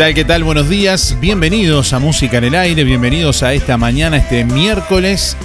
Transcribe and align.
tal? 0.00 0.14
¿Qué 0.14 0.24
tal? 0.24 0.44
Buenos 0.44 0.70
días. 0.70 1.18
Bienvenidos 1.20 1.92
a 1.92 1.98
Música 1.98 2.38
en 2.38 2.44
el 2.44 2.54
Aire. 2.54 2.84
Bienvenidos 2.84 3.42
a 3.42 3.52
esta 3.52 3.76
mañana, 3.76 4.16
este 4.16 4.46
miércoles 4.46 5.36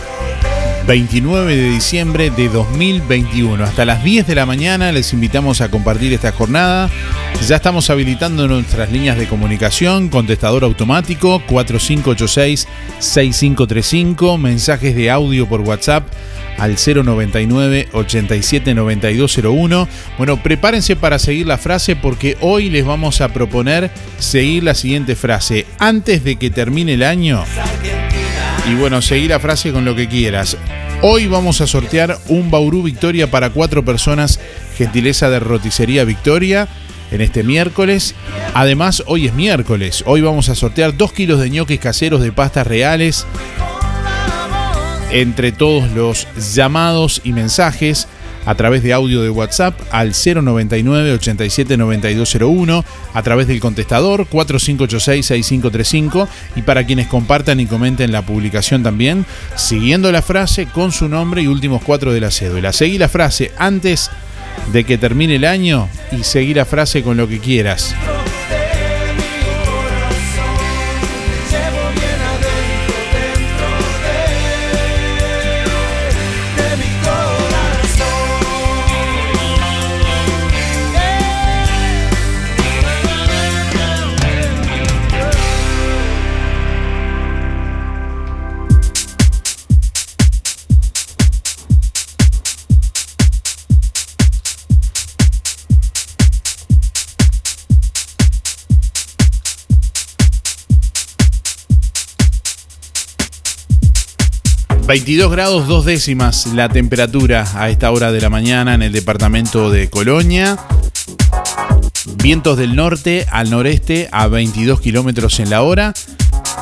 29 0.88 1.58
de 1.58 1.70
diciembre 1.72 2.30
de 2.30 2.48
2021. 2.48 3.62
Hasta 3.62 3.84
las 3.84 4.02
10 4.02 4.28
de 4.28 4.36
la 4.36 4.46
mañana 4.46 4.94
les 4.94 5.12
invitamos 5.12 5.60
a 5.60 5.70
compartir 5.70 6.14
esta 6.14 6.32
jornada. 6.32 6.90
Ya 7.46 7.58
estamos 7.58 7.90
habilitando 7.90 8.48
nuestras 8.48 8.90
líneas 8.94 9.18
de 9.18 9.28
comunicación, 9.28 10.08
contestador 10.08 10.64
automático 10.64 11.42
4586-6535, 11.50 14.40
mensajes 14.40 14.96
de 14.96 15.12
audio 15.12 15.50
por 15.50 15.60
WhatsApp 15.60 16.08
al 16.58 16.76
099 16.76 17.90
87 17.92 18.74
9201. 18.74 19.88
Bueno, 20.18 20.42
prepárense 20.42 20.96
para 20.96 21.20
seguir 21.20 21.48
la 21.48 21.58
frase 21.58 21.96
porque 21.96 22.38
hoy 22.42 22.70
les 22.70 22.86
vamos 22.86 23.22
a 23.22 23.30
proponer 23.30 23.92
seguir 24.20 24.64
la 24.64 24.76
siguiente 24.76 25.16
frase. 25.16 25.66
Antes 25.80 26.24
de 26.24 26.38
que 26.38 26.50
termine 26.50 26.94
el 26.94 27.04
año. 27.04 27.44
Y 28.70 28.76
bueno, 28.76 29.02
seguir 29.02 29.30
la 29.30 29.40
frase 29.40 29.72
con 29.72 29.86
lo 29.86 29.96
que 29.96 30.08
quieras. 30.08 30.58
Hoy 31.02 31.28
vamos 31.28 31.62
a 31.62 31.68
sortear 31.68 32.18
un 32.30 32.50
Bauru 32.50 32.82
Victoria 32.82 33.30
para 33.30 33.52
cuatro 33.52 33.84
personas, 33.86 34.40
gentileza 34.78 35.30
de 35.30 35.40
Roticería 35.40 36.04
Victoria, 36.04 36.68
en 37.12 37.22
este 37.22 37.44
miércoles. 37.44 38.16
Además, 38.54 39.04
hoy 39.06 39.28
es 39.28 39.34
miércoles. 39.34 40.04
Hoy 40.08 40.22
vamos 40.22 40.50
a 40.50 40.56
sortear 40.56 40.98
dos 40.98 41.12
kilos 41.12 41.40
de 41.40 41.50
ñoques 41.50 41.80
caseros 41.80 42.22
de 42.22 42.32
pastas 42.32 42.66
reales 42.66 43.28
entre 45.12 45.52
todos 45.52 45.92
los 45.92 46.28
llamados 46.54 47.22
y 47.24 47.34
mensajes 47.34 48.08
a 48.46 48.56
través 48.56 48.84
de 48.84 48.94
audio 48.94 49.22
de 49.22 49.30
WhatsApp 49.30 49.80
al 49.92 50.14
099 50.14 51.14
87 51.14 51.78
9201, 51.78 52.86
a 53.14 53.24
través 53.24 53.48
del 53.48 53.60
contestador 53.60 54.28
4586 54.28 55.26
6535 55.26 56.30
y 56.56 56.62
para 56.62 56.86
quienes 56.86 57.08
compartan 57.08 57.60
y 57.60 57.66
comenten 57.66 58.12
la 58.12 58.26
publicación 58.26 58.84
también, 58.84 59.26
siguiendo 59.56 60.12
la 60.12 60.22
frase 60.22 60.68
con 60.68 60.92
su 60.92 61.10
nombre 61.10 61.42
y 61.42 61.48
últimos 61.48 61.82
cuatro 61.84 62.14
de 62.14 62.22
la 62.22 62.32
cédula. 62.32 62.72
Seguí 62.72 62.98
la 62.98 63.10
frase 63.10 63.52
antes 63.58 64.12
de 64.72 64.84
que 64.84 64.98
termine 64.98 65.36
el 65.36 65.46
año 65.46 65.90
y 66.12 66.24
seguí 66.24 66.54
la 66.54 66.66
frase 66.66 67.04
con 67.04 67.18
lo 67.18 67.28
que 67.28 67.40
quieras. 67.40 67.96
22 104.88 105.32
grados 105.32 105.68
dos 105.68 105.84
décimas 105.84 106.46
la 106.54 106.70
temperatura 106.70 107.48
a 107.56 107.72
esta 107.72 107.90
hora 107.90 108.12
de 108.12 108.22
la 108.22 108.30
mañana 108.30 108.76
en 108.76 108.84
el 108.84 108.92
departamento 108.92 109.72
de 109.72 109.90
Colonia. 109.90 110.60
Vientos 112.18 112.56
del 112.58 112.76
norte 112.76 113.26
al 113.32 113.50
noreste 113.50 114.10
a 114.12 114.28
22 114.28 114.80
kilómetros 114.80 115.40
en 115.40 115.50
la 115.50 115.64
hora. 115.64 115.92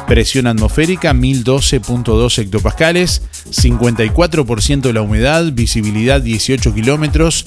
Presión 0.08 0.48
atmosférica 0.48 1.14
1012.2 1.14 2.40
hectopascales. 2.40 3.24
54% 3.50 4.94
la 4.94 5.02
humedad. 5.02 5.52
Visibilidad 5.52 6.22
18 6.22 6.74
kilómetros. 6.74 7.44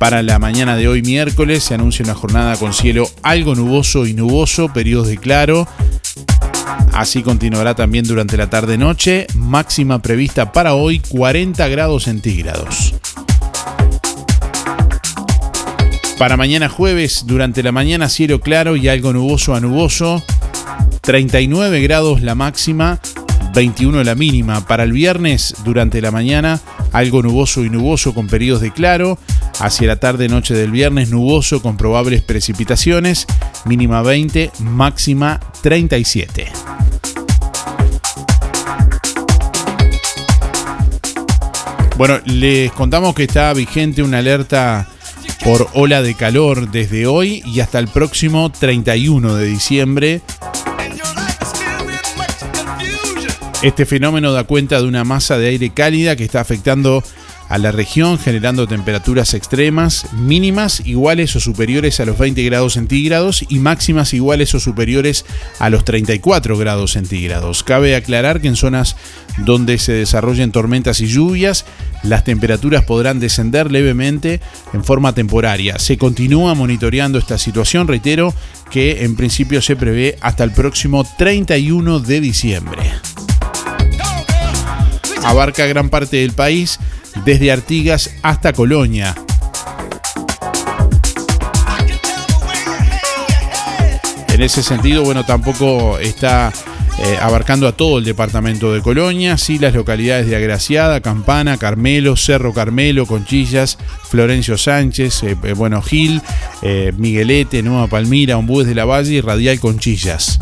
Para 0.00 0.24
la 0.24 0.40
mañana 0.40 0.74
de 0.74 0.88
hoy 0.88 1.02
miércoles 1.02 1.62
se 1.62 1.74
anuncia 1.74 2.04
una 2.04 2.14
jornada 2.14 2.56
con 2.56 2.74
cielo 2.74 3.08
algo 3.22 3.54
nuboso 3.54 4.06
y 4.06 4.12
nuboso, 4.12 4.72
periodos 4.72 5.06
de 5.06 5.18
claro 5.18 5.68
Así 6.92 7.22
continuará 7.22 7.74
también 7.74 8.06
durante 8.06 8.36
la 8.36 8.48
tarde-noche, 8.48 9.26
máxima 9.34 10.00
prevista 10.00 10.52
para 10.52 10.74
hoy 10.74 11.00
40 11.00 11.66
grados 11.68 12.04
centígrados. 12.04 12.94
Para 16.18 16.36
mañana 16.36 16.68
jueves, 16.68 17.24
durante 17.26 17.62
la 17.62 17.72
mañana 17.72 18.08
cielo 18.08 18.40
claro 18.40 18.76
y 18.76 18.88
algo 18.88 19.12
nuboso 19.12 19.54
a 19.54 19.60
nuboso. 19.60 20.22
39 21.00 21.82
grados 21.82 22.22
la 22.22 22.34
máxima, 22.34 23.00
21 23.54 24.02
la 24.04 24.14
mínima. 24.14 24.66
Para 24.66 24.82
el 24.82 24.92
viernes, 24.92 25.54
durante 25.64 26.00
la 26.00 26.10
mañana, 26.10 26.60
algo 26.92 27.22
nuboso 27.22 27.64
y 27.64 27.70
nuboso 27.70 28.12
con 28.12 28.26
periodos 28.26 28.62
de 28.62 28.72
claro. 28.72 29.18
Hacia 29.60 29.86
la 29.86 29.96
tarde-noche 29.96 30.54
del 30.54 30.70
viernes, 30.70 31.10
nuboso 31.10 31.62
con 31.62 31.76
probables 31.76 32.22
precipitaciones. 32.22 33.26
Mínima 33.64 34.02
20, 34.02 34.50
máxima 34.58 35.40
37. 35.62 36.48
Bueno, 41.96 42.18
les 42.24 42.72
contamos 42.72 43.14
que 43.14 43.22
está 43.22 43.52
vigente 43.52 44.02
una 44.02 44.18
alerta 44.18 44.88
por 45.44 45.68
ola 45.74 46.02
de 46.02 46.14
calor 46.14 46.70
desde 46.70 47.06
hoy 47.06 47.42
y 47.46 47.60
hasta 47.60 47.78
el 47.78 47.86
próximo 47.86 48.50
31 48.50 49.36
de 49.36 49.46
diciembre. 49.46 50.22
Este 53.64 53.86
fenómeno 53.86 54.32
da 54.32 54.44
cuenta 54.44 54.78
de 54.78 54.86
una 54.86 55.04
masa 55.04 55.38
de 55.38 55.48
aire 55.48 55.70
cálida 55.70 56.16
que 56.16 56.24
está 56.24 56.38
afectando 56.38 57.02
a 57.48 57.56
la 57.56 57.72
región 57.72 58.18
generando 58.18 58.66
temperaturas 58.66 59.32
extremas 59.32 60.12
mínimas 60.12 60.82
iguales 60.84 61.34
o 61.34 61.40
superiores 61.40 61.98
a 61.98 62.04
los 62.04 62.18
20 62.18 62.42
grados 62.42 62.74
centígrados 62.74 63.42
y 63.48 63.60
máximas 63.60 64.12
iguales 64.12 64.54
o 64.54 64.60
superiores 64.60 65.24
a 65.60 65.70
los 65.70 65.82
34 65.86 66.58
grados 66.58 66.92
centígrados. 66.92 67.62
Cabe 67.62 67.96
aclarar 67.96 68.42
que 68.42 68.48
en 68.48 68.56
zonas 68.56 68.96
donde 69.38 69.78
se 69.78 69.92
desarrollen 69.92 70.52
tormentas 70.52 71.00
y 71.00 71.06
lluvias, 71.06 71.64
las 72.02 72.22
temperaturas 72.22 72.84
podrán 72.84 73.18
descender 73.18 73.72
levemente 73.72 74.42
en 74.74 74.84
forma 74.84 75.14
temporaria. 75.14 75.78
Se 75.78 75.96
continúa 75.96 76.54
monitoreando 76.54 77.18
esta 77.18 77.38
situación, 77.38 77.88
reitero 77.88 78.34
que 78.70 79.04
en 79.04 79.16
principio 79.16 79.62
se 79.62 79.74
prevé 79.74 80.18
hasta 80.20 80.44
el 80.44 80.50
próximo 80.50 81.02
31 81.16 82.00
de 82.00 82.20
diciembre. 82.20 82.92
Abarca 85.24 85.66
gran 85.66 85.88
parte 85.88 86.18
del 86.18 86.32
país 86.32 86.78
desde 87.24 87.50
Artigas 87.50 88.10
hasta 88.22 88.52
Colonia. 88.52 89.14
En 94.28 94.42
ese 94.42 94.62
sentido, 94.64 95.04
bueno, 95.04 95.24
tampoco 95.24 95.98
está 95.98 96.52
eh, 96.98 97.18
abarcando 97.20 97.68
a 97.68 97.72
todo 97.72 97.98
el 97.98 98.04
departamento 98.04 98.72
de 98.72 98.80
Colonia, 98.80 99.36
sí 99.36 99.58
las 99.58 99.74
localidades 99.74 100.26
de 100.26 100.36
Agraciada, 100.36 101.00
Campana, 101.00 101.56
Carmelo, 101.56 102.16
Cerro 102.16 102.52
Carmelo, 102.52 103.06
Conchillas, 103.06 103.78
Florencio 104.08 104.58
Sánchez, 104.58 105.22
eh, 105.22 105.36
eh, 105.42 105.52
bueno, 105.54 105.82
Gil, 105.82 106.20
Miguelete, 106.96 107.62
Nueva 107.62 107.88
Palmira, 107.88 108.36
Ombúes 108.36 108.66
de 108.66 108.74
la 108.74 108.84
Valle 108.84 109.14
y 109.14 109.20
Radial 109.20 109.60
Conchillas. 109.60 110.38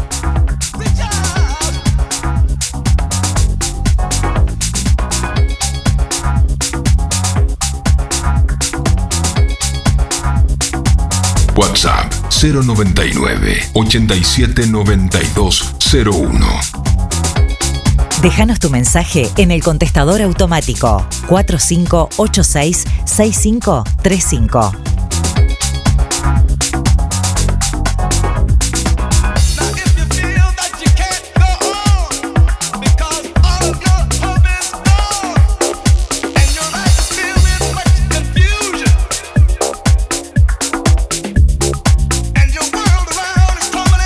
099 12.40 13.70
879201. 13.74 16.46
Déjanos 18.22 18.58
tu 18.60 18.70
mensaje 18.70 19.28
en 19.36 19.50
el 19.50 19.62
contestador 19.62 20.22
automático 20.22 21.06
4586 21.26 22.86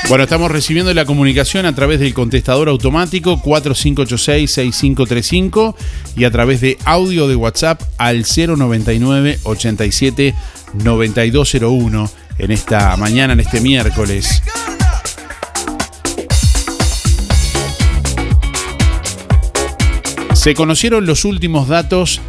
Bueno, 0.08 0.22
estamos 0.22 0.52
recibiendo 0.52 0.94
la 0.94 1.04
comunicación 1.04 1.66
a 1.66 1.74
través 1.74 1.98
del 1.98 2.14
contestador 2.14 2.68
automático 2.68 3.42
4586-6535 3.42 5.74
y 6.16 6.22
a 6.22 6.30
través 6.30 6.60
de 6.60 6.78
audio 6.84 7.26
de 7.26 7.34
WhatsApp 7.34 7.82
al 7.98 8.24
099 8.24 9.40
87 9.42 10.32
9201 10.74 12.08
en 12.38 12.50
esta 12.52 12.96
mañana, 12.96 13.32
en 13.32 13.40
este 13.40 13.60
miércoles. 13.60 14.44
Se 20.34 20.54
conocieron 20.54 21.04
los 21.04 21.24
últimos 21.24 21.66
datos 21.66 22.20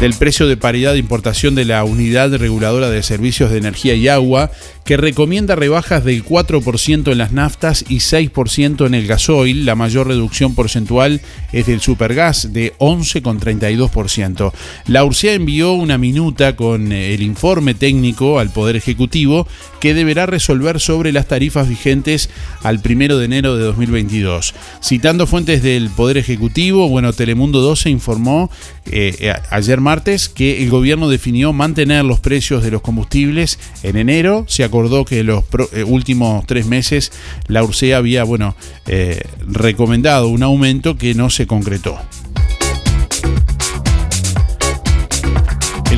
del 0.00 0.14
precio 0.14 0.48
de 0.48 0.56
paridad 0.56 0.94
de 0.94 0.98
importación 0.98 1.54
de 1.54 1.64
la 1.64 1.84
Unidad 1.84 2.34
Reguladora 2.34 2.90
de 2.90 3.04
Servicios 3.04 3.50
de 3.50 3.58
Energía 3.58 3.94
y 3.94 4.08
Agua 4.08 4.50
que 4.84 4.96
recomienda 4.96 5.54
rebajas 5.54 6.04
del 6.04 6.24
4% 6.24 7.12
en 7.12 7.18
las 7.18 7.32
naftas 7.32 7.84
y 7.88 7.96
6% 7.96 8.86
en 8.86 8.94
el 8.94 9.06
gasoil. 9.06 9.64
La 9.64 9.74
mayor 9.74 10.08
reducción 10.08 10.54
porcentual 10.54 11.20
es 11.52 11.66
del 11.66 11.80
supergas 11.80 12.52
de 12.52 12.74
11,32%. 12.78 14.52
La 14.86 15.04
URSEA 15.04 15.34
envió 15.34 15.72
una 15.72 15.98
minuta 15.98 16.56
con 16.56 16.92
eh, 16.92 17.14
el 17.14 17.22
informe 17.22 17.74
técnico 17.74 18.38
al 18.38 18.50
Poder 18.50 18.76
Ejecutivo 18.76 19.46
que 19.80 19.94
deberá 19.94 20.26
resolver 20.26 20.80
sobre 20.80 21.12
las 21.12 21.26
tarifas 21.26 21.68
vigentes 21.68 22.30
al 22.62 22.80
1 22.84 23.16
de 23.16 23.24
enero 23.24 23.56
de 23.56 23.64
2022. 23.64 24.54
Citando 24.82 25.26
fuentes 25.26 25.62
del 25.62 25.90
Poder 25.90 26.18
Ejecutivo, 26.18 26.88
bueno, 26.88 27.12
Telemundo 27.12 27.60
12 27.60 27.90
informó 27.90 28.50
eh, 28.86 29.16
eh, 29.20 29.34
ayer 29.50 29.80
martes 29.80 30.28
que 30.28 30.62
el 30.62 30.70
gobierno 30.70 31.08
definió 31.08 31.52
mantener 31.52 32.04
los 32.04 32.20
precios 32.20 32.62
de 32.62 32.70
los 32.70 32.82
combustibles 32.82 33.58
en 33.82 33.96
enero. 33.96 34.44
Se 34.48 34.64
acordó 34.72 35.04
que 35.04 35.22
los 35.22 35.44
eh, 35.72 35.84
últimos 35.84 36.46
tres 36.46 36.64
meses 36.64 37.12
la 37.46 37.62
URSEA 37.62 37.98
había 37.98 38.24
bueno, 38.24 38.56
eh, 38.86 39.20
recomendado 39.46 40.28
un 40.28 40.42
aumento 40.42 40.96
que 40.96 41.14
no 41.14 41.28
se 41.28 41.46
concretó. 41.46 41.98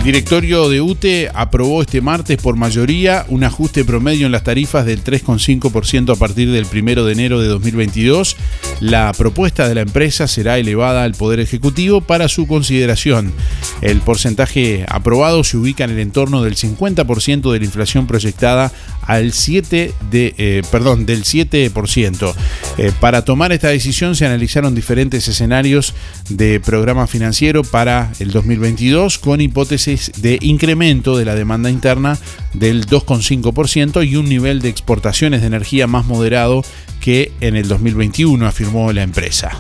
Directorio 0.05 0.69
de 0.69 0.83
UTE 0.83 1.31
aprobó 1.33 1.81
este 1.81 2.03
martes 2.03 2.37
por 2.37 2.57
mayoría 2.57 3.25
un 3.31 3.43
ajuste 3.43 3.87
promedio 3.87 4.27
en 4.27 4.33
las 4.33 4.45
tarifas 4.45 4.85
del 4.85 5.03
3,5% 5.03 6.15
a 6.15 6.17
partir 6.17 6.53
del 6.53 6.67
1 6.71 7.05
de 7.05 7.13
enero 7.13 7.41
de 7.41 7.49
2022. 7.49 8.37
La 8.81 9.11
propuesta 9.15 9.67
de 9.67 9.75
la 9.75 9.81
empresa 9.81 10.29
será 10.29 10.59
elevada 10.59 11.05
al 11.05 11.15
Poder 11.15 11.41
Ejecutivo 11.41 12.03
para 12.03 12.29
su 12.29 12.47
consideración. 12.47 13.33
El 13.81 14.03
porcentaje 14.03 14.85
aprobado 14.91 15.43
se 15.43 15.57
ubica 15.57 15.85
en 15.85 15.93
el 15.93 16.01
entorno 16.01 16.43
del 16.43 16.57
50% 16.57 17.51
de 17.51 17.59
la 17.59 17.65
inflación 17.65 18.07
proyectada 18.07 18.73
al 19.07 19.33
7 19.33 19.95
de, 20.11 20.35
eh, 20.37 20.63
perdón, 20.71 21.07
del 21.07 21.25
7%. 21.25 22.35
Eh, 22.77 22.93
para 23.01 23.25
tomar 23.25 23.53
esta 23.53 23.69
decisión 23.69 24.17
se 24.17 24.27
analizaron 24.27 24.75
diferentes 24.75 25.27
escenarios 25.29 25.95
de 26.29 26.61
programa 26.61 27.07
financiero 27.07 27.63
para 27.65 28.13
el 28.19 28.33
2022 28.33 29.19
con 29.19 29.41
hipótesis 29.41 29.94
de 30.17 30.39
incremento 30.41 31.17
de 31.17 31.25
la 31.25 31.35
demanda 31.35 31.71
interna 31.71 32.19
del 32.53 32.87
2,5% 32.87 34.07
y 34.07 34.17
un 34.17 34.29
nivel 34.29 34.61
de 34.61 34.69
exportaciones 34.69 35.41
de 35.41 35.47
energía 35.49 35.87
más 35.87 36.07
moderado 36.07 36.63
que 37.01 37.33
en 37.41 37.57
el 37.57 37.69
2021, 37.69 38.47
afirmó 38.47 38.93
la 38.93 39.03
empresa. 39.03 39.51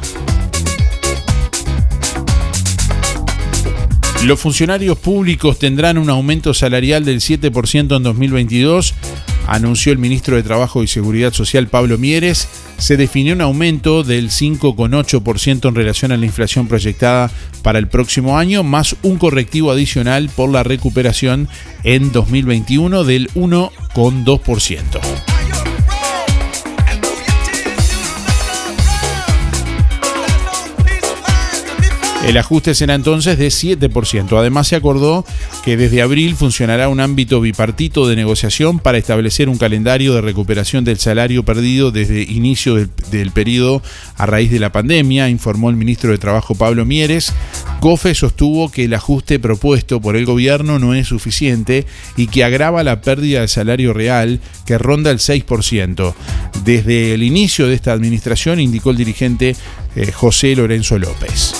Los 4.24 4.40
funcionarios 4.40 4.98
públicos 4.98 5.58
tendrán 5.58 5.98
un 5.98 6.08
aumento 6.08 6.54
salarial 6.54 7.04
del 7.04 7.20
7% 7.20 7.96
en 7.96 8.02
2022 8.02 8.94
anunció 9.46 9.92
el 9.92 9.98
ministro 9.98 10.36
de 10.36 10.42
Trabajo 10.42 10.82
y 10.82 10.86
Seguridad 10.86 11.32
Social 11.32 11.68
Pablo 11.68 11.98
Mieres, 11.98 12.48
se 12.78 12.96
definió 12.96 13.34
un 13.34 13.40
aumento 13.40 14.02
del 14.02 14.30
5,8% 14.30 15.68
en 15.68 15.74
relación 15.74 16.12
a 16.12 16.16
la 16.16 16.26
inflación 16.26 16.68
proyectada 16.68 17.30
para 17.62 17.78
el 17.78 17.88
próximo 17.88 18.38
año, 18.38 18.62
más 18.62 18.96
un 19.02 19.18
correctivo 19.18 19.70
adicional 19.70 20.30
por 20.34 20.50
la 20.50 20.62
recuperación 20.62 21.48
en 21.82 22.12
2021 22.12 23.04
del 23.04 23.28
1,2%. 23.34 25.33
El 32.26 32.38
ajuste 32.38 32.74
será 32.74 32.94
entonces 32.94 33.36
de 33.38 33.48
7%. 33.48 34.38
Además 34.38 34.68
se 34.68 34.76
acordó 34.76 35.26
que 35.62 35.76
desde 35.76 36.00
abril 36.00 36.34
funcionará 36.36 36.88
un 36.88 37.00
ámbito 37.00 37.38
bipartito 37.40 38.08
de 38.08 38.16
negociación 38.16 38.78
para 38.78 38.96
establecer 38.96 39.50
un 39.50 39.58
calendario 39.58 40.14
de 40.14 40.22
recuperación 40.22 40.84
del 40.84 40.98
salario 40.98 41.44
perdido 41.44 41.90
desde 41.90 42.22
inicio 42.22 42.76
del, 42.76 42.90
del 43.10 43.30
periodo 43.30 43.82
a 44.16 44.24
raíz 44.24 44.50
de 44.50 44.58
la 44.58 44.72
pandemia, 44.72 45.28
informó 45.28 45.68
el 45.68 45.76
ministro 45.76 46.12
de 46.12 46.18
Trabajo 46.18 46.54
Pablo 46.54 46.86
Mieres. 46.86 47.32
COFE 47.80 48.14
sostuvo 48.14 48.70
que 48.70 48.84
el 48.84 48.94
ajuste 48.94 49.38
propuesto 49.38 50.00
por 50.00 50.16
el 50.16 50.24
gobierno 50.24 50.78
no 50.78 50.94
es 50.94 51.08
suficiente 51.08 51.84
y 52.16 52.28
que 52.28 52.42
agrava 52.42 52.82
la 52.82 53.02
pérdida 53.02 53.42
de 53.42 53.48
salario 53.48 53.92
real 53.92 54.40
que 54.64 54.78
ronda 54.78 55.10
el 55.10 55.18
6%. 55.18 56.14
Desde 56.64 57.12
el 57.12 57.22
inicio 57.22 57.68
de 57.68 57.74
esta 57.74 57.92
administración, 57.92 58.60
indicó 58.60 58.90
el 58.90 58.96
dirigente 58.96 59.54
eh, 59.94 60.10
José 60.10 60.56
Lorenzo 60.56 60.98
López. 60.98 61.54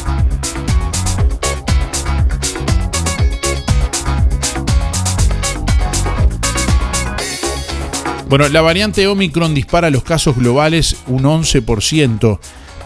Bueno, 8.28 8.49
la 8.49 8.62
variante 8.62 9.07
Omicron 9.07 9.54
dispara 9.54 9.90
los 9.90 10.02
casos 10.02 10.37
globales 10.37 10.97
un 11.07 11.25
11%, 11.25 12.38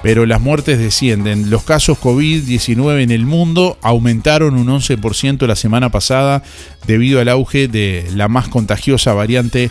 pero 0.03 0.27
las 0.27 0.41
muertes 0.41 0.79
descienden. 0.79 1.49
Los 1.49 1.63
casos 1.63 1.99
COVID-19 1.99 3.03
en 3.03 3.11
el 3.11 3.25
mundo 3.25 3.79
aumentaron 3.83 4.57
un 4.57 4.67
11% 4.67 5.47
la 5.47 5.57
semana 5.57 5.91
pasada 5.91 6.43
debido 6.87 7.21
al 7.21 7.29
auge 7.29 7.69
de 7.69 8.09
la 8.15 8.29
más 8.29 8.49
contagiosa 8.49 9.15
variante 9.15 9.71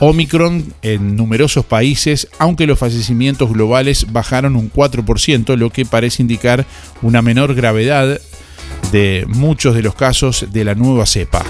Omicron 0.00 0.74
en 0.82 1.16
numerosos 1.16 1.64
países, 1.64 2.28
aunque 2.38 2.66
los 2.66 2.78
fallecimientos 2.78 3.52
globales 3.52 4.12
bajaron 4.12 4.56
un 4.56 4.70
4%, 4.70 5.56
lo 5.56 5.70
que 5.70 5.86
parece 5.86 6.22
indicar 6.22 6.66
una 7.02 7.22
menor 7.22 7.54
gravedad 7.54 8.20
de 8.90 9.24
muchos 9.28 9.74
de 9.74 9.82
los 9.82 9.94
casos 9.94 10.46
de 10.52 10.64
la 10.64 10.74
nueva 10.74 11.06
cepa. 11.06 11.44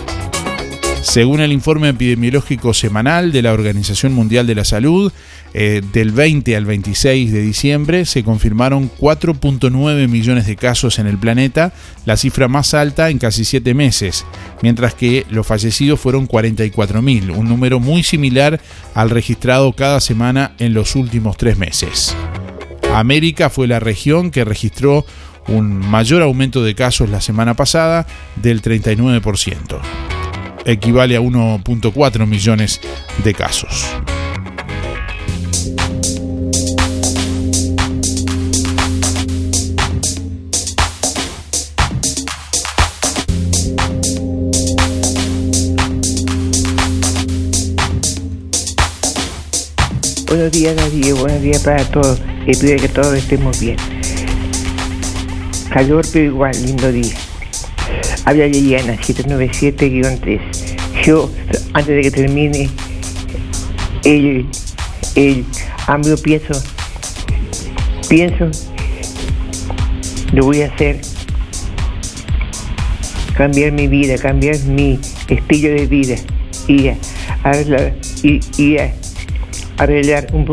Según 1.04 1.42
el 1.42 1.52
informe 1.52 1.90
epidemiológico 1.90 2.72
semanal 2.72 3.30
de 3.30 3.42
la 3.42 3.52
Organización 3.52 4.14
Mundial 4.14 4.46
de 4.46 4.54
la 4.54 4.64
Salud, 4.64 5.12
eh, 5.52 5.82
del 5.92 6.12
20 6.12 6.56
al 6.56 6.64
26 6.64 7.30
de 7.30 7.42
diciembre 7.42 8.06
se 8.06 8.24
confirmaron 8.24 8.90
4.9 8.98 10.08
millones 10.08 10.46
de 10.46 10.56
casos 10.56 10.98
en 10.98 11.06
el 11.06 11.18
planeta, 11.18 11.74
la 12.06 12.16
cifra 12.16 12.48
más 12.48 12.72
alta 12.72 13.10
en 13.10 13.18
casi 13.18 13.44
7 13.44 13.74
meses, 13.74 14.24
mientras 14.62 14.94
que 14.94 15.26
los 15.28 15.46
fallecidos 15.46 16.00
fueron 16.00 16.26
44.000, 16.26 17.36
un 17.36 17.48
número 17.50 17.80
muy 17.80 18.02
similar 18.02 18.58
al 18.94 19.10
registrado 19.10 19.74
cada 19.74 20.00
semana 20.00 20.54
en 20.58 20.72
los 20.72 20.96
últimos 20.96 21.36
tres 21.36 21.58
meses. 21.58 22.16
América 22.94 23.50
fue 23.50 23.68
la 23.68 23.78
región 23.78 24.30
que 24.30 24.44
registró 24.46 25.04
un 25.48 25.78
mayor 25.78 26.22
aumento 26.22 26.64
de 26.64 26.74
casos 26.74 27.10
la 27.10 27.20
semana 27.20 27.52
pasada 27.52 28.06
del 28.42 28.62
39% 28.62 30.13
equivale 30.64 31.16
a 31.16 31.20
1.4 31.20 32.26
millones 32.26 32.80
de 33.22 33.34
casos. 33.34 33.86
Buenos 50.34 50.50
días, 50.50 50.74
Darío. 50.74 51.16
Buenos 51.16 51.42
días 51.42 51.62
para 51.62 51.84
todos. 51.84 52.20
Pido 52.44 52.76
que 52.76 52.88
todos 52.88 53.14
estemos 53.14 53.60
bien. 53.60 53.76
Calor, 55.70 56.04
pero 56.12 56.24
igual, 56.24 56.52
lindo 56.66 56.90
día. 56.90 57.14
Habla 58.24 58.46
Liliana, 58.46 58.96
797-3. 58.96 60.40
Yo, 61.04 61.30
antes 61.74 61.94
de 61.94 62.02
que 62.02 62.10
termine 62.10 62.70
el, 64.04 64.46
el 65.14 65.44
AMLO, 65.86 66.16
pienso, 66.16 66.54
pienso, 68.08 68.50
lo 70.32 70.44
voy 70.44 70.62
a 70.62 70.66
hacer, 70.72 71.00
cambiar 73.36 73.72
mi 73.72 73.88
vida, 73.88 74.16
cambiar 74.16 74.58
mi 74.60 74.98
estilo 75.28 75.68
de 75.74 75.86
vida 75.86 76.16
y 76.66 76.92
arreglar, 77.42 77.94
y, 78.22 78.40
y 78.56 78.76
arreglar 79.76 80.28
un, 80.32 80.50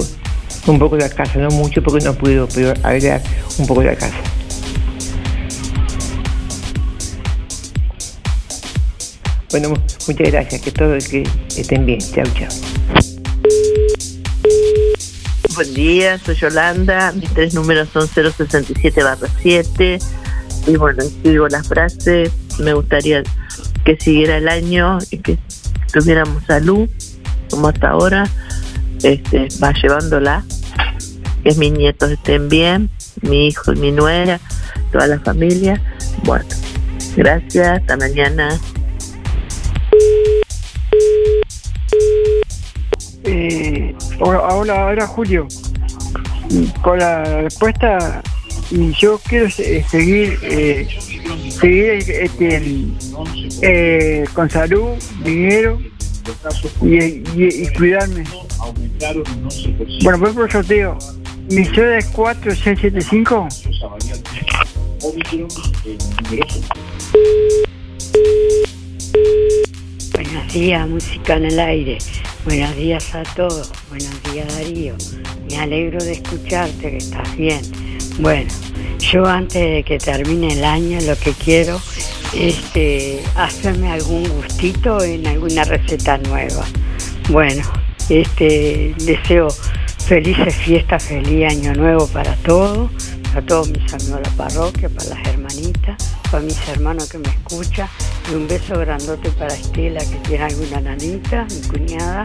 un 0.68 0.80
poco 0.80 0.98
la 0.98 1.08
casa, 1.08 1.40
no 1.40 1.50
mucho 1.52 1.82
porque 1.82 2.04
no 2.04 2.14
puedo, 2.16 2.50
pero 2.54 2.74
arreglar 2.84 3.22
un 3.58 3.66
poco 3.66 3.82
la 3.82 3.96
casa. 3.96 4.18
Bueno, 9.52 9.70
muchas 10.08 10.32
gracias, 10.32 10.62
que 10.62 10.72
todos 10.72 11.10
que 11.10 11.28
estén 11.58 11.86
bien. 11.86 12.00
Chao, 12.00 12.24
chao. 12.38 12.48
Buen 15.56 15.74
día, 15.74 16.18
soy 16.20 16.36
Yolanda, 16.36 17.12
mis 17.12 17.30
tres 17.34 17.54
números 17.54 17.90
son 17.92 18.08
067 18.08 19.02
7 19.42 20.00
y 20.68 20.76
bueno, 20.78 21.04
digo 21.24 21.50
la 21.50 21.62
frase, 21.64 22.32
me 22.60 22.74
gustaría 22.74 23.24
que 23.84 23.98
siguiera 24.00 24.38
el 24.38 24.48
año 24.48 25.00
y 25.10 25.18
que 25.18 25.38
tuviéramos 25.92 26.44
salud 26.46 26.88
como 27.50 27.68
hasta 27.68 27.90
ahora, 27.90 28.30
este, 29.04 29.50
va 29.62 29.74
llevándola, 29.74 30.46
que 31.44 31.54
mis 31.56 31.74
nietos 31.74 32.12
estén 32.12 32.48
bien, 32.48 32.90
mi 33.22 33.48
hijo 33.48 33.74
y 33.74 33.76
mi 33.76 33.92
nuera, 33.92 34.40
toda 34.94 35.08
la 35.08 35.20
familia. 35.20 35.82
Bueno, 36.24 36.46
gracias, 37.18 37.80
hasta 37.80 37.98
mañana. 37.98 38.58
Eh, 43.24 43.96
hola 44.20 45.08
Julio. 45.08 45.48
Con 46.82 47.00
la 47.00 47.42
respuesta, 47.42 48.22
yo 49.00 49.20
quiero 49.20 49.50
seguir, 49.50 50.38
eh, 50.42 50.88
seguir 51.50 51.90
este, 51.90 52.88
eh, 53.62 54.26
con 54.34 54.50
salud, 54.50 54.98
dinero 55.24 55.80
y, 56.82 57.68
cuidarme. 57.78 58.24
Bueno, 60.04 60.20
voy 60.20 60.34
por 60.34 60.52
sorteo. 60.52 60.98
Mi 61.50 61.66
ciudad 61.66 61.98
es 61.98 62.06
4675. 62.08 63.48
Buenos 70.14 70.54
días, 70.54 70.88
música 70.88 71.36
en 71.36 71.46
el 71.46 71.60
aire. 71.60 71.98
Buenos 72.44 72.76
días 72.76 73.14
a 73.14 73.22
todos. 73.36 73.72
Buenos 73.90 74.24
días, 74.24 74.48
Darío. 74.56 74.96
Me 75.48 75.58
alegro 75.58 76.04
de 76.04 76.14
escucharte, 76.14 76.90
que 76.90 76.98
estás 76.98 77.38
bien. 77.38 77.62
Bueno, 78.20 78.50
yo 79.00 79.28
antes 79.28 79.62
de 79.62 79.84
que 79.84 80.00
termine 80.00 80.54
el 80.54 80.64
año 80.66 81.00
lo 81.02 81.16
que 81.18 81.34
quiero 81.34 81.80
es 82.34 82.58
hacerme 83.36 83.92
algún 83.92 84.28
gustito 84.28 85.04
en 85.04 85.28
alguna 85.28 85.66
receta 85.66 86.18
nueva. 86.18 86.66
Bueno, 87.30 87.62
este, 88.10 88.96
deseo 88.98 89.50
felices 90.08 90.56
fiestas, 90.56 91.04
feliz 91.04 91.46
año 91.48 91.74
nuevo 91.76 92.08
para 92.08 92.36
todos, 92.38 92.90
para 93.32 93.46
todos 93.46 93.70
mis 93.70 93.94
amigos 93.94 94.18
de 94.18 94.30
la 94.30 94.36
parroquia, 94.36 94.90
para 94.90 95.10
las 95.10 95.28
hermanitas, 95.28 96.11
para 96.32 96.44
mis 96.44 96.58
hermanos 96.70 97.10
que 97.10 97.18
me 97.18 97.28
escuchan 97.28 97.90
y 98.32 98.36
un 98.36 98.48
beso 98.48 98.80
grandote 98.80 99.30
para 99.32 99.54
Estela 99.54 100.00
que 100.00 100.16
tiene 100.28 100.46
alguna 100.46 100.80
nanita, 100.80 101.46
mi 101.46 101.68
cuñada, 101.68 102.24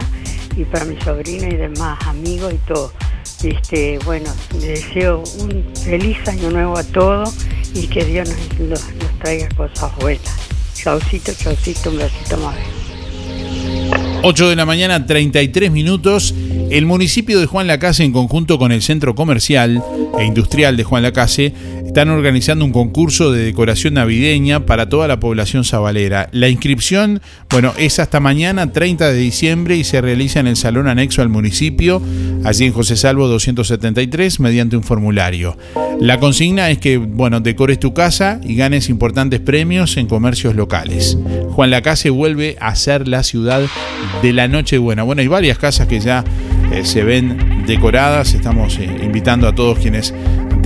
y 0.55 0.63
para 0.63 0.85
mi 0.85 0.99
sobrina 1.01 1.47
y 1.49 1.57
demás 1.57 1.99
amigos 2.07 2.53
y 2.53 2.57
todo. 2.67 2.93
Este, 3.43 3.99
bueno, 4.05 4.29
les 4.53 4.85
deseo 4.85 5.21
un 5.39 5.63
feliz 5.83 6.17
año 6.27 6.49
nuevo 6.49 6.77
a 6.77 6.83
todos 6.83 7.35
y 7.75 7.87
que 7.87 8.05
Dios 8.05 8.29
nos, 8.59 8.81
traiga 9.19 9.49
cosas 9.49 9.93
buenas. 9.97 10.23
Chaucito, 10.73 11.33
chaucito, 11.33 11.89
un 11.91 11.97
besito 11.97 12.37
más. 12.37 12.55
8 14.23 14.49
de 14.49 14.55
la 14.55 14.65
mañana, 14.65 15.05
33 15.05 15.69
minutos. 15.69 16.33
El 16.69 16.85
municipio 16.85 17.39
de 17.39 17.45
Juan 17.45 17.67
Lacase, 17.67 18.03
en 18.03 18.11
conjunto 18.11 18.57
con 18.57 18.71
el 18.71 18.81
Centro 18.81 19.15
Comercial 19.15 19.81
e 20.19 20.25
Industrial 20.25 20.75
de 20.75 20.83
Juan 20.83 21.03
Lacase, 21.03 21.53
están 21.87 22.09
organizando 22.09 22.65
un 22.65 22.71
concurso 22.71 23.31
de 23.31 23.45
decoración 23.45 23.95
navideña 23.95 24.65
para 24.65 24.89
toda 24.89 25.07
la 25.07 25.19
población 25.19 25.63
sabalera. 25.63 26.29
La 26.33 26.49
inscripción, 26.49 27.21
bueno, 27.49 27.73
es 27.77 27.99
hasta 27.99 28.19
mañana 28.19 28.71
30 28.71 29.07
de 29.07 29.17
diciembre 29.17 29.77
y 29.77 29.83
se 29.83 30.01
realiza 30.01 30.39
en 30.39 30.47
el 30.47 30.57
salón 30.57 30.87
anexo 30.87 31.21
al 31.21 31.29
municipio, 31.29 32.01
allí 32.43 32.65
en 32.65 32.73
José 32.73 32.97
Salvo 32.97 33.27
273, 33.27 34.39
mediante 34.41 34.77
un 34.77 34.83
formulario. 34.83 35.57
La 35.99 36.19
consigna 36.19 36.69
es 36.69 36.77
que, 36.77 36.97
bueno, 36.97 37.39
decores 37.39 37.79
tu 37.79 37.93
casa 37.93 38.39
y 38.43 38.55
ganes 38.55 38.89
importantes 38.89 39.39
premios 39.39 39.97
en 39.97 40.07
comercios 40.07 40.55
locales. 40.55 41.17
Juan 41.51 41.71
Lacase 41.71 42.09
vuelve 42.09 42.57
a 42.59 42.75
ser 42.75 43.07
la 43.07 43.23
ciudad 43.23 43.61
de 44.21 44.33
la 44.33 44.47
Nochebuena. 44.47 45.03
Bueno, 45.03 45.21
hay 45.21 45.27
varias 45.27 45.57
casas 45.57 45.87
que 45.87 45.99
ya 45.99 46.23
eh, 46.71 46.85
se 46.85 47.03
ven 47.03 47.63
decoradas. 47.65 48.33
Estamos 48.33 48.77
eh, 48.77 48.89
invitando 49.03 49.47
a 49.47 49.55
todos 49.55 49.79
quienes 49.79 50.13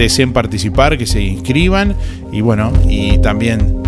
deseen 0.03 0.34
participar, 0.34 0.98
que 0.98 1.05
se 1.05 1.22
inscriban 1.22 1.96
y 2.31 2.41
bueno, 2.41 2.72
y 2.89 3.20
también 3.20 3.81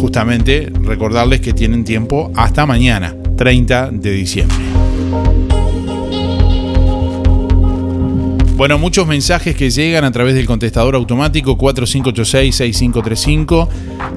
justamente 0.00 0.70
recordarles 0.82 1.40
que 1.40 1.52
tienen 1.52 1.84
tiempo 1.84 2.30
hasta 2.34 2.66
mañana, 2.66 3.14
30 3.36 3.90
de 3.92 4.10
diciembre. 4.12 4.56
Bueno, 8.56 8.78
muchos 8.78 9.06
mensajes 9.06 9.54
que 9.54 9.68
llegan 9.68 10.04
a 10.04 10.12
través 10.12 10.34
del 10.34 10.46
contestador 10.46 10.94
automático 10.94 11.58
4586-6535, 11.58 13.68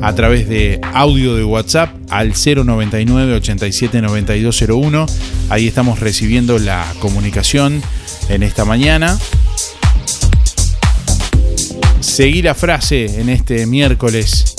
a 0.02 0.16
través 0.16 0.48
de 0.48 0.80
audio 0.94 1.36
de 1.36 1.44
WhatsApp 1.44 1.94
al 2.10 2.32
099-879201. 2.32 5.12
Ahí 5.50 5.68
estamos 5.68 6.00
recibiendo 6.00 6.58
la 6.58 6.86
comunicación 7.00 7.82
en 8.30 8.44
esta 8.44 8.64
mañana. 8.64 9.20
Seguí 12.00 12.42
la 12.42 12.56
frase 12.56 13.20
en 13.20 13.30
este 13.30 13.66
miércoles 13.66 14.56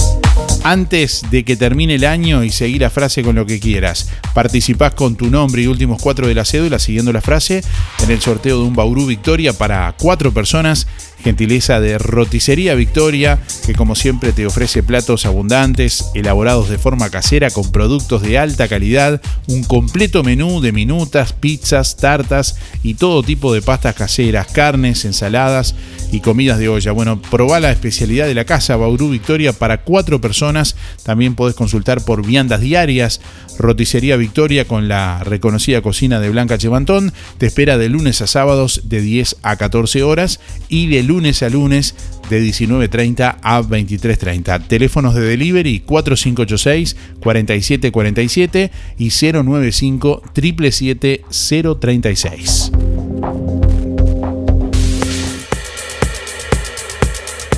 antes 0.63 1.23
de 1.31 1.45
que 1.45 1.57
termine 1.57 1.95
el 1.95 2.05
año 2.05 2.45
y 2.45 2.51
seguir 2.51 2.83
la 2.83 2.91
frase 2.91 3.23
con 3.23 3.35
lo 3.35 3.47
que 3.47 3.59
quieras. 3.59 4.11
Participás 4.35 4.95
con 4.95 5.17
tu 5.17 5.31
nombre 5.31 5.63
y 5.63 5.67
últimos 5.67 6.01
cuatro 6.03 6.27
de 6.27 6.35
la 6.35 6.45
cédula 6.45 6.79
siguiendo 6.79 7.13
la 7.13 7.21
frase 7.21 7.63
en 8.03 8.11
el 8.11 8.21
sorteo 8.21 8.59
de 8.59 8.65
un 8.65 8.75
Bauru 8.75 9.07
Victoria 9.07 9.53
para 9.53 9.95
cuatro 9.99 10.33
personas 10.33 10.87
gentileza 11.23 11.81
de 11.81 11.99
Roticería 11.99 12.75
Victoria, 12.75 13.39
que 13.67 13.75
como 13.75 13.95
siempre 13.95 14.33
te 14.33 14.47
ofrece 14.47 14.83
platos 14.83 15.27
abundantes, 15.27 16.11
elaborados 16.15 16.69
de 16.69 16.79
forma 16.79 17.11
casera 17.11 17.51
con 17.51 17.71
productos 17.73 18.23
de 18.23 18.39
alta 18.39 18.69
calidad, 18.69 19.21
un 19.47 19.65
completo 19.65 20.23
menú 20.23 20.61
de 20.61 20.73
minutas, 20.73 21.33
pizzas, 21.33 21.97
tartas 21.97 22.57
y 22.83 22.95
todo 22.95 23.23
tipo 23.23 23.53
de 23.53 23.63
pastas 23.63 23.95
caseras, 23.95 24.47
carnes, 24.49 25.05
ensaladas 25.05 25.75
y 26.13 26.21
comidas 26.21 26.59
de 26.59 26.69
olla. 26.69 26.93
Bueno, 26.93 27.21
probá 27.21 27.61
la 27.61 27.71
especialidad 27.71 28.27
de 28.27 28.35
la 28.35 28.45
casa 28.45 28.77
Bauru 28.77 29.11
Victoria 29.11 29.53
para 29.53 29.83
cuatro 29.83 30.21
personas. 30.21 30.77
También 31.05 31.35
podés 31.35 31.55
consultar 31.55 32.05
por 32.05 32.27
viandas 32.27 32.61
diarias. 32.61 33.21
Roticería 33.59 34.17
Victoria 34.17 34.65
con 34.65 34.89
la 34.89 35.23
reconocida 35.23 35.83
cocina 35.83 36.19
de 36.19 36.31
Blanca 36.31 36.59
Chevantón 36.59 37.13
te 37.39 37.47
espera 37.47 37.79
de 37.79 37.89
lunes 37.89 38.23
a 38.23 38.27
sábados 38.27 38.83
de 38.85 39.01
10 39.01 39.37
a 39.43 39.57
14 39.57 40.03
horas 40.03 40.41
y 40.69 40.89
de 40.89 41.03
lunes 41.11 41.43
a 41.43 41.51
lunes 41.51 41.97
de 42.31 42.41
19.30 42.41 43.39
a 43.43 43.61
23.30. 43.61 44.69
Teléfonos 44.69 45.17
de 45.17 45.23
delivery 45.23 45.83
4586-4747 45.85 48.71
y 48.97 49.11
095 49.11 50.23
777 50.33 51.25
036. 51.81 52.71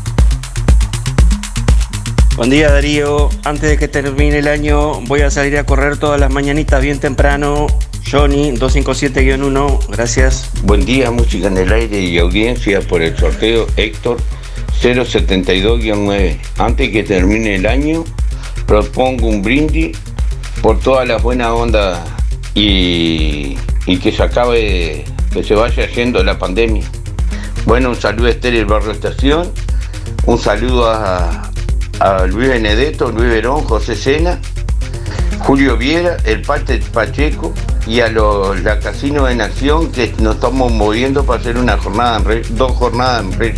Buen 2.36 2.50
día 2.50 2.70
Darío, 2.70 3.30
antes 3.44 3.70
de 3.70 3.78
que 3.78 3.88
termine 3.88 4.38
el 4.38 4.48
año 4.48 5.00
voy 5.02 5.22
a 5.22 5.30
salir 5.30 5.56
a 5.56 5.64
correr 5.64 5.96
todas 5.96 6.20
las 6.20 6.30
mañanitas 6.30 6.82
bien 6.82 6.98
temprano. 6.98 7.66
Johnny 8.08 8.52
257-1, 8.52 9.88
gracias. 9.88 10.50
Buen 10.62 10.84
día, 10.84 11.10
música 11.10 11.48
en 11.48 11.56
el 11.56 11.72
aire 11.72 11.98
y 11.98 12.18
audiencia 12.18 12.80
por 12.82 13.00
el 13.02 13.16
sorteo 13.16 13.66
Héctor 13.76 14.18
072-9. 14.80 16.38
Antes 16.58 16.90
que 16.90 17.02
termine 17.02 17.56
el 17.56 17.66
año, 17.66 18.04
propongo 18.66 19.28
un 19.28 19.42
brindis 19.42 19.96
por 20.62 20.78
toda 20.80 21.04
la 21.04 21.18
buena 21.18 21.54
onda 21.54 22.04
y, 22.54 23.56
que 24.02 24.12
se 24.12 24.22
acabe, 24.22 25.04
que 25.32 25.42
se 25.42 25.54
vaya 25.54 25.86
yendo 25.88 26.22
la 26.24 26.38
pandemia. 26.38 26.84
Bueno, 27.66 27.90
un 27.90 27.96
saludo 27.96 28.26
a 28.26 28.30
Estéril 28.30 28.66
Barrio 28.66 28.92
Estación, 28.92 29.50
un 30.26 30.38
saludo 30.38 30.90
a, 30.90 31.50
Luis 32.28 32.48
Benedetto, 32.48 33.10
Luis 33.10 33.30
Verón, 33.30 33.64
José 33.64 33.96
Sena, 33.96 34.38
Julio 35.40 35.76
Viera, 35.76 36.18
el 36.24 36.42
Pate 36.42 36.78
Pacheco 36.92 37.54
y 37.86 38.00
a 38.00 38.08
los, 38.08 38.60
la 38.62 38.78
Casino 38.80 39.28
en 39.28 39.40
Acción 39.40 39.90
que 39.90 40.12
nos 40.18 40.34
estamos 40.34 40.70
moviendo 40.72 41.24
para 41.24 41.40
hacer 41.40 41.56
una 41.56 41.78
jornada, 41.78 42.22
en 42.30 42.56
dos 42.56 42.72
jornadas 42.72 43.22
en 43.24 43.38
red. 43.38 43.56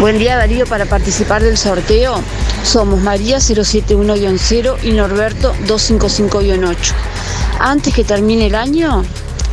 Buen 0.00 0.16
día 0.16 0.36
Darío, 0.36 0.64
para 0.64 0.86
participar 0.86 1.42
del 1.42 1.56
sorteo 1.56 2.22
somos 2.62 3.00
María 3.00 3.38
071-0 3.38 4.76
y 4.84 4.92
Norberto 4.92 5.52
255-8. 5.66 6.76
Antes 7.58 7.92
que 7.92 8.04
termine 8.04 8.46
el 8.46 8.54
año, 8.54 9.02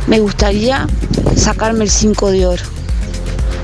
me 0.06 0.20
gustaría 0.20 0.86
sacarme 1.34 1.82
el 1.82 1.90
5 1.90 2.30
de 2.30 2.46
oro. 2.46 2.62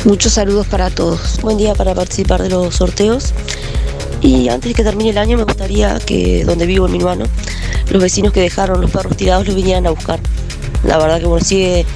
Muchos 0.05 0.33
saludos 0.33 0.67
para 0.67 0.91
todos. 0.91 1.41
Buen 1.41 1.57
día 1.57 1.77
para 1.77 1.95
participar 1.95 2.43
de 2.43 2.49
los 2.49 2.75
sorteos. 2.75 3.33
Y 4.21 4.49
antes 4.49 4.75
que 4.75 4.83
termine 4.83 5.11
el 5.11 5.19
año 5.19 5.37
me 5.37 5.45
gustaría 5.45 6.01
que 6.01 6.45
donde 6.45 6.67
vivo 6.67 6.87
en 6.87 6.93
Minuano, 6.93 7.27
los 7.91 8.03
vecinos 8.03 8.33
que 8.33 8.41
dejaron 8.41 8.81
los 8.81 8.91
perros 8.91 9.17
tirados 9.17 9.47
los 9.47 9.55
vinieran 9.55 9.87
a 9.87 9.91
buscar. 9.91 10.19
La 10.83 10.99
verdad 10.99 11.21
que 11.21 11.27
bueno, 11.27 11.45
sigue, 11.45 11.87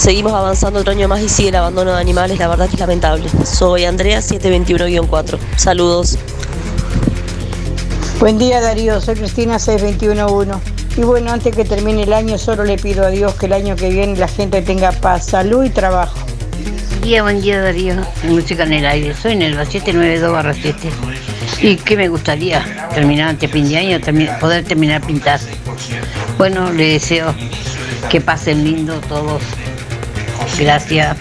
seguimos 0.00 0.32
avanzando 0.32 0.80
otro 0.80 0.92
año 0.92 1.08
más 1.08 1.20
y 1.20 1.28
sigue 1.28 1.50
el 1.50 1.56
abandono 1.56 1.92
de 1.92 2.00
animales, 2.00 2.38
la 2.38 2.48
verdad 2.48 2.68
que 2.68 2.74
es 2.74 2.80
lamentable. 2.80 3.28
Soy 3.44 3.84
Andrea 3.84 4.20
721-4. 4.20 5.38
Saludos. 5.56 6.18
Buen 8.18 8.38
día 8.38 8.60
Darío, 8.60 9.00
soy 9.00 9.16
Cristina 9.16 9.58
6211. 9.58 10.52
Y 10.96 11.02
bueno, 11.02 11.30
antes 11.30 11.54
que 11.54 11.64
termine 11.64 12.04
el 12.04 12.12
año 12.14 12.38
solo 12.38 12.64
le 12.64 12.78
pido 12.78 13.04
a 13.04 13.08
Dios 13.08 13.34
que 13.34 13.46
el 13.46 13.52
año 13.52 13.76
que 13.76 13.90
viene 13.90 14.16
la 14.16 14.28
gente 14.28 14.62
tenga 14.62 14.90
paz, 14.90 15.26
salud 15.26 15.64
y 15.64 15.70
trabajo. 15.70 16.18
Buen 16.88 17.02
día, 17.02 17.22
buen 17.22 17.40
día 17.42 17.60
Darío, 17.60 17.94
música 18.24 18.64
en 18.64 18.72
el 18.72 18.86
aire. 18.86 19.14
Soy 19.14 19.32
en 19.32 19.42
el 19.42 19.54
792 19.54 20.56
7. 20.62 20.90
Y 21.62 21.76
que 21.76 21.96
me 21.96 22.08
gustaría 22.08 22.88
terminar 22.94 23.28
antes 23.28 23.50
fin 23.50 23.68
de 23.68 23.76
año, 23.76 23.98
poder 24.40 24.64
terminar 24.64 25.02
pintar. 25.02 25.40
Bueno, 26.38 26.72
le 26.72 26.92
deseo 26.92 27.34
que 28.08 28.20
pasen 28.20 28.64
lindo 28.64 28.98
todos. 29.08 29.42
Gracias. 30.58 31.16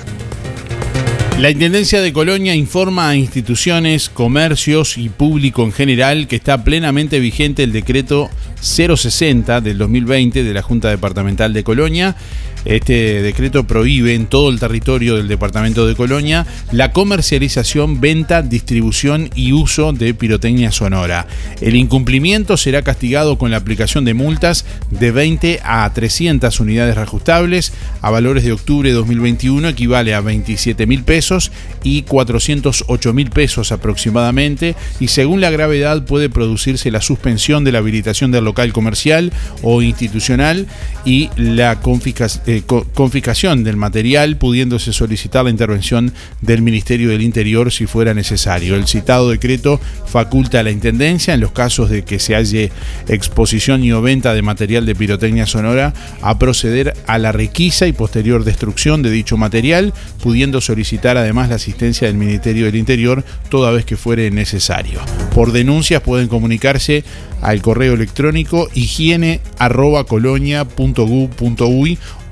La 1.40 1.50
Intendencia 1.50 2.02
de 2.02 2.12
Colonia 2.12 2.54
informa 2.54 3.08
a 3.08 3.16
instituciones, 3.16 4.10
comercios 4.10 4.98
y 4.98 5.08
público 5.08 5.64
en 5.64 5.72
general 5.72 6.28
que 6.28 6.36
está 6.36 6.66
plenamente 6.66 7.20
vigente 7.22 7.64
el 7.64 7.72
decreto 7.72 8.30
060 8.62 9.62
del 9.62 9.78
2020 9.78 10.44
de 10.44 10.54
la 10.54 10.62
Junta 10.62 10.90
Departamental 10.90 11.54
de 11.54 11.64
Colonia 11.64 12.18
este 12.66 13.22
decreto 13.22 13.66
prohíbe 13.66 14.14
en 14.16 14.28
todo 14.28 14.50
el 14.50 14.60
territorio 14.60 15.16
del 15.16 15.28
departamento 15.28 15.88
de 15.88 15.96
Colonia 15.96 16.46
la 16.72 16.92
comercialización, 16.92 18.02
venta, 18.02 18.42
distribución 18.42 19.30
y 19.36 19.54
uso 19.54 19.94
de 19.94 20.14
pirotecnia 20.14 20.72
sonora. 20.72 21.28
El 21.62 21.76
incumplimiento 21.76 22.58
será 22.58 22.82
castigado 22.82 23.38
con 23.38 23.52
la 23.52 23.58
aplicación 23.58 24.06
de 24.06 24.14
multas 24.14 24.66
de 24.92 25.12
20 25.12 25.62
a 25.64 25.92
300 25.94 26.60
unidades 26.60 26.96
reajustables. 26.96 27.74
A 28.02 28.10
valores 28.10 28.44
de 28.44 28.52
octubre 28.52 28.90
de 28.90 28.96
2021 28.96 29.68
equivale 29.70 30.14
a 30.14 30.22
27 30.22 30.86
mil 30.86 31.04
pesos 31.04 31.52
y 31.84 32.04
408 32.04 33.14
mil 33.14 33.30
pesos 33.30 33.72
aproximadamente. 33.72 34.76
Y 35.00 35.08
según 35.08 35.42
la 35.42 35.50
gravedad 35.50 36.06
puede 36.06 36.30
producirse 36.30 36.92
la 36.92 37.02
suspensión 37.02 37.64
de 37.64 37.72
la 37.72 37.80
habilitación 37.80 38.32
del 38.32 38.46
local 38.46 38.74
comercial 38.74 39.32
o 39.62 39.82
institucional 39.82 40.68
y 41.06 41.30
la 41.36 41.80
confiscación 41.80 42.10
eh, 42.50 42.64
co- 42.66 42.84
confiscación 42.96 43.64
del 43.64 43.76
material, 43.76 44.38
pudiéndose 44.38 44.92
solicitar 44.92 45.44
la 45.44 45.52
intervención 45.52 46.12
del 46.42 46.64
Ministerio 46.64 47.10
del 47.10 47.22
Interior 47.22 47.72
si 47.72 47.86
fuera 47.86 48.16
necesario. 48.16 48.76
El 48.76 48.88
citado 48.88 49.30
decreto 49.30 49.80
faculta 50.08 50.60
a 50.60 50.64
la 50.64 50.72
Intendencia, 50.72 51.36
en 51.36 51.42
los 51.42 51.52
casos 51.52 51.92
de 51.92 52.04
que 52.04 52.18
se 52.18 52.34
halle 52.34 52.72
exposición 53.08 53.84
y 53.84 53.92
o 53.92 54.02
venta 54.02 54.34
de 54.34 54.42
material 54.42 54.88
de 54.88 54.96
pirotecnia 54.96 55.46
sonora, 55.46 55.94
a 56.22 56.40
proceder 56.40 56.96
a 57.06 57.20
la 57.20 57.32
requisa 57.32 57.86
y 57.86 57.94
posterior 57.94 58.44
destrucción 58.44 59.04
de 59.04 59.12
dicho 59.12 59.38
material, 59.38 59.94
pudiendo 60.24 60.60
solicitar 60.60 61.18
además 61.18 61.50
la 61.50 61.56
asistencia 61.56 62.08
del 62.08 62.18
Ministerio 62.18 62.66
del 62.66 62.78
Interior 62.78 63.24
toda 63.50 63.72
vez 63.72 63.86
que 63.86 63.96
fuere 63.96 64.32
necesario. 64.32 65.00
Por 65.36 65.52
denuncias 65.52 66.02
pueden 66.02 66.28
comunicarse 66.28 67.04
al 67.42 67.62
correo 67.62 67.94
electrónico 67.94 68.70
higiene 68.74 69.40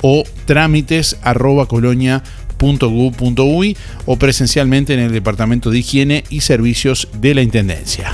o 0.01 0.23
trámites 0.45 1.17
arroba 1.23 1.67
colonia 1.67 2.23
punto 2.57 2.89
gu 2.89 3.11
punto 3.11 3.45
uy 3.45 3.77
o 4.05 4.17
presencialmente 4.17 4.93
en 4.93 4.99
el 4.99 5.11
Departamento 5.11 5.69
de 5.69 5.79
Higiene 5.79 6.23
y 6.29 6.41
Servicios 6.41 7.07
de 7.13 7.35
la 7.35 7.41
Intendencia. 7.41 8.11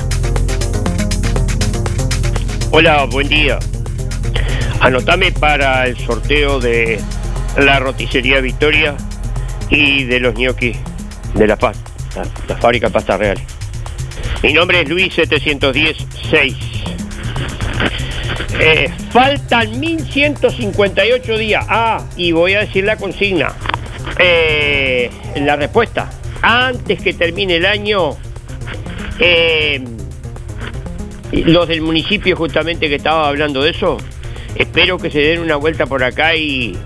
Hola, 2.72 3.06
buen 3.06 3.30
día. 3.30 3.60
Anotame 4.80 5.32
para 5.32 5.86
el 5.86 5.98
sorteo 5.98 6.60
de 6.60 7.00
la 7.58 7.80
roticería 7.80 8.42
Victoria 8.42 8.96
y 9.70 10.04
de 10.04 10.20
los 10.20 10.36
ñoquis 10.36 10.76
de 11.36 11.48
La 11.48 11.58
fábrica 12.60 12.90
pasta 12.90 13.18
real. 13.18 13.38
Mi 14.42 14.54
nombre 14.54 14.82
es 14.82 14.90
Luis 14.90 15.16
710-6. 15.16 16.56
Eh, 18.60 18.90
faltan 19.12 19.80
1158 19.80 21.38
días. 21.38 21.66
Ah, 21.68 22.06
y 22.16 22.32
voy 22.32 22.54
a 22.54 22.62
decir 22.62 22.84
la 22.84 22.98
consigna. 22.98 23.54
Eh, 24.20 25.10
la 25.38 25.56
respuesta. 25.56 26.10
Antes 26.42 27.02
que 27.02 27.14
termine 27.14 27.56
el 27.56 27.66
año, 27.66 28.16
eh, 29.20 29.82
los 31.32 31.68
del 31.68 31.82
municipio 31.82 32.36
justamente 32.36 32.90
que 32.90 32.96
estaba 32.96 33.28
hablando 33.28 33.64
de 33.64 33.72
eso, 33.72 33.98
espero 34.56 34.98
que 34.98 35.10
se 35.10 35.20
den 35.20 35.40
una 35.40 35.56
vuelta 35.56 35.86
por 35.86 36.04
acá 36.04 36.36
y, 36.36 36.78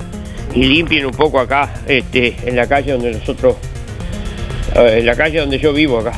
limpien 0.56 1.06
un 1.06 1.12
poco 1.12 1.40
acá, 1.40 1.74
este, 1.88 2.36
en 2.46 2.56
la 2.56 2.68
calle 2.68 2.94
donde 2.94 3.12
nosotros, 3.12 3.58
en 4.76 5.06
la 5.06 5.16
calle 5.16 5.40
donde 5.40 5.60
yo 5.60 5.74
vivo 5.74 6.00
acá. 6.00 6.14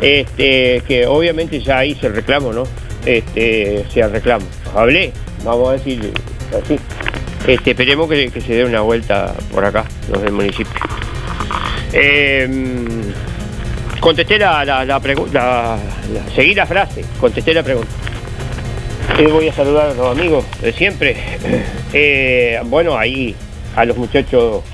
Este, 0.00 0.82
que 0.86 1.06
obviamente 1.06 1.60
ya 1.60 1.78
ahí 1.78 1.94
se 1.94 2.08
reclamo, 2.08 2.52
¿no? 2.52 2.64
Este, 3.04 3.84
se 3.92 4.06
reclamo. 4.06 4.44
Hablé, 4.74 5.12
vamos 5.44 5.68
a 5.68 5.72
decir 5.72 6.12
así. 6.62 6.78
Este, 7.46 7.70
esperemos 7.70 8.08
que, 8.08 8.30
que 8.30 8.40
se 8.40 8.54
dé 8.54 8.64
una 8.64 8.80
vuelta 8.80 9.34
por 9.52 9.64
acá, 9.64 9.84
los 10.10 10.22
del 10.22 10.32
municipio. 10.32 10.72
Em, 11.92 13.02
contesté 14.00 14.38
la, 14.38 14.64
la, 14.64 14.84
la 14.84 14.98
pregunta, 14.98 15.76
seguí 16.34 16.54
la 16.54 16.66
frase, 16.66 17.04
contesté 17.20 17.54
la 17.54 17.62
pregunta. 17.62 17.90
Eh, 19.18 19.28
voy 19.28 19.48
a 19.48 19.52
saludar 19.52 19.90
a 19.90 19.94
los 19.94 20.18
amigos 20.18 20.44
de 20.60 20.72
siempre. 20.72 21.16
Eh, 21.92 22.60
bueno, 22.64 22.98
ahí 22.98 23.36
a 23.76 23.84
los 23.84 23.96
muchachos 23.96 24.64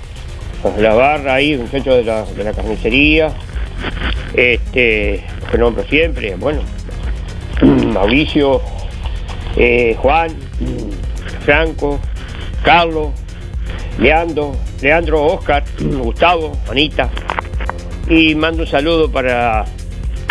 de 0.76 0.82
la 0.82 0.94
barra, 0.94 1.34
ahí, 1.34 1.56
muchachos 1.56 1.96
de 1.96 2.04
la, 2.04 2.24
de 2.24 2.44
la 2.44 2.52
carnicería, 2.54 3.32
este, 4.34 5.24
que 5.50 5.58
nombro 5.58 5.84
siempre, 5.84 6.36
bueno, 6.36 6.62
Mauricio, 7.92 8.62
eh, 9.62 9.94
Juan, 9.98 10.30
Franco, 11.44 12.00
Carlos, 12.64 13.10
Leandro, 13.98 14.56
Leandro, 14.80 15.22
Oscar, 15.22 15.62
Gustavo, 15.78 16.56
Anita. 16.70 17.10
Y 18.08 18.34
mando 18.34 18.62
un 18.62 18.68
saludo 18.68 19.10
para, 19.12 19.66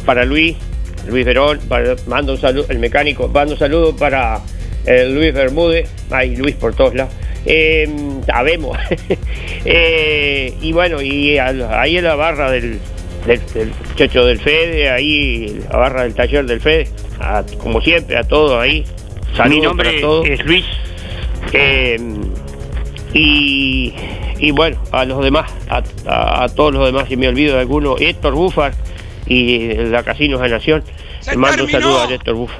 para 0.04 0.26
Luis, 0.26 0.58
Luis 1.08 1.24
Verón, 1.26 1.60
para- 1.70 1.96
mando 2.08 2.34
un 2.34 2.40
saludo, 2.40 2.66
el 2.70 2.80
mecánico, 2.80 3.28
mando 3.28 3.54
un 3.54 3.60
saludo 3.60 3.96
para 3.96 4.40
eh, 4.88 5.08
Luis 5.08 5.32
Bermúdez, 5.32 5.88
hay 6.10 6.36
Luis 6.36 6.56
por 6.56 6.74
todos 6.76 6.96
lados. 6.96 7.14
Eh, 7.46 7.88
sabemos. 8.28 8.78
Y 10.62 10.72
bueno, 10.74 11.02
y 11.02 11.38
ahí 11.38 11.98
en 11.98 12.04
la 12.04 12.16
barra 12.16 12.52
del, 12.52 12.80
del, 13.26 13.40
del 13.54 14.10
del 14.10 14.40
Fede, 14.40 14.90
ahí 14.90 15.62
la 15.72 15.78
barra 15.78 16.04
del 16.04 16.14
taller 16.14 16.46
del 16.46 16.60
Fede, 16.60 16.90
como 17.62 17.80
siempre, 17.82 18.18
a 18.18 18.24
todos 18.26 18.62
ahí. 18.62 18.84
Saludos 19.36 19.50
Mi 19.50 19.62
nombre 19.62 20.02
es 20.34 20.46
Luis. 20.46 20.66
Eh, 21.54 21.98
y, 23.14 23.94
y 24.38 24.52
bueno, 24.52 24.82
a 24.92 25.06
los 25.06 25.24
demás, 25.24 25.50
a, 25.70 25.82
a- 26.08 26.44
a 26.44 26.50
todos 26.50 26.74
los 26.74 26.86
demás, 26.86 27.06
si 27.08 27.16
me 27.18 27.28
olvido 27.28 27.56
de 27.56 27.62
alguno, 27.62 27.96
Héctor 27.98 28.34
Bufar 28.34 28.74
y 29.26 29.74
la 29.74 30.04
Casinos 30.04 30.42
de 30.42 30.50
Nación, 30.50 30.84
mando 31.36 31.64
un 31.64 31.72
saludo 31.72 32.02
a 32.02 32.12
Héctor 32.14 32.36
Bufar. 32.36 32.60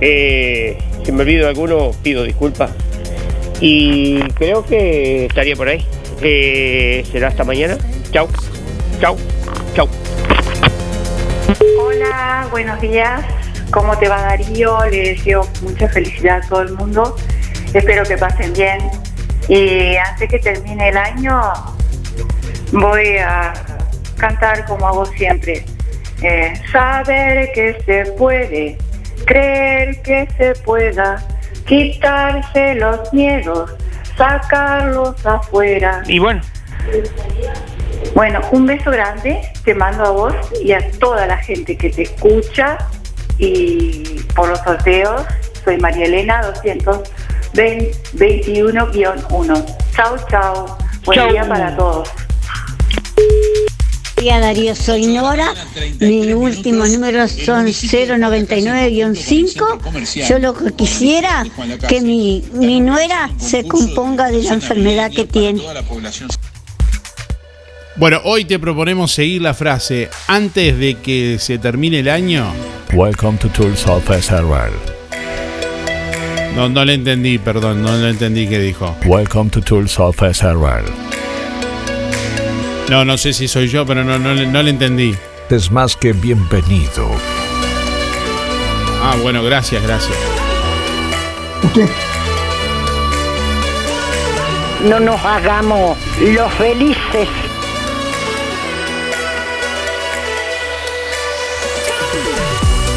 Eh, 0.00 0.76
si 1.04 1.12
me 1.12 1.22
olvido 1.22 1.44
de 1.44 1.48
alguno, 1.50 1.90
pido 2.02 2.22
disculpas. 2.22 2.70
Y 3.60 4.20
creo 4.34 4.64
que 4.66 5.24
estaría 5.26 5.56
por 5.56 5.68
ahí. 5.68 5.84
Eh, 6.22 7.04
será 7.10 7.28
hasta 7.28 7.42
mañana. 7.44 7.78
Chau, 8.12 8.28
chau, 9.00 9.16
chau. 9.74 9.88
Hola, 11.80 12.46
buenos 12.50 12.80
días. 12.80 13.22
¿Cómo 13.76 13.94
te 13.98 14.08
va 14.08 14.22
Darío? 14.22 14.86
Le 14.86 15.12
deseo 15.12 15.46
mucha 15.60 15.86
felicidad 15.88 16.38
a 16.42 16.48
todo 16.48 16.62
el 16.62 16.72
mundo. 16.72 17.14
Espero 17.74 18.04
que 18.04 18.16
pasen 18.16 18.54
bien. 18.54 18.78
Y 19.48 19.96
antes 19.96 20.30
que 20.30 20.38
termine 20.38 20.88
el 20.88 20.96
año, 20.96 21.38
voy 22.72 23.18
a 23.18 23.52
cantar 24.16 24.64
como 24.64 24.88
hago 24.88 25.04
siempre. 25.04 25.62
Eh, 26.22 26.54
saber 26.72 27.52
que 27.52 27.76
se 27.84 28.12
puede, 28.12 28.78
creer 29.26 30.00
que 30.00 30.26
se 30.38 30.54
pueda, 30.62 31.22
quitarse 31.66 32.76
los 32.76 33.12
miedos, 33.12 33.74
sacarlos 34.16 35.26
afuera. 35.26 36.02
Y 36.06 36.18
bueno. 36.18 36.40
Bueno, 38.14 38.40
un 38.52 38.64
beso 38.64 38.90
grande 38.90 39.42
te 39.66 39.74
mando 39.74 40.02
a 40.02 40.10
vos 40.12 40.34
y 40.64 40.72
a 40.72 40.90
toda 40.92 41.26
la 41.26 41.36
gente 41.36 41.76
que 41.76 41.90
te 41.90 42.04
escucha 42.04 42.78
y 43.38 44.02
por 44.34 44.48
los 44.48 44.58
sorteos. 44.60 45.22
Soy 45.64 45.76
María 45.78 46.06
Elena 46.06 46.40
221-1. 47.54 49.64
Chau, 49.94 50.16
chau. 50.30 50.66
Buen 51.04 51.18
Chau. 51.18 51.30
día 51.30 51.46
para 51.48 51.76
todos. 51.76 52.08
Darío, 54.34 54.74
soy 54.74 55.06
Nora. 55.06 55.54
Mis 56.00 56.34
últimos 56.34 56.90
números 56.90 57.30
son 57.30 57.66
099-5. 57.66 60.26
Yo 60.28 60.40
lo 60.40 60.52
que 60.54 60.72
quisiera 60.72 61.44
que 61.88 62.00
mi, 62.00 62.42
mi 62.52 62.80
nuera 62.80 63.30
se 63.38 63.64
componga 63.66 64.28
de 64.30 64.42
la 64.42 64.54
enfermedad 64.54 65.12
que 65.12 65.26
tiene. 65.26 65.62
Bueno, 67.96 68.20
hoy 68.24 68.44
te 68.44 68.58
proponemos 68.58 69.12
seguir 69.12 69.42
la 69.42 69.54
frase 69.54 70.10
antes 70.26 70.76
de 70.78 70.96
que 70.96 71.38
se 71.38 71.58
termine 71.58 72.00
el 72.00 72.08
año. 72.08 72.52
Welcome 72.92 73.36
to 73.38 73.48
Tools 73.50 73.86
of 73.86 74.04
SRL. 74.08 74.72
No, 76.54 76.68
no 76.68 76.84
le 76.84 76.94
entendí, 76.94 77.38
perdón, 77.38 77.82
no 77.82 77.94
le 77.96 78.10
entendí 78.10 78.48
qué 78.48 78.58
dijo. 78.58 78.94
Welcome 79.04 79.50
to 79.50 79.60
Tools 79.60 79.98
of 79.98 80.16
SRL. 80.22 80.84
No, 82.88 83.04
no 83.04 83.18
sé 83.18 83.32
si 83.32 83.48
soy 83.48 83.68
yo, 83.68 83.84
pero 83.84 84.04
no, 84.04 84.18
no, 84.18 84.32
le- 84.34 84.46
no 84.46 84.62
le 84.62 84.70
entendí. 84.70 85.14
Es 85.50 85.70
más 85.70 85.96
que 85.96 86.12
bienvenido. 86.12 87.08
Ah, 89.02 89.16
bueno, 89.22 89.42
gracias, 89.42 89.82
gracias. 89.82 90.16
No 94.84 95.00
nos 95.00 95.22
hagamos 95.24 95.98
los 96.20 96.52
felices. 96.54 97.28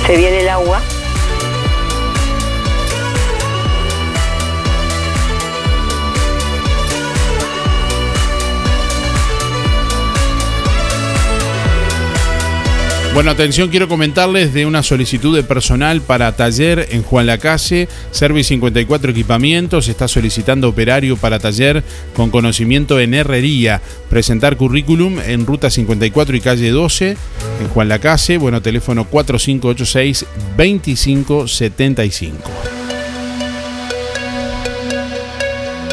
Se 0.10 0.18
viene 0.18 0.40
el 0.40 0.50
agua. 0.50 0.82
Bueno, 13.14 13.32
atención, 13.32 13.70
quiero 13.70 13.90
comentarles 13.90 14.54
de 14.54 14.66
una 14.66 14.82
solicitud 14.82 15.36
de 15.36 15.44
personal 15.44 16.00
para 16.02 16.32
taller 16.36 16.88
en 16.92 17.04
Juan 17.04 17.26
Lacase, 17.26 17.90
Service 18.12 18.50
54 18.50 19.12
Equipamientos, 19.12 19.90
está 19.90 20.08
solicitando 20.08 20.70
operario 20.70 21.18
para 21.18 21.40
taller 21.40 21.84
con 22.14 22.30
conocimiento 22.30 23.00
en 23.00 23.14
herrería, 23.14 23.82
presentar 24.10 24.56
currículum 24.56 25.20
en 25.20 25.46
Ruta 25.46 25.70
54 25.70 26.38
y 26.38 26.40
calle 26.40 26.70
12 26.70 27.18
en 27.62 27.68
Juan 27.70 27.90
Lacase, 27.90 28.38
bueno, 28.38 28.62
teléfono 28.62 29.06
4586 29.06 30.26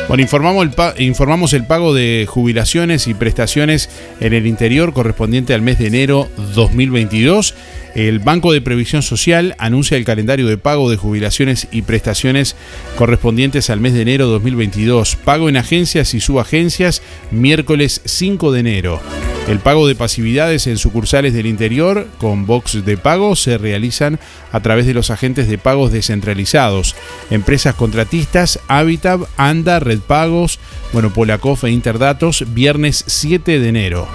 Bueno, 0.09 0.23
informamos 0.23 0.65
el, 0.65 1.03
informamos 1.03 1.53
el 1.53 1.65
pago 1.65 1.93
de 1.93 2.27
jubilaciones 2.29 3.09
y 3.09 3.15
prestaciones 3.15 3.91
en 4.21 4.35
el 4.35 4.47
interior 4.47 4.93
correspondiente 4.93 5.53
al 5.53 5.63
mes 5.63 5.81
de 5.81 5.89
enero 5.89 6.29
2022. 6.55 7.55
El 7.97 8.19
Banco 8.19 8.53
de 8.53 8.61
Previsión 8.61 9.01
Social 9.01 9.55
anuncia 9.59 9.97
el 9.97 10.05
calendario 10.05 10.47
de 10.47 10.59
pago 10.59 10.91
de 10.91 10.99
jubilaciones 10.99 11.67
y 11.73 11.81
prestaciones 11.81 12.55
correspondientes 12.99 13.71
al 13.71 13.81
mes 13.81 13.95
de 13.95 14.03
enero 14.03 14.27
2022. 14.27 15.17
Pago 15.17 15.49
en 15.49 15.57
agencias 15.57 16.13
y 16.13 16.21
subagencias 16.21 17.01
miércoles 17.31 18.03
5 18.05 18.53
de 18.53 18.61
enero. 18.61 19.01
El 19.49 19.61
pago 19.61 19.89
de 19.89 19.95
pasividades 19.95 20.67
en 20.67 20.77
sucursales 20.77 21.33
del 21.33 21.47
interior 21.47 22.07
con 22.19 22.45
box 22.45 22.85
de 22.85 22.99
pago 22.99 23.35
se 23.35 23.57
realizan 23.57 24.21
a 24.53 24.61
través 24.61 24.85
de 24.85 24.93
los 24.93 25.11
agentes 25.11 25.49
de 25.49 25.57
pagos 25.57 25.91
descentralizados, 25.91 26.97
empresas 27.31 27.77
contratistas, 27.77 28.61
Habitat, 28.69 29.23
Anda, 29.39 29.81
Red 29.81 30.01
Pagos, 30.01 30.59
bueno, 30.93 31.15
Polacof 31.15 31.65
e 31.65 31.71
Interdatos, 31.71 32.45
viernes 32.53 33.05
7 33.07 33.59
de 33.59 33.69
enero. 33.71 34.07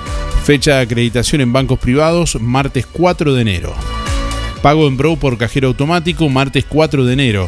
Fecha 0.43 0.77
de 0.77 0.81
acreditación 0.81 1.41
en 1.41 1.53
bancos 1.53 1.77
privados, 1.77 2.41
martes 2.41 2.87
4 2.91 3.35
de 3.35 3.41
enero. 3.41 3.75
Pago 4.63 4.87
en 4.87 4.97
Brow 4.97 5.15
por 5.17 5.37
cajero 5.37 5.67
automático, 5.67 6.29
martes 6.29 6.65
4 6.67 7.05
de 7.05 7.13
enero. 7.13 7.47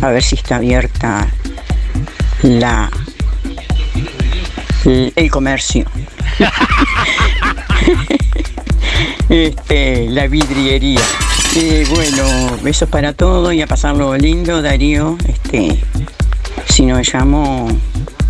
a 0.01 0.09
ver 0.09 0.23
si 0.23 0.35
está 0.35 0.57
abierta 0.57 1.27
la 2.43 2.91
el, 4.83 5.13
el 5.15 5.31
comercio. 5.31 5.85
este, 9.29 10.09
la 10.09 10.27
vidriería. 10.27 11.01
Eh, 11.55 11.85
bueno, 11.89 12.57
besos 12.61 12.89
para 12.89 13.13
todos 13.13 13.53
y 13.53 13.61
a 13.61 13.67
pasarlo 13.67 14.15
lindo, 14.17 14.61
Darío. 14.61 15.17
Este, 15.27 15.81
si 16.69 16.85
no 16.85 16.99
llamo, 17.01 17.67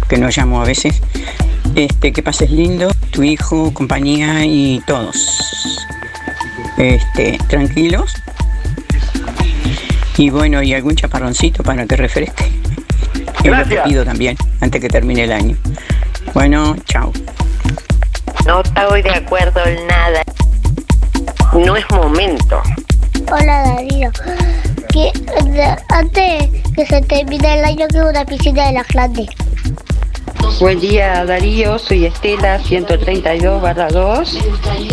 que 0.08 0.18
no 0.18 0.30
llamo 0.30 0.62
a 0.62 0.66
veces, 0.66 1.02
este, 1.76 2.14
que 2.14 2.22
pases 2.22 2.52
lindo, 2.52 2.90
tu 3.12 3.24
hijo, 3.24 3.74
compañía 3.74 4.46
y 4.46 4.82
todos. 4.86 5.80
Este, 6.78 7.38
tranquilos. 7.48 8.14
Y 10.18 10.30
bueno, 10.30 10.62
y 10.62 10.74
algún 10.74 10.96
chaparroncito 10.96 11.64
para 11.64 11.86
que 11.86 11.96
refresque. 11.98 12.46
Es 12.46 13.26
lo 13.28 13.42
que 13.42 13.50
Gracias. 13.50 13.88
pido 13.88 14.06
también, 14.06 14.38
antes 14.62 14.82
que 14.82 14.88
termine 14.88 15.24
el 15.24 15.32
año. 15.32 15.58
Bueno, 16.34 16.76
chao. 16.86 17.12
No 18.46 18.62
estoy 18.62 19.02
de 19.02 19.10
acuerdo 19.10 19.60
en 19.66 19.88
nada. 19.88 20.22
No 21.56 21.78
es 21.78 21.90
momento. 21.90 22.62
Hola 23.32 23.64
Darío. 23.64 24.12
Que, 24.90 25.12
antes 25.88 26.50
que 26.76 26.86
se 26.86 27.02
termine 27.02 27.60
el 27.60 27.64
año 27.64 27.88
quiero 27.88 28.10
una 28.10 28.26
piscina 28.26 28.68
de 28.68 28.74
las 28.74 28.88
grandes. 28.90 29.28
Buen 30.60 30.82
día 30.82 31.24
Darío, 31.24 31.80
soy 31.80 32.08
Estela 32.08 32.60
132 32.60 33.62
2 33.94 34.40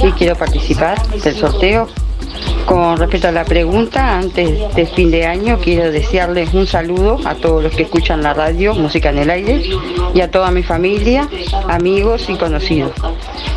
y 0.05 0.13
quiero 0.13 0.37
participar 0.37 1.05
del 1.09 1.35
sorteo. 1.35 1.89
Con 2.67 2.97
respecto 2.97 3.29
a 3.29 3.33
la 3.33 3.45
pregunta, 3.45 4.19
antes 4.19 4.75
del 4.75 4.87
fin 4.87 5.11
de 5.11 5.27
año 5.27 5.59
quiero 5.59 5.91
desearles 5.91 6.55
un 6.55 6.67
saludo 6.67 7.21
a 7.25 7.35
todos 7.35 7.63
los 7.63 7.75
que 7.75 7.83
escuchan 7.83 8.23
la 8.23 8.35
radio, 8.35 8.75
Música 8.75 9.11
en 9.11 9.19
el 9.19 9.31
Aire, 9.31 9.63
y 10.15 10.21
a 10.21 10.31
toda 10.31 10.51
mi 10.51 10.63
familia, 10.63 11.29
amigos 11.69 12.29
y 12.29 12.37
conocidos. 12.37 12.93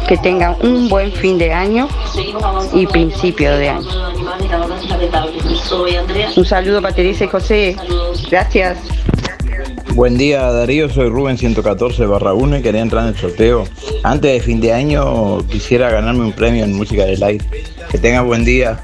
Que 0.07 0.17
tengan 0.17 0.55
un 0.61 0.89
buen 0.89 1.11
fin 1.11 1.37
de 1.37 1.53
año 1.53 1.87
y 2.73 2.85
principio 2.87 3.57
de 3.57 3.69
año. 3.69 3.89
Un 6.35 6.45
saludo 6.45 6.81
para 6.81 6.95
Teresa 6.95 7.25
y 7.25 7.27
José. 7.27 7.75
Gracias. 8.29 8.77
Buen 9.95 10.17
día 10.17 10.51
Darío, 10.51 10.89
soy 10.89 11.07
Rubén 11.07 11.37
114 11.37 12.05
barra 12.05 12.33
1 12.33 12.57
y 12.57 12.61
quería 12.61 12.81
entrar 12.81 13.03
en 13.03 13.13
el 13.13 13.15
sorteo. 13.15 13.63
Antes 14.03 14.33
de 14.33 14.41
fin 14.41 14.59
de 14.59 14.73
año 14.73 15.37
quisiera 15.47 15.89
ganarme 15.89 16.25
un 16.25 16.33
premio 16.33 16.65
en 16.65 16.73
Música 16.73 17.05
del 17.05 17.23
Aire. 17.23 17.45
Que 17.89 17.97
tenga 17.97 18.19
buen 18.19 18.43
día. 18.43 18.83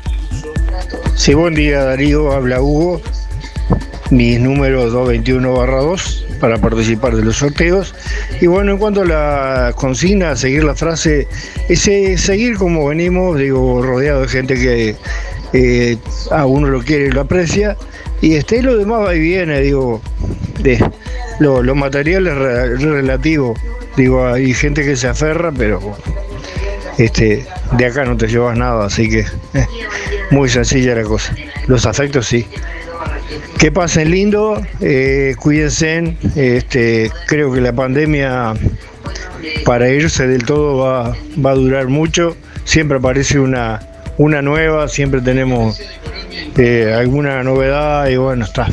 Sí, 1.15 1.33
buen 1.33 1.53
día 1.53 1.83
Darío, 1.83 2.31
habla 2.31 2.61
Hugo. 2.61 3.01
Mis 4.09 4.39
números 4.39 4.93
221 4.93 5.53
barra 5.53 5.81
2 5.81 6.27
para 6.39 6.57
participar 6.59 7.13
de 7.13 7.25
los 7.25 7.35
sorteos. 7.35 7.93
Y 8.39 8.47
bueno, 8.47 8.71
en 8.71 8.77
cuanto 8.77 9.01
a 9.01 9.05
la 9.05 9.73
consigna, 9.75 10.37
seguir 10.37 10.63
la 10.63 10.75
frase, 10.75 11.27
ese 11.67 12.17
seguir 12.17 12.55
como 12.55 12.87
venimos, 12.87 13.37
digo, 13.37 13.81
rodeado 13.81 14.21
de 14.21 14.27
gente 14.29 14.55
que 14.55 14.95
eh, 15.51 15.97
a 16.31 16.45
uno 16.45 16.69
lo 16.69 16.81
quiere 16.81 17.07
y 17.07 17.11
lo 17.11 17.19
aprecia. 17.19 17.75
Y 18.21 18.35
este, 18.35 18.61
lo 18.61 18.77
demás 18.77 19.01
va 19.01 19.13
y 19.13 19.19
viene, 19.19 19.59
digo, 19.59 19.99
de, 20.61 20.83
lo, 21.39 21.61
lo 21.63 21.75
material 21.75 22.27
es 22.27 22.35
re- 22.35 22.77
relativo. 22.77 23.55
Digo, 23.97 24.25
hay 24.25 24.53
gente 24.53 24.83
que 24.83 24.95
se 24.95 25.07
aferra, 25.07 25.51
pero 25.51 25.97
este, 26.97 27.45
de 27.77 27.85
acá 27.85 28.05
no 28.05 28.15
te 28.17 28.27
llevas 28.27 28.57
nada, 28.57 28.85
así 28.85 29.09
que 29.09 29.19
eh, 29.19 29.67
muy 30.31 30.49
sencilla 30.49 30.95
la 30.95 31.03
cosa. 31.03 31.35
Los 31.67 31.85
afectos 31.85 32.27
sí. 32.27 32.47
Que 33.57 33.71
pasen 33.71 34.11
lindo, 34.11 34.61
eh, 34.79 35.35
cuídense. 35.39 36.15
Este, 36.35 37.11
creo 37.27 37.51
que 37.53 37.61
la 37.61 37.73
pandemia 37.73 38.53
para 39.65 39.89
irse 39.89 40.27
del 40.27 40.43
todo 40.45 40.77
va, 40.77 41.15
va 41.43 41.51
a 41.51 41.55
durar 41.55 41.87
mucho. 41.87 42.35
Siempre 42.63 42.97
aparece 42.97 43.39
una, 43.39 43.79
una 44.17 44.41
nueva, 44.41 44.87
siempre 44.87 45.21
tenemos 45.21 45.81
eh, 46.57 46.93
alguna 46.97 47.43
novedad 47.43 48.07
y 48.07 48.15
bueno, 48.17 48.45
está. 48.45 48.67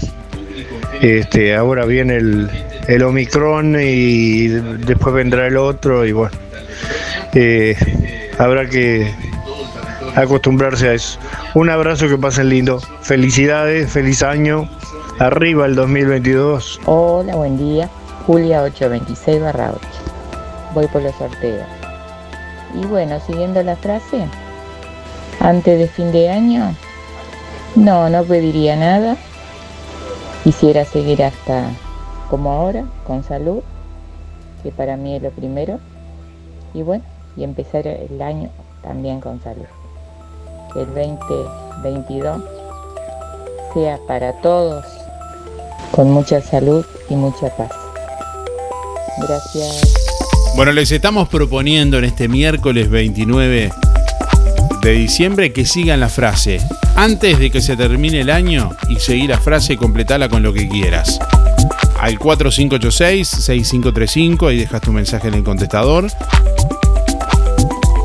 Este, 1.01 1.55
ahora 1.55 1.85
viene 1.85 2.17
el, 2.17 2.51
el 2.89 3.03
Omicron 3.03 3.77
y 3.81 4.49
después 4.49 5.15
vendrá 5.15 5.47
el 5.47 5.57
otro 5.57 6.05
y 6.05 6.13
bueno, 6.13 6.37
eh, 7.35 7.77
habrá 8.39 8.69
que 8.69 9.13
acostumbrarse 10.17 10.89
a 10.89 10.95
eso. 10.95 11.19
Un 11.55 11.71
abrazo, 11.71 12.09
que 12.09 12.19
pasen 12.19 12.49
lindo. 12.49 12.81
Felicidades, 13.03 13.91
feliz 13.91 14.23
año. 14.23 14.69
Arriba 15.19 15.67
el 15.67 15.75
2022. 15.75 16.81
Hola, 16.85 17.37
buen 17.37 17.59
día. 17.59 17.89
Julia 18.27 18.63
826 18.63 19.41
barra 19.41 19.73
8. 19.75 19.81
Voy 20.75 20.87
por 20.89 21.03
los 21.03 21.15
sorteos. 21.15 21.67
Y 22.75 22.87
bueno, 22.87 23.19
siguiendo 23.27 23.63
la 23.63 23.77
frase, 23.77 24.27
antes 25.41 25.79
de 25.79 25.89
fin 25.89 26.13
de 26.13 26.29
año, 26.29 26.75
no, 27.75 28.11
no 28.11 28.25
pediría 28.25 28.77
nada. 28.77 29.17
Quisiera 30.49 30.87
seguir 30.87 31.23
hasta 31.23 31.69
como 32.31 32.51
ahora, 32.51 32.87
con 33.07 33.23
salud, 33.23 33.61
que 34.63 34.73
para 34.73 34.97
mí 34.97 35.15
es 35.15 35.23
lo 35.23 35.31
primero. 35.31 35.79
Y 36.73 36.81
bueno, 36.81 37.05
y 37.37 37.45
empezar 37.45 37.87
el 37.87 38.23
año 38.23 38.49
también 38.83 39.21
con 39.21 39.43
salud. 39.43 39.67
Que 40.73 40.81
el 40.81 40.87
2022 40.87 42.43
sea 43.75 43.99
para 44.09 44.41
todos 44.41 44.87
con 45.91 46.11
mucha 46.13 46.41
salud 46.41 46.83
y 47.11 47.15
mucha 47.15 47.55
paz. 47.55 47.73
Gracias. 49.19 49.83
Bueno, 50.57 50.73
les 50.73 50.91
estamos 50.91 51.29
proponiendo 51.29 51.99
en 51.99 52.05
este 52.05 52.27
miércoles 52.27 52.89
29 52.89 53.71
de 54.81 54.93
diciembre 54.93 55.53
que 55.53 55.67
sigan 55.67 56.01
la 56.01 56.09
frase 56.09 56.59
antes 56.99 57.39
de 57.39 57.51
que 57.53 57.61
se 57.61 57.77
termine 57.77 58.23
el 58.23 58.29
año 58.29 58.71
y 58.89 58.97
seguir 58.97 59.31
la 59.31 59.39
frase 59.39 59.75
y 59.75 59.77
completarla 59.77 60.29
con 60.29 60.43
lo 60.43 60.53
que 60.53 60.69
quieras. 60.69 61.21
Al 62.01 62.19
4586-6535, 62.19 64.49
ahí 64.49 64.59
dejas 64.59 64.81
tu 64.81 64.93
mensaje 64.93 65.29
en 65.29 65.35
el 65.35 65.45
contestador. 65.45 66.09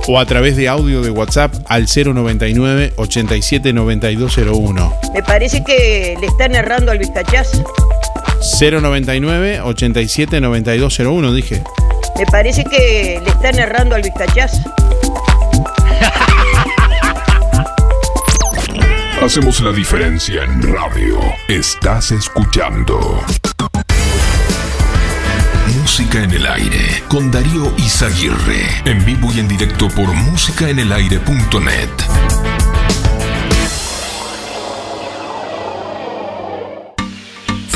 O 0.08 0.20
a 0.20 0.26
través 0.28 0.56
de 0.58 0.70
audio 0.70 1.02
de 1.02 1.10
WhatsApp 1.10 1.52
al 1.70 1.88
099 1.88 2.94
879201. 2.98 4.94
Me 5.16 5.24
parece 5.24 5.64
que 5.64 6.16
le 6.22 6.28
están 6.28 6.54
errando 6.54 6.92
al 6.92 7.00
vizcachaz. 7.00 7.64
099 8.62 9.62
879201, 9.62 11.34
dije. 11.34 11.64
Me 12.20 12.28
parece 12.28 12.64
que 12.64 13.20
le 13.24 13.30
están 13.32 13.58
errando 13.58 13.96
al 13.96 14.04
vizcachaz. 14.04 14.52
Hacemos 19.24 19.62
la 19.62 19.72
diferencia 19.72 20.44
en 20.44 20.62
radio. 20.62 21.18
Estás 21.48 22.12
escuchando. 22.12 23.24
Música 25.80 26.22
en 26.22 26.32
el 26.32 26.46
aire 26.46 27.02
con 27.08 27.32
Darío 27.32 27.74
Izaguirre. 27.78 28.68
En 28.84 29.06
vivo 29.06 29.32
y 29.34 29.40
en 29.40 29.48
directo 29.48 29.88
por 29.88 30.14
músicaenelaire.net. 30.14 32.33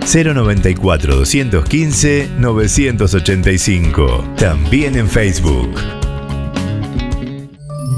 094 0.00 1.16
215 1.16 2.28
985. 2.38 4.24
También 4.36 4.96
en 4.96 5.08
Facebook. 5.08 5.70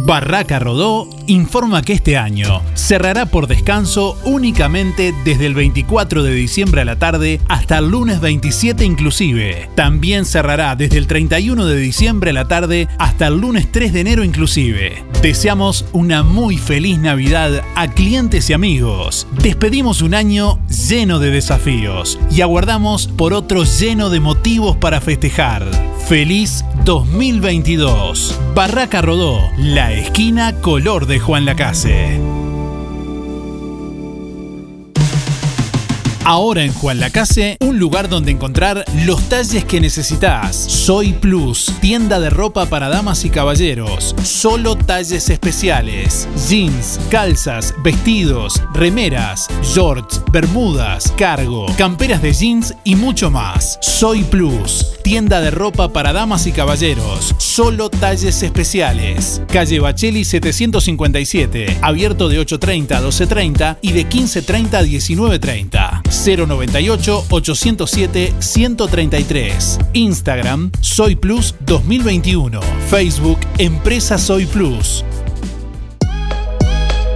Barraca 0.07 0.59
Rodó 0.59 1.18
informa 1.29 1.83
que 1.83 1.93
este 1.93 2.17
año 2.17 2.63
cerrará 2.75 3.27
por 3.27 3.47
descanso 3.47 4.19
únicamente 4.25 5.15
desde 5.25 5.47
el 5.47 5.55
24 5.55 6.23
de 6.23 6.33
diciembre 6.33 6.81
a 6.81 6.85
la 6.85 6.99
tarde 6.99 7.41
hasta 7.49 7.79
el 7.79 7.91
lunes 7.91 8.21
27 8.21 8.85
inclusive. 8.85 9.69
También 9.75 10.25
cerrará 10.25 10.75
desde 10.75 10.99
el 10.99 11.07
31 11.07 11.67
de 11.67 11.77
diciembre 11.77 12.31
a 12.31 12.35
la 12.35 12.49
tarde 12.49 12.89
hasta 12.99 13.27
el 13.29 13.39
lunes 13.39 13.71
3 13.71 13.93
de 13.93 14.01
enero 14.01 14.25
inclusive. 14.25 15.05
Deseamos 15.23 15.85
una 15.93 16.23
muy 16.23 16.57
feliz 16.57 16.99
Navidad 16.99 17.63
a 17.77 17.89
clientes 17.89 18.49
y 18.51 18.55
amigos. 18.55 19.27
Despedimos 19.43 20.03
un 20.03 20.15
año 20.15 20.59
lleno 20.89 21.19
de 21.19 21.31
desafíos 21.31 22.19
y 22.31 22.41
aguardamos 22.41 23.07
por 23.07 23.35
otro 23.35 23.65
lleno 23.65 24.11
de 24.11 24.21
motivos 24.21 24.77
para 24.77 25.01
festejar. 25.01 25.67
Feliz 26.09 26.65
2022. 26.87 28.41
Barraca 28.55 29.03
Rodó, 29.03 29.41
la 29.59 29.93
esquina 29.93 30.55
color 30.55 31.07
de 31.07 31.18
Juan 31.19 31.45
Lacase. 31.45 32.21
Ahora 36.29 36.63
en 36.63 36.75
Juan 36.75 37.01
Lacase, 37.01 37.57
un 37.61 37.79
lugar 37.79 38.11
donde 38.11 38.31
encontrar 38.31 38.85
los 39.07 39.31
talles 39.31 39.65
que 39.65 39.81
necesitas. 39.81 40.55
Soy 40.57 41.15
Plus, 41.15 41.73
tienda 41.81 42.21
de 42.21 42.29
ropa 42.29 42.67
para 42.67 42.91
damas 42.91 43.25
y 43.25 43.31
caballeros. 43.31 44.15
Solo 44.23 44.77
talles 44.77 45.31
especiales. 45.31 46.29
Jeans, 46.47 47.01
calzas, 47.11 47.75
vestidos, 47.83 48.63
remeras, 48.75 49.49
shorts, 49.63 50.23
bermudas, 50.31 51.11
cargo, 51.17 51.65
camperas 51.79 52.21
de 52.21 52.35
jeans 52.35 52.75
y 52.85 52.95
mucho 52.95 53.31
más. 53.31 53.79
Soy 53.81 54.23
Plus, 54.25 54.98
tienda 55.09 55.41
de 55.41 55.51
ropa 55.51 55.91
para 55.91 56.13
damas 56.13 56.47
y 56.47 56.53
caballeros. 56.53 57.35
Solo 57.39 57.89
talles 57.89 58.43
especiales. 58.43 59.41
Calle 59.51 59.81
Bacheli 59.81 60.23
757, 60.23 61.79
abierto 61.81 62.29
de 62.29 62.39
8.30 62.39 62.93
a 62.93 63.01
12.30 63.01 63.79
y 63.81 63.93
de 63.93 64.07
15.30 64.07 64.75
a 64.75 64.83
19.30. 64.83 66.47
098 66.47 67.25
807 67.31 68.35
133. 68.39 69.79
Instagram 69.95 70.73
Soy 70.83 71.17
Plus 71.17 71.55
2021. 71.61 72.61
Facebook 72.91 73.39
Empresa 73.57 74.19
Soy 74.19 74.45
Plus. 74.45 75.07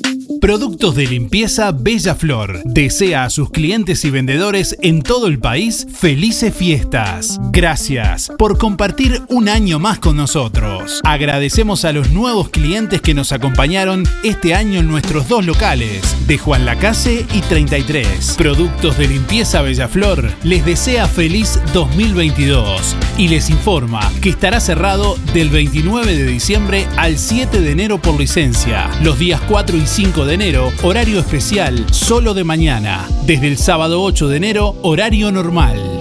Productos 0.43 0.97
de 0.97 1.07
limpieza 1.07 1.71
Bella 1.71 2.17
Flor. 2.17 2.63
Desea 2.65 3.23
a 3.23 3.31
sus 3.31 3.49
clientes 3.51 4.05
y 4.05 4.11
vendedores 4.11 4.77
en 4.83 5.03
todo 5.03 5.29
el 5.29 5.39
país 5.39 5.87
felices 5.95 6.53
fiestas. 6.53 7.39
Gracias 7.53 8.29
por 8.41 8.59
compartir 8.59 9.23
un 9.29 9.49
año 9.49 9.79
más 9.79 10.01
con 10.01 10.17
nosotros. 10.17 11.01
Agradecemos 11.05 11.85
a 11.85 11.93
los 11.93 12.11
nuevos 12.11 12.49
clientes 12.49 13.01
que 13.01 13.15
nos 13.15 13.31
acompañaron 13.31 14.03
este 14.25 14.53
año 14.53 14.81
en 14.81 14.89
nuestros 14.89 15.29
dos 15.29 15.47
locales, 15.47 16.03
de 16.27 16.39
Juan 16.39 16.67
Lacase 16.67 17.25
y 17.33 17.41
33. 17.43 18.35
Productos 18.37 18.99
de 18.99 19.07
limpieza 19.07 19.63
Bella 19.63 19.87
Flor 19.87 20.29
les 20.43 20.65
desea 20.65 21.07
feliz 21.07 21.61
2022 21.73 22.97
y 23.17 23.29
les 23.29 23.49
informa 23.49 24.11
que 24.21 24.31
estará 24.31 24.59
cerrado 24.59 25.17
del 25.35 25.51
29 25.51 26.17
de 26.17 26.27
diciembre 26.27 26.89
al 26.97 27.17
7 27.17 27.61
de 27.61 27.71
enero 27.71 28.03
por 28.03 28.19
licencia. 28.19 28.91
Los 29.03 29.21
días 29.21 29.41
4 29.47 29.77
y 29.77 29.87
5 29.87 30.27
de 30.27 30.32
enero, 30.35 30.73
horario 30.83 31.19
especial, 31.19 31.87
solo 31.93 32.33
de 32.33 32.45
mañana. 32.45 33.09
Desde 33.27 33.49
el 33.49 33.59
sábado 33.59 34.03
8 34.03 34.29
de 34.29 34.37
enero, 34.37 34.77
horario 34.83 35.31
normal. 35.31 35.92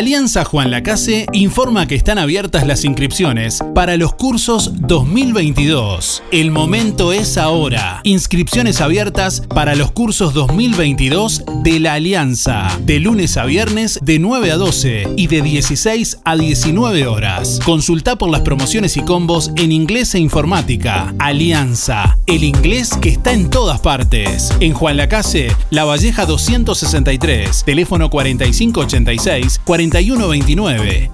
Alianza 0.00 0.46
Juan 0.46 0.70
Lacase 0.70 1.26
informa 1.34 1.86
que 1.86 1.94
están 1.94 2.16
abiertas 2.16 2.66
las 2.66 2.86
inscripciones 2.86 3.58
para 3.74 3.98
los 3.98 4.14
cursos 4.14 4.72
2022. 4.78 6.22
El 6.32 6.50
momento 6.50 7.12
es 7.12 7.36
ahora. 7.36 8.00
Inscripciones 8.04 8.80
abiertas 8.80 9.42
para 9.54 9.74
los 9.74 9.90
cursos 9.90 10.32
2022 10.32 11.44
de 11.62 11.80
la 11.80 11.92
Alianza. 11.92 12.68
De 12.80 12.98
lunes 12.98 13.36
a 13.36 13.44
viernes 13.44 13.98
de 14.00 14.18
9 14.18 14.52
a 14.52 14.56
12 14.56 15.06
y 15.18 15.26
de 15.26 15.42
16 15.42 16.20
a 16.24 16.34
19 16.34 17.06
horas. 17.06 17.60
Consulta 17.62 18.16
por 18.16 18.30
las 18.30 18.40
promociones 18.40 18.96
y 18.96 19.02
combos 19.02 19.50
en 19.56 19.70
inglés 19.70 20.14
e 20.14 20.18
informática. 20.18 21.14
Alianza. 21.18 22.16
El 22.26 22.44
inglés 22.44 22.96
que 23.02 23.10
está 23.10 23.34
en 23.34 23.50
todas 23.50 23.80
partes. 23.80 24.50
En 24.60 24.72
Juan 24.72 24.96
Lacase, 24.96 25.54
La 25.68 25.84
Valleja 25.84 26.24
263. 26.24 27.64
Teléfono 27.66 28.08
4586 28.08 29.60
4129 29.90 31.10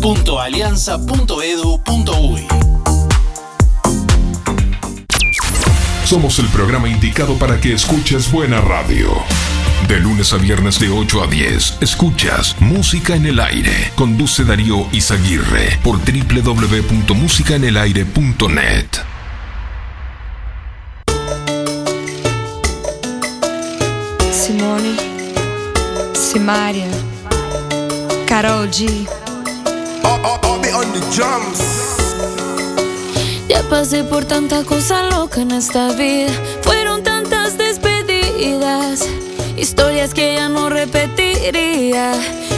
www.alianza.edu.uy 0.00 2.46
Somos 6.04 6.38
el 6.38 6.46
programa 6.46 6.88
indicado 6.88 7.34
para 7.34 7.60
que 7.60 7.74
escuches 7.74 8.32
buena 8.32 8.62
radio. 8.62 9.10
De 9.86 10.00
lunes 10.00 10.32
a 10.32 10.38
viernes 10.38 10.80
de 10.80 10.88
8 10.88 11.22
a 11.22 11.26
10, 11.26 11.82
escuchas 11.82 12.56
Música 12.60 13.14
en 13.14 13.26
el 13.26 13.40
Aire. 13.40 13.92
Conduce 13.94 14.42
Darío 14.44 14.86
Izaguirre 14.90 15.78
por 15.84 15.98
www.musicaenelaire.net. 15.98 18.86
Simone, 24.32 24.96
Simaria, 26.14 26.86
Carol 28.40 28.70
G. 28.70 29.08
Ya 33.48 33.62
pasé 33.68 34.04
por 34.04 34.24
tanta 34.26 34.62
cosa 34.62 35.02
loca 35.10 35.40
en 35.40 35.50
esta 35.50 35.90
vida. 35.94 36.30
Fueron 36.62 37.02
tantas 37.02 37.58
despedidas. 37.58 39.04
Historias 39.56 40.14
que 40.14 40.36
ya 40.36 40.48
no 40.48 40.68
repetiría. 40.68 42.12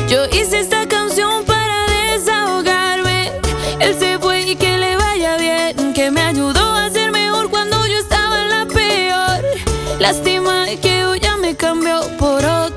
Yo 0.07 0.27
hice 0.27 0.61
esta 0.61 0.87
canción 0.87 1.47
para 1.47 1.87
desahogarme. 1.87 3.33
Él 3.79 3.97
se 3.99 4.19
fue 4.19 4.43
y 4.43 4.57
que 4.57 4.77
le 4.77 4.97
vaya 4.97 5.39
bien. 5.39 5.95
Que 5.95 6.11
me 6.11 6.21
ayudó 6.21 6.75
a 6.75 6.91
ser 6.91 7.11
mejor 7.11 7.49
cuando 7.49 7.87
yo 7.87 7.97
estaba 7.97 8.43
en 8.43 8.49
la 8.51 8.67
peor. 8.67 9.43
Lástima 9.99 10.67
que 10.83 11.07
hoy 11.07 11.21
ya 11.21 11.39
me 11.39 11.57
cambió 11.57 12.03
por 12.19 12.45
otra 12.45 12.70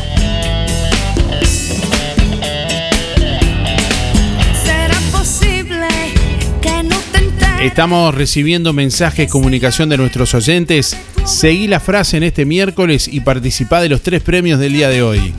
Estamos 7.61 8.15
recibiendo 8.15 8.73
mensajes, 8.73 9.29
comunicación 9.29 9.87
de 9.87 9.97
nuestros 9.97 10.33
oyentes. 10.33 10.97
Seguí 11.25 11.67
la 11.67 11.79
frase 11.79 12.17
en 12.17 12.23
este 12.23 12.43
miércoles 12.43 13.07
y 13.07 13.19
participá 13.19 13.81
de 13.81 13.87
los 13.87 14.01
tres 14.01 14.23
premios 14.23 14.59
del 14.59 14.73
día 14.73 14.89
de 14.89 15.03
hoy. 15.03 15.35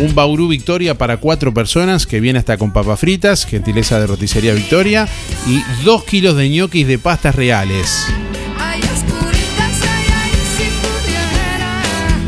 Un 0.00 0.14
Bauru 0.14 0.48
Victoria 0.48 0.96
para 0.96 1.18
cuatro 1.18 1.52
personas 1.52 2.06
que 2.06 2.20
viene 2.20 2.38
hasta 2.38 2.56
con 2.56 2.72
papas 2.72 2.98
fritas, 2.98 3.44
gentileza 3.44 4.00
de 4.00 4.06
roticería 4.06 4.54
Victoria, 4.54 5.06
y 5.46 5.62
dos 5.84 6.04
kilos 6.04 6.38
de 6.38 6.48
ñoquis 6.48 6.86
de 6.86 6.98
pastas 6.98 7.34
reales. 7.34 8.06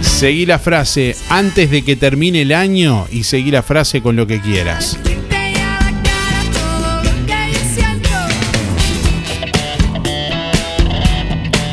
Seguí 0.02 0.44
la 0.44 0.58
frase 0.58 1.16
antes 1.30 1.70
de 1.70 1.80
que 1.80 1.96
termine 1.96 2.42
el 2.42 2.52
año 2.52 3.06
y 3.10 3.24
seguí 3.24 3.50
la 3.50 3.62
frase 3.62 4.02
con 4.02 4.16
lo 4.16 4.26
que 4.26 4.42
quieras. 4.42 4.98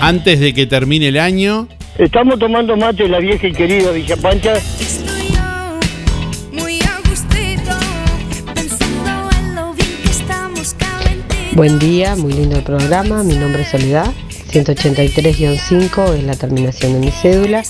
Antes 0.02 0.39
de 0.39 0.56
que 0.56 0.66
termine 0.66 1.10
el 1.10 1.20
año, 1.20 1.68
Estamos 1.99 2.39
tomando 2.39 2.76
mate 2.76 3.08
la 3.08 3.20
vieja 3.20 3.45
y 3.47 3.52
querida 3.54 3.91
Villa 3.91 4.18
Pancha. 4.18 4.54
Muy 6.52 6.80
a 6.82 6.97
gustito, 7.08 7.72
pensando 8.56 9.30
en 9.38 9.56
lo 9.56 9.74
bien 9.74 9.89
que 10.04 10.10
estamos 10.10 10.74
calentitos. 10.74 11.54
Buen 11.56 11.78
día, 11.78 12.16
muy 12.16 12.34
lindo 12.34 12.56
el 12.56 12.64
programa. 12.64 13.22
Mi 13.22 13.36
nombre 13.36 13.62
es 13.62 13.70
Soledad. 13.70 14.12
183-5 14.52 16.16
es 16.16 16.24
la 16.24 16.36
terminación 16.36 16.93
de 16.93 16.99
mi 16.99 17.12
cédula. 17.12 17.62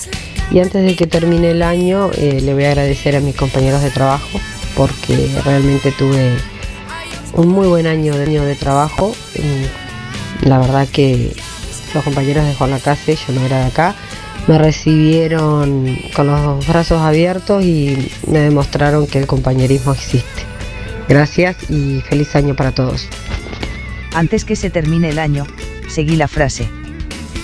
Y 0.50 0.60
antes 0.60 0.82
de 0.86 0.96
que 0.96 1.06
termine 1.06 1.50
el 1.50 1.62
año, 1.62 2.10
eh, 2.16 2.40
le 2.40 2.54
voy 2.54 2.64
a 2.64 2.68
agradecer 2.68 3.14
a 3.14 3.20
mis 3.20 3.36
compañeros 3.36 3.82
de 3.82 3.90
trabajo 3.90 4.40
porque 4.74 5.28
realmente 5.44 5.92
tuve 5.92 6.30
un 7.34 7.48
muy 7.48 7.66
buen 7.68 7.86
año 7.86 8.16
de, 8.16 8.24
año 8.24 8.44
de 8.46 8.54
trabajo. 8.54 9.14
Mm, 9.36 10.46
La 10.48 10.58
verdad 10.58 10.88
que 10.90 11.30
los 11.94 12.04
compañeros 12.04 12.46
de 12.46 12.54
Juan 12.54 12.70
Lacase, 12.70 13.16
yo 13.16 13.32
no 13.34 13.44
era 13.44 13.58
de 13.60 13.66
acá, 13.66 13.94
me 14.46 14.58
recibieron 14.58 15.98
con 16.14 16.26
los 16.26 16.66
brazos 16.66 17.00
abiertos 17.00 17.64
y 17.64 18.10
me 18.26 18.40
demostraron 18.40 19.06
que 19.06 19.18
el 19.18 19.26
compañerismo 19.26 19.92
existe. 19.92 20.42
Gracias 21.08 21.56
y 21.70 22.00
feliz 22.00 22.34
año 22.34 22.56
para 22.56 22.72
todos. 22.72 23.06
Antes 24.14 24.44
que 24.44 24.56
se 24.56 24.68
termine 24.70 25.10
el 25.10 25.18
año, 25.18 25.46
seguí 25.88 26.16
la 26.16 26.28
frase. 26.28 26.68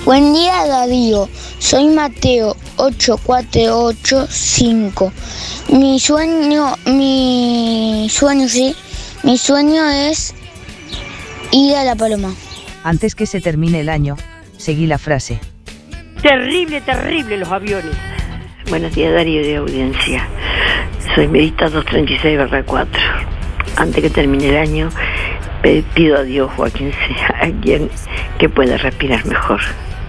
Buen 0.05 0.33
día 0.33 0.67
Darío, 0.67 1.29
soy 1.59 1.89
Mateo 1.89 2.57
8485. 2.77 5.13
Mi 5.71 5.99
sueño, 6.01 6.77
mi 6.87 8.09
sueño 8.11 8.49
sí, 8.49 8.75
mi 9.23 9.37
sueño 9.37 9.87
es 9.91 10.33
ir 11.53 11.77
a 11.77 11.85
la 11.85 11.95
paloma. 11.95 12.35
Antes 12.85 13.15
que 13.15 13.27
se 13.27 13.41
termine 13.41 13.81
el 13.81 13.91
año, 13.91 14.17
seguí 14.69 14.87
la 14.87 14.99
frase. 14.99 15.41
Terrible, 16.21 16.83
terrible 16.83 17.39
los 17.39 17.49
aviones. 17.51 17.97
Buenos 18.69 18.95
días, 18.95 19.15
Darío 19.15 19.41
de 19.41 19.57
audiencia. 19.57 20.29
Soy 21.15 21.27
Medita 21.27 21.71
236-4. 21.71 22.87
Antes 23.79 24.03
que 24.03 24.11
termine 24.11 24.51
el 24.51 24.59
año, 24.59 24.91
pido 25.95 26.19
a 26.19 26.23
Dios 26.23 26.51
o 26.59 26.65
a 26.67 26.69
quien 26.69 26.93
sea, 26.93 27.29
a 27.41 27.51
quien 27.63 27.89
que 28.39 28.51
pueda 28.51 28.77
respirar 28.77 29.25
mejor. 29.25 29.63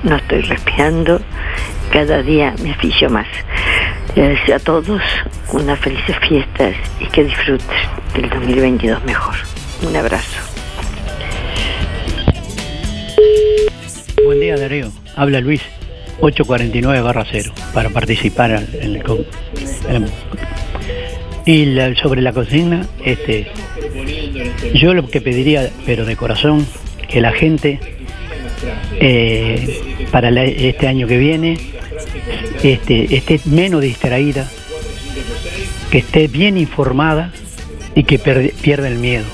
No 0.04 0.18
estoy 0.18 0.42
respirando, 0.42 1.22
cada 1.94 2.22
día 2.22 2.54
me 2.62 2.72
aficio 2.72 3.10
más. 3.10 3.28
Les 4.18 4.40
deseo 4.42 4.58
a 4.58 4.60
todos 4.60 5.02
unas 5.54 5.80
felices 5.80 6.18
fiestas 6.28 6.76
y 7.00 7.06
que 7.06 7.24
disfruten 7.24 7.78
del 8.14 8.30
2022 8.30 9.06
mejor. 9.06 9.36
Un 9.88 9.96
abrazo. 9.96 10.49
Buen 14.40 14.56
día 14.56 14.58
Darío, 14.58 14.90
habla 15.18 15.42
Luis, 15.42 15.60
849 16.22 17.02
barra 17.02 17.26
0, 17.30 17.52
para 17.74 17.90
participar 17.90 18.64
en 18.80 18.96
el... 18.96 19.04
con- 19.04 19.26
y 21.46 21.76
sobre 22.02 22.22
la 22.22 22.32
consigna, 22.32 22.88
este, 23.04 23.48
yo 24.76 24.94
lo 24.94 25.06
que 25.10 25.20
pediría, 25.20 25.70
pero 25.86 26.06
de 26.06 26.16
corazón, 26.16 26.66
que 27.10 27.20
la 27.20 27.34
gente 27.34 27.82
eh, 29.02 30.06
para 30.10 30.30
este 30.46 30.88
año 30.88 31.06
que 31.06 31.18
viene 31.18 31.58
este, 32.64 33.14
esté 33.14 33.42
menos 33.44 33.82
distraída, 33.82 34.48
que 35.92 35.98
esté 35.98 36.30
bien 36.30 36.58
informada 36.58 37.34
y 37.94 38.06
que 38.06 38.18
pierda 38.20 38.88
el 38.88 39.00
miedo. 39.00 39.26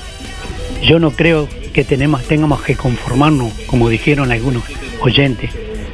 Yo 0.82 0.98
no 0.98 1.12
creo 1.12 1.48
que 1.72 1.84
tenemos, 1.84 2.24
tengamos 2.24 2.60
que 2.62 2.74
conformarnos, 2.74 3.52
como 3.68 3.88
dijeron 3.88 4.32
algunos 4.32 4.64
oyentes. 5.00 5.50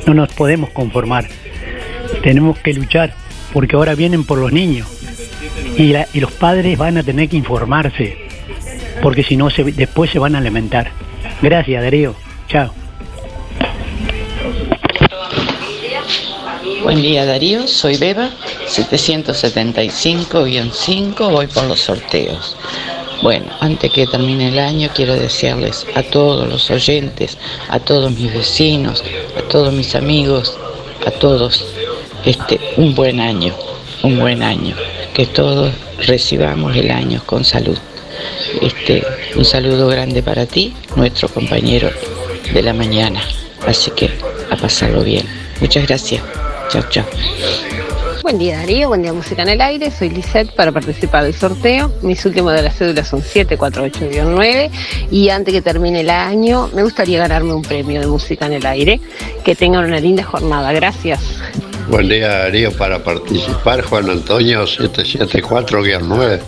No 0.07 0.14
nos 0.14 0.32
podemos 0.32 0.70
conformar. 0.70 1.26
Tenemos 2.22 2.59
que 2.59 2.74
luchar, 2.74 3.14
porque 3.53 3.76
ahora 3.76 3.94
vienen 3.94 4.24
por 4.24 4.38
los 4.38 4.53
niños. 4.53 4.88
Y, 5.76 5.94
los 6.20 6.32
padres 6.32 6.76
van 6.76 6.98
a 6.98 7.03
tener 7.03 7.28
que 7.28 7.36
informarse, 7.36 8.18
porque 9.03 9.24
si 9.24 9.36
no, 9.36 9.48
después 9.48 10.11
se 10.11 10.18
van 10.18 10.36
a 10.36 10.40
lamentar. 10.40 10.90
Gracias, 11.40 11.82
Darío. 11.82 12.14
Chao. 12.48 12.72
Buen 16.82 17.00
día 17.00 17.24
Darío, 17.24 17.66
soy 17.68 17.96
Beba, 17.96 18.28
775-5, 18.66 21.30
voy 21.30 21.46
por 21.46 21.64
los 21.64 21.80
sorteos. 21.80 22.57
Bueno, 23.22 23.46
antes 23.60 23.92
que 23.92 24.06
termine 24.08 24.48
el 24.48 24.58
año 24.58 24.90
quiero 24.92 25.14
desearles 25.14 25.86
a 25.94 26.02
todos 26.02 26.48
los 26.48 26.68
oyentes, 26.70 27.38
a 27.68 27.78
todos 27.78 28.10
mis 28.10 28.34
vecinos, 28.34 29.04
a 29.38 29.42
todos 29.42 29.72
mis 29.72 29.94
amigos, 29.94 30.58
a 31.06 31.10
todos 31.12 31.64
este 32.24 32.58
un 32.76 32.96
buen 32.96 33.20
año, 33.20 33.54
un 34.02 34.18
buen 34.18 34.42
año, 34.42 34.74
que 35.14 35.26
todos 35.26 35.72
recibamos 35.98 36.76
el 36.76 36.90
año 36.90 37.22
con 37.24 37.44
salud. 37.44 37.78
Este, 38.60 39.04
un 39.36 39.44
saludo 39.44 39.86
grande 39.86 40.22
para 40.22 40.44
ti, 40.44 40.74
nuestro 40.96 41.28
compañero 41.28 41.90
de 42.52 42.62
la 42.62 42.72
mañana. 42.72 43.20
Así 43.66 43.92
que 43.92 44.10
a 44.50 44.56
pasarlo 44.56 45.04
bien. 45.04 45.26
Muchas 45.60 45.86
gracias. 45.86 46.22
Chao, 46.70 46.82
chao. 46.90 47.04
Buen 48.32 48.40
día 48.40 48.56
Darío, 48.60 48.88
buen 48.88 49.02
día 49.02 49.12
Música 49.12 49.42
en 49.42 49.50
el 49.50 49.60
Aire, 49.60 49.90
soy 49.90 50.08
Lisette 50.08 50.54
para 50.54 50.72
participar 50.72 51.22
del 51.24 51.34
sorteo. 51.34 51.92
Mis 52.00 52.24
últimos 52.24 52.54
de 52.54 52.62
las 52.62 52.74
cédulas 52.76 53.06
son 53.06 53.20
748-9 53.20 54.70
y 55.10 55.28
antes 55.28 55.52
que 55.52 55.60
termine 55.60 56.00
el 56.00 56.08
año 56.08 56.70
me 56.72 56.82
gustaría 56.82 57.18
ganarme 57.18 57.52
un 57.52 57.60
premio 57.60 58.00
de 58.00 58.06
Música 58.06 58.46
en 58.46 58.54
el 58.54 58.64
Aire. 58.64 59.02
Que 59.44 59.54
tengan 59.54 59.84
una 59.84 60.00
linda 60.00 60.24
jornada, 60.24 60.72
gracias. 60.72 61.20
Buen 61.88 62.08
día 62.08 62.28
Darío, 62.28 62.72
para 62.72 63.04
participar 63.04 63.82
Juan 63.82 64.08
Antonio 64.08 64.64
774-9. 64.64 66.40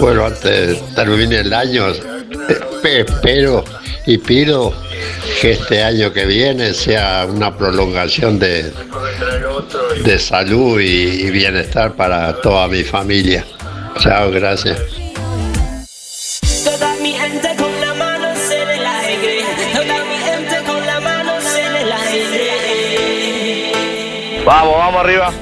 Bueno, 0.00 0.26
antes 0.26 0.84
termine 0.96 1.36
el 1.38 1.52
año, 1.52 1.88
eh, 1.88 3.04
espero 3.06 3.64
y 4.06 4.18
pido 4.18 4.74
que 5.40 5.52
este 5.52 5.82
año 5.82 6.12
que 6.12 6.26
viene 6.26 6.74
sea 6.74 7.26
una 7.28 7.56
prolongación 7.56 8.38
de, 8.38 8.72
de 10.04 10.18
salud 10.18 10.80
y, 10.80 11.26
y 11.26 11.30
bienestar 11.30 11.94
para 11.94 12.40
toda 12.40 12.68
mi 12.68 12.82
familia. 12.82 13.44
Chao, 13.98 14.30
gracias. 14.30 14.78
Toda 16.64 16.94
mi 17.02 17.12
gente 17.12 17.48
con 17.56 17.80
las 17.80 17.96
manos 17.96 18.38
en 18.50 18.68
el 18.68 18.86
aire. 18.86 19.44
Toda 19.72 20.04
mi 20.04 20.18
gente 20.18 20.56
con 20.66 20.86
las 20.86 21.02
manos 21.02 21.44
en 21.56 21.76
el 21.76 21.92
aire. 21.92 22.50
Vamos, 24.44 24.76
vamos 24.76 25.00
arriba. 25.00 25.32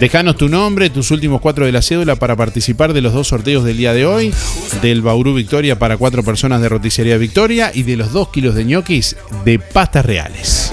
Dejanos 0.00 0.36
tu 0.36 0.48
nombre, 0.48 0.90
tus 0.90 1.12
últimos 1.12 1.40
cuatro 1.40 1.66
de 1.66 1.72
la 1.72 1.82
cédula 1.82 2.16
para 2.16 2.34
participar 2.34 2.94
de 2.94 3.00
los 3.00 3.12
dos 3.12 3.28
sorteos 3.28 3.62
del 3.62 3.76
día 3.76 3.92
de 3.92 4.04
hoy, 4.04 4.34
del 4.82 5.02
Bauru 5.02 5.34
Victoria 5.34 5.78
para 5.78 5.98
cuatro 5.98 6.24
personas 6.24 6.60
de 6.60 6.68
Roticería 6.68 7.16
Victoria 7.16 7.70
y 7.72 7.84
de 7.84 7.96
los 7.96 8.12
dos 8.12 8.30
kilos 8.30 8.56
de 8.56 8.64
ñoquis 8.64 9.14
de 9.44 9.60
pastas 9.60 10.04
reales. 10.04 10.72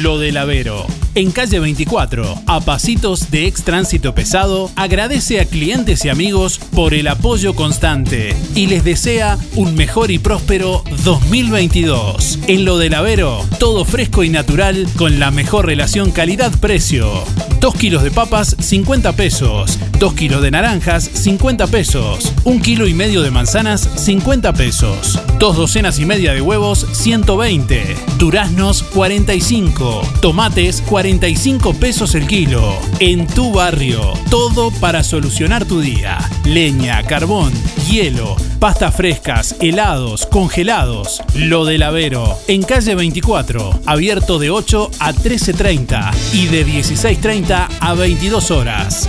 Lo 0.00 0.20
del 0.20 0.36
Avero. 0.36 0.86
En 1.16 1.30
calle 1.30 1.58
24, 1.60 2.42
a 2.46 2.60
pasitos 2.60 3.30
de 3.30 3.46
ex 3.46 3.64
tránsito 3.64 4.14
pesado, 4.14 4.70
agradece 4.76 5.40
a 5.40 5.46
clientes 5.46 6.04
y 6.04 6.10
amigos 6.10 6.58
por 6.74 6.92
el 6.92 7.08
apoyo 7.08 7.54
constante 7.54 8.36
y 8.54 8.66
les 8.66 8.84
desea 8.84 9.38
un 9.54 9.74
mejor 9.74 10.10
y 10.10 10.18
próspero 10.18 10.84
2022. 11.04 12.40
En 12.48 12.66
lo 12.66 12.76
del 12.76 12.92
Avero, 12.92 13.42
todo 13.58 13.86
fresco 13.86 14.24
y 14.24 14.28
natural 14.28 14.86
con 14.98 15.18
la 15.18 15.30
mejor 15.30 15.64
relación 15.64 16.10
calidad-precio. 16.10 17.24
2 17.60 17.74
kilos 17.74 18.02
de 18.02 18.10
papas, 18.10 18.54
50 18.60 19.12
pesos. 19.16 19.78
2 19.98 20.14
kilos 20.14 20.42
de 20.42 20.50
naranjas, 20.50 21.04
50 21.04 21.66
pesos. 21.68 22.32
1 22.44 22.62
kilo 22.62 22.86
y 22.86 22.92
medio 22.92 23.22
de 23.22 23.30
manzanas, 23.30 23.88
50 23.96 24.52
pesos. 24.52 25.18
2 25.38 25.56
docenas 25.56 25.98
y 25.98 26.04
media 26.04 26.34
de 26.34 26.42
huevos, 26.42 26.86
120. 26.92 27.96
Duraznos, 28.18 28.82
45. 28.82 30.02
Tomates, 30.20 30.82
45 31.06 31.74
pesos 31.74 32.16
el 32.16 32.26
kilo. 32.26 32.76
En 32.98 33.28
tu 33.28 33.52
barrio, 33.52 34.12
todo 34.28 34.72
para 34.72 35.04
solucionar 35.04 35.64
tu 35.64 35.80
día. 35.80 36.18
Leña, 36.44 37.00
carbón, 37.04 37.52
hielo, 37.88 38.34
pastas 38.58 38.92
frescas, 38.92 39.54
helados, 39.60 40.26
congelados. 40.26 41.22
Lo 41.36 41.64
del 41.64 41.84
Avero, 41.84 42.36
en 42.48 42.64
calle 42.64 42.96
24, 42.96 43.82
abierto 43.86 44.40
de 44.40 44.50
8 44.50 44.90
a 44.98 45.12
13.30 45.12 46.12
y 46.32 46.46
de 46.46 46.66
16.30 46.66 47.68
a 47.78 47.94
22 47.94 48.50
horas. 48.50 49.08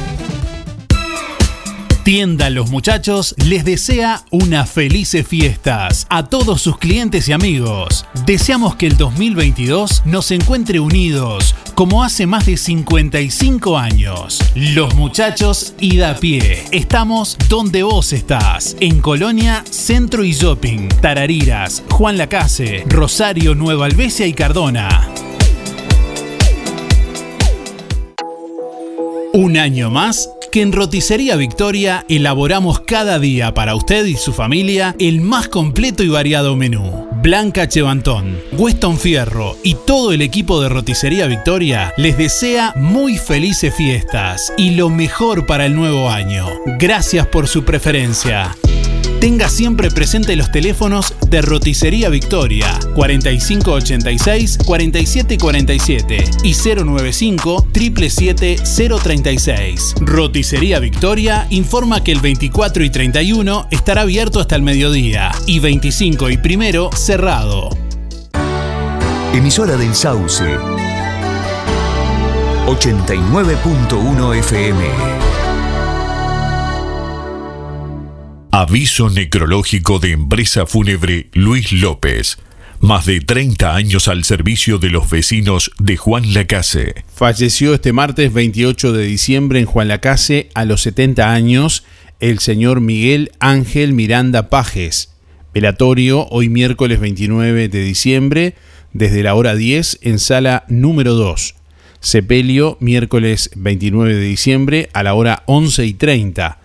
Tienda 2.08 2.50
Los 2.50 2.72
Muchachos 2.72 3.36
les 3.46 3.66
desea 3.66 4.24
unas 4.32 4.70
felices 4.70 5.28
fiestas 5.28 6.08
a 6.10 6.24
todos 6.24 6.62
sus 6.62 6.78
clientes 6.78 7.28
y 7.28 7.34
amigos. 7.34 8.06
Deseamos 8.26 8.78
que 8.78 8.88
el 8.88 8.96
2022 8.96 10.04
nos 10.06 10.32
encuentre 10.32 10.80
unidos 10.80 11.54
como 11.76 12.06
hace 12.06 12.26
más 12.26 12.46
de 12.46 12.56
55 12.56 13.78
años. 13.78 14.42
Los 14.56 14.96
Muchachos 14.96 15.74
y 15.82 15.98
da 15.98 16.16
pie. 16.16 16.64
Estamos 16.72 17.38
donde 17.50 17.84
vos 17.84 18.14
estás. 18.14 18.78
En 18.80 19.02
Colonia, 19.02 19.66
Centro 19.70 20.24
y 20.24 20.32
Shopping, 20.32 20.88
Tarariras, 21.02 21.84
Juan 21.90 22.18
Lacase, 22.18 22.86
Rosario, 22.88 23.54
Nueva 23.54 23.86
Albesia 23.86 24.26
y 24.28 24.34
Cardona. 24.34 25.10
Un 29.38 29.56
año 29.56 29.92
más 29.92 30.32
que 30.52 30.64
en 30.64 30.72
Roticería 30.72 31.36
Victoria 31.36 32.04
elaboramos 32.10 32.80
cada 32.80 33.20
día 33.20 33.54
para 33.54 33.76
usted 33.76 34.04
y 34.08 34.16
su 34.16 34.34
familia 34.34 34.96
el 34.98 35.22
más 35.22 35.48
completo 35.48 36.02
y 36.02 36.10
variado 36.10 36.56
menú. 36.56 37.08
Blanca 37.22 37.68
Chevantón, 37.68 38.40
Weston 38.54 38.98
Fierro 38.98 39.56
y 39.64 39.76
todo 39.86 40.12
el 40.12 40.24
equipo 40.24 40.60
de 40.60 40.70
Roticería 40.70 41.28
Victoria 41.28 41.94
les 41.98 42.18
desea 42.18 42.74
muy 42.78 43.20
felices 43.20 43.76
fiestas 43.76 44.52
y 44.58 44.72
lo 44.72 44.90
mejor 44.90 45.46
para 45.46 45.68
el 45.68 45.76
nuevo 45.76 46.10
año. 46.10 46.48
Gracias 46.80 47.28
por 47.28 47.48
su 47.48 47.64
preferencia. 47.64 48.58
Tenga 49.20 49.50
siempre 49.50 49.90
presente 49.90 50.36
los 50.36 50.52
teléfonos 50.52 51.16
de 51.28 51.42
Roticería 51.42 52.10
Victoria 52.10 52.80
4586 52.94 54.60
4747 54.64 56.30
y 56.44 56.54
095 56.54 57.68
777 57.74 59.00
036. 59.04 59.96
Roticería 60.02 60.80
Victoria 60.80 61.48
informa 61.50 62.04
que 62.04 62.12
el 62.12 62.20
24 62.20 62.84
y 62.84 62.92
31 62.92 63.68
estará 63.72 64.02
abierto 64.02 64.40
hasta 64.40 64.56
el 64.56 64.62
mediodía 64.62 65.32
y 65.48 65.60
25 65.60 66.30
y 66.30 66.38
primero 66.38 66.92
cerrado. 66.96 67.70
Emisora 69.34 69.78
del 69.78 69.96
Sauce. 69.96 70.44
89.1 72.68 74.36
FM. 74.40 75.37
Aviso 78.60 79.12
necrológico 79.12 80.00
de 80.00 80.14
empresa 80.14 80.66
fúnebre 80.66 81.30
Luis 81.34 81.72
López. 81.72 82.40
Más 82.80 83.06
de 83.06 83.22
30 83.22 83.76
años 83.76 84.08
al 84.08 84.24
servicio 84.24 84.80
de 84.80 84.90
los 84.90 85.12
vecinos 85.12 85.70
de 85.78 85.96
Juan 85.96 86.34
Lacase. 86.34 86.96
Falleció 87.14 87.76
este 87.76 87.94
martes 87.94 88.34
28 88.34 88.94
de 88.94 89.04
diciembre 89.04 89.60
en 89.60 89.68
Juan 89.68 89.90
Lacase 89.90 90.50
a 90.56 90.66
los 90.66 90.82
70 90.82 91.32
años 91.32 91.84
el 92.20 92.40
señor 92.40 92.82
Miguel 92.82 93.30
Ángel 93.40 93.94
Miranda 93.94 94.50
Pajes. 94.50 95.14
Velatorio 95.54 96.26
hoy 96.32 96.50
miércoles 96.50 97.00
29 97.00 97.70
de 97.70 97.84
diciembre 97.84 98.56
desde 98.92 99.22
la 99.22 99.36
hora 99.36 99.54
10 99.54 100.00
en 100.02 100.18
sala 100.18 100.66
número 100.68 101.14
2. 101.14 101.54
Sepelio 102.00 102.78
miércoles 102.80 103.52
29 103.56 104.16
de 104.16 104.22
diciembre 104.22 104.90
a 104.94 105.04
la 105.04 105.14
hora 105.14 105.44
11 105.46 105.86
y 105.86 105.94
30. 105.94 106.58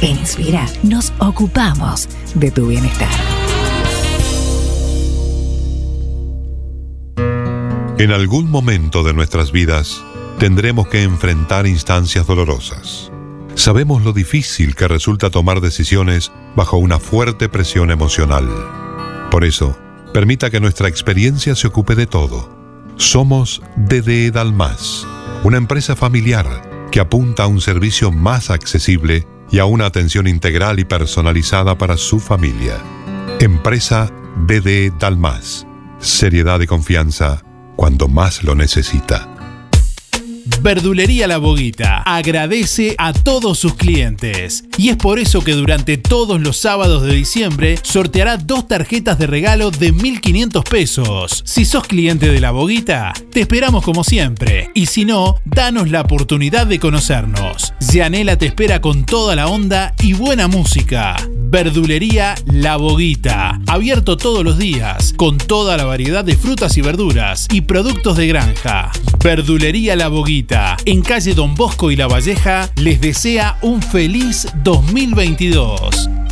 En 0.00 0.18
Inspira 0.18 0.66
nos 0.82 1.12
ocupamos 1.18 2.08
de 2.34 2.50
tu 2.50 2.66
bienestar. 2.68 3.08
En 7.98 8.10
algún 8.12 8.50
momento 8.50 9.02
de 9.02 9.14
nuestras 9.14 9.52
vidas 9.52 10.02
tendremos 10.38 10.88
que 10.88 11.02
enfrentar 11.02 11.66
instancias 11.66 12.26
dolorosas. 12.26 13.10
Sabemos 13.54 14.04
lo 14.04 14.12
difícil 14.12 14.74
que 14.74 14.86
resulta 14.86 15.30
tomar 15.30 15.60
decisiones 15.62 16.30
bajo 16.54 16.76
una 16.76 16.98
fuerte 16.98 17.48
presión 17.48 17.90
emocional. 17.90 18.46
Por 19.30 19.44
eso, 19.44 19.76
permita 20.12 20.50
que 20.50 20.60
nuestra 20.60 20.88
experiencia 20.88 21.54
se 21.54 21.66
ocupe 21.66 21.94
de 21.94 22.06
todo. 22.06 22.54
Somos 22.96 23.62
DD 23.76 24.30
Dalmas, 24.30 25.06
una 25.42 25.56
empresa 25.56 25.96
familiar 25.96 26.75
que 26.90 27.00
apunta 27.00 27.44
a 27.44 27.46
un 27.46 27.60
servicio 27.60 28.10
más 28.12 28.50
accesible 28.50 29.26
y 29.50 29.58
a 29.58 29.64
una 29.64 29.86
atención 29.86 30.26
integral 30.26 30.78
y 30.80 30.84
personalizada 30.84 31.78
para 31.78 31.96
su 31.96 32.20
familia. 32.20 32.78
Empresa 33.40 34.10
BD 34.36 34.92
Dalmas. 34.98 35.66
Seriedad 35.98 36.60
y 36.60 36.66
confianza 36.66 37.42
cuando 37.76 38.08
más 38.08 38.42
lo 38.42 38.54
necesita. 38.54 39.35
Verdulería 40.60 41.26
La 41.26 41.38
Boguita 41.38 42.02
agradece 42.02 42.94
a 42.98 43.12
todos 43.12 43.58
sus 43.58 43.74
clientes 43.74 44.64
y 44.78 44.90
es 44.90 44.96
por 44.96 45.18
eso 45.18 45.42
que 45.42 45.52
durante 45.52 45.96
todos 45.96 46.40
los 46.40 46.56
sábados 46.56 47.02
de 47.02 47.14
diciembre 47.14 47.78
sorteará 47.82 48.36
dos 48.36 48.68
tarjetas 48.68 49.18
de 49.18 49.26
regalo 49.26 49.70
de 49.70 49.92
1.500 49.92 50.62
pesos. 50.68 51.42
Si 51.44 51.64
sos 51.64 51.86
cliente 51.86 52.30
de 52.30 52.40
La 52.40 52.52
Boguita, 52.52 53.12
te 53.30 53.40
esperamos 53.40 53.84
como 53.84 54.04
siempre 54.04 54.70
y 54.74 54.86
si 54.86 55.04
no, 55.04 55.36
danos 55.44 55.90
la 55.90 56.02
oportunidad 56.02 56.66
de 56.66 56.78
conocernos. 56.78 57.72
Yanela 57.80 58.36
te 58.36 58.46
espera 58.46 58.80
con 58.80 59.04
toda 59.04 59.34
la 59.34 59.48
onda 59.48 59.94
y 60.02 60.12
buena 60.12 60.48
música. 60.48 61.16
Verdulería 61.48 62.34
La 62.46 62.76
Boguita, 62.76 63.60
abierto 63.66 64.16
todos 64.16 64.44
los 64.44 64.58
días, 64.58 65.14
con 65.16 65.38
toda 65.38 65.76
la 65.76 65.84
variedad 65.84 66.24
de 66.24 66.36
frutas 66.36 66.76
y 66.76 66.82
verduras 66.82 67.46
y 67.52 67.62
productos 67.62 68.16
de 68.16 68.26
granja. 68.26 68.90
Verdulería 69.22 69.94
La 69.96 70.08
Boguita, 70.08 70.35
en 70.84 71.00
calle 71.00 71.34
Don 71.34 71.54
Bosco 71.54 71.90
y 71.90 71.96
La 71.96 72.08
Valleja, 72.08 72.70
les 72.76 73.00
desea 73.00 73.56
un 73.62 73.80
feliz 73.80 74.46
2022. 74.64 76.25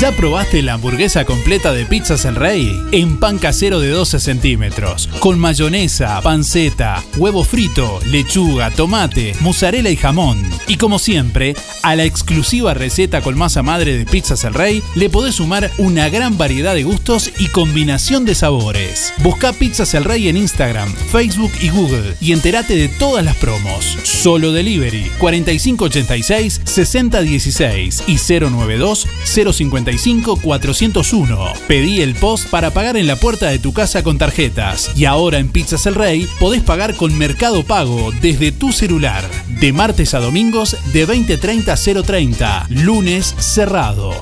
¿Ya 0.00 0.12
probaste 0.12 0.62
la 0.62 0.72
hamburguesa 0.72 1.26
completa 1.26 1.74
de 1.74 1.84
Pizzas 1.84 2.24
El 2.24 2.34
Rey? 2.34 2.74
En 2.90 3.20
pan 3.20 3.36
casero 3.36 3.80
de 3.80 3.90
12 3.90 4.18
centímetros, 4.18 5.10
con 5.18 5.38
mayonesa, 5.38 6.18
panceta, 6.22 7.04
huevo 7.18 7.44
frito, 7.44 8.00
lechuga, 8.06 8.70
tomate, 8.70 9.34
mozzarella 9.40 9.90
y 9.90 9.96
jamón. 9.96 10.42
Y 10.68 10.76
como 10.76 10.98
siempre, 10.98 11.54
a 11.82 11.96
la 11.96 12.04
exclusiva 12.04 12.72
receta 12.72 13.20
con 13.20 13.36
masa 13.36 13.62
madre 13.62 13.98
de 13.98 14.06
Pizzas 14.06 14.44
El 14.44 14.54
Rey 14.54 14.82
le 14.94 15.10
podés 15.10 15.34
sumar 15.34 15.70
una 15.76 16.08
gran 16.08 16.38
variedad 16.38 16.74
de 16.74 16.84
gustos 16.84 17.30
y 17.38 17.48
combinación 17.48 18.24
de 18.24 18.34
sabores. 18.34 19.12
Busca 19.18 19.52
Pizzas 19.52 19.92
El 19.92 20.04
Rey 20.04 20.30
en 20.30 20.38
Instagram, 20.38 20.90
Facebook 21.12 21.52
y 21.60 21.68
Google 21.68 22.14
y 22.22 22.32
entérate 22.32 22.74
de 22.74 22.88
todas 22.88 23.22
las 23.22 23.36
promos. 23.36 23.98
Solo 24.02 24.52
Delivery 24.52 25.10
4586 25.18 26.62
6016 26.64 28.04
y 28.06 28.16
092 28.16 29.06
055 29.24 29.89
401. 29.98 31.52
Pedí 31.66 32.00
el 32.00 32.14
post 32.14 32.48
para 32.48 32.70
pagar 32.70 32.96
en 32.96 33.06
la 33.06 33.16
puerta 33.16 33.48
de 33.48 33.58
tu 33.58 33.72
casa 33.72 34.02
con 34.02 34.18
tarjetas. 34.18 34.92
Y 34.96 35.04
ahora 35.04 35.38
en 35.38 35.48
Pizzas 35.48 35.86
El 35.86 35.94
Rey 35.94 36.28
podés 36.38 36.62
pagar 36.62 36.94
con 36.94 37.16
Mercado 37.16 37.62
Pago 37.64 38.12
desde 38.20 38.52
tu 38.52 38.72
celular. 38.72 39.24
De 39.48 39.72
martes 39.72 40.14
a 40.14 40.20
domingos 40.20 40.76
de 40.92 41.06
20.30 41.06 41.68
a 41.68 41.76
0.30. 41.76 42.68
Lunes 42.68 43.34
cerrado. 43.38 44.14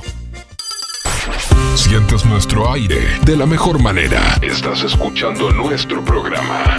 Sientes 1.75 2.25
nuestro 2.25 2.71
aire 2.71 3.19
de 3.25 3.37
la 3.37 3.45
mejor 3.45 3.81
manera. 3.81 4.37
Estás 4.41 4.83
escuchando 4.83 5.51
nuestro 5.51 6.03
programa. 6.03 6.77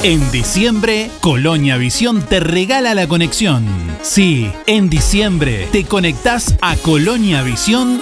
En 0.02 0.32
diciembre, 0.32 1.12
Colonia 1.22 1.78
Visión 1.78 2.24
te 2.24 2.40
regala 2.40 2.96
la 2.96 3.08
conexión. 3.08 3.68
Sí, 4.02 4.52
en 4.66 4.90
diciembre 4.90 5.68
te 5.72 5.86
conectás 5.86 6.56
a 6.62 6.76
Colonia 6.78 7.44
Visión 7.44 8.02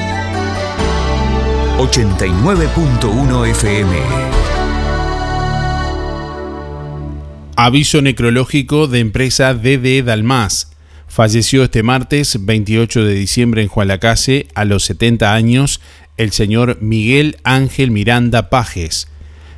89.1 1.81 3.49
FM. 3.49 3.95
Aviso 7.55 8.03
necrológico 8.03 8.85
de 8.85 8.99
empresa 8.99 9.55
DD 9.55 10.03
Dalmas. 10.03 10.73
Falleció 11.07 11.63
este 11.63 11.81
martes 11.81 12.45
28 12.45 13.03
de 13.03 13.15
diciembre 13.15 13.63
en 13.63 13.67
Juan 13.67 13.87
Lacase 13.87 14.45
a 14.53 14.63
los 14.63 14.83
70 14.83 15.33
años 15.33 15.81
el 16.17 16.31
señor 16.31 16.77
Miguel 16.81 17.37
Ángel 17.43 17.89
Miranda 17.89 18.51
Pajes. 18.51 19.07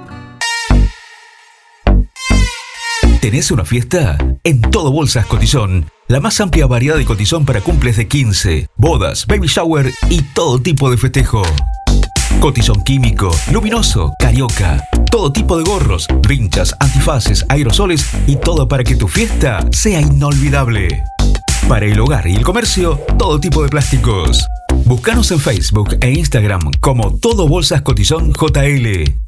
¿Tenés 3.21 3.51
una 3.51 3.67
fiesta? 3.67 4.17
En 4.43 4.63
todo 4.63 4.91
Bolsas 4.91 5.27
Cotizón, 5.27 5.91
la 6.09 6.21
más 6.21 6.41
amplia 6.41 6.67
variedad 6.67 6.97
de 6.97 7.05
cotizón 7.05 7.45
para 7.45 7.61
cumples 7.61 7.97
de 7.97 8.09
15, 8.09 8.69
bodas, 8.77 9.27
baby 9.27 9.47
shower 9.47 9.93
y 10.09 10.23
todo 10.23 10.59
tipo 10.61 10.91
de 10.91 10.97
festejo. 10.97 11.43
Cotizón 12.41 12.83
químico, 12.83 13.31
luminoso, 13.53 14.15
carioca, 14.19 14.83
todo 15.11 15.31
tipo 15.33 15.59
de 15.59 15.65
gorros, 15.65 16.07
rinchas, 16.23 16.75
antifaces, 16.81 17.45
aerosoles 17.49 18.09
y 18.27 18.37
todo 18.37 18.69
para 18.69 18.85
que 18.85 18.97
tu 18.97 19.07
fiesta 19.07 19.67
sea 19.71 20.01
inolvidable. 20.01 21.03
Para 21.69 21.85
el 21.85 22.01
hogar 22.01 22.27
y 22.27 22.37
el 22.37 22.43
comercio, 22.43 22.99
todo 23.19 23.39
tipo 23.39 23.63
de 23.63 23.69
plásticos. 23.69 24.47
Búscanos 24.87 25.31
en 25.31 25.41
Facebook 25.41 25.99
e 26.01 26.11
Instagram 26.13 26.71
como 26.81 27.19
Todo 27.19 27.47
Bolsas 27.47 27.83
Cotizón 27.83 28.33
JL. 28.33 29.28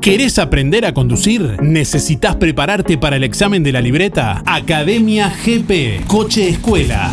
¿Querés 0.00 0.38
aprender 0.38 0.86
a 0.86 0.94
conducir? 0.94 1.60
¿Necesitas 1.60 2.36
prepararte 2.36 2.96
para 2.98 3.16
el 3.16 3.24
examen 3.24 3.64
de 3.64 3.72
la 3.72 3.80
libreta? 3.80 4.42
Academia 4.46 5.28
GP, 5.44 6.06
Coche 6.06 6.48
Escuela. 6.48 7.12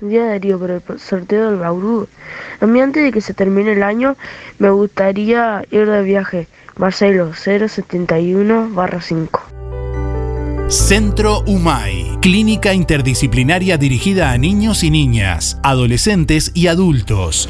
Día 0.02 0.26
Darío 0.26 0.60
por 0.60 0.72
el 0.72 0.82
sorteo 1.00 1.50
del 1.50 1.60
Bauru. 1.60 2.10
A 2.60 2.66
mí 2.66 2.82
antes 2.82 3.04
de 3.04 3.12
que 3.12 3.22
se 3.22 3.34
termine 3.34 3.72
el 3.74 3.84
año 3.84 4.16
me 4.60 4.70
gustaría 4.70 5.66
ir 5.72 5.90
de 5.90 6.04
viaje. 6.04 6.48
Marcelo 6.78 7.32
071 7.34 8.72
5. 9.02 9.42
Centro 10.68 11.44
UMAI, 11.46 12.18
clínica 12.22 12.74
interdisciplinaria 12.74 13.78
dirigida 13.78 14.32
a 14.32 14.38
niños 14.38 14.84
y 14.84 14.90
niñas, 14.90 15.60
adolescentes 15.62 16.52
y 16.56 16.68
adultos. 16.68 17.50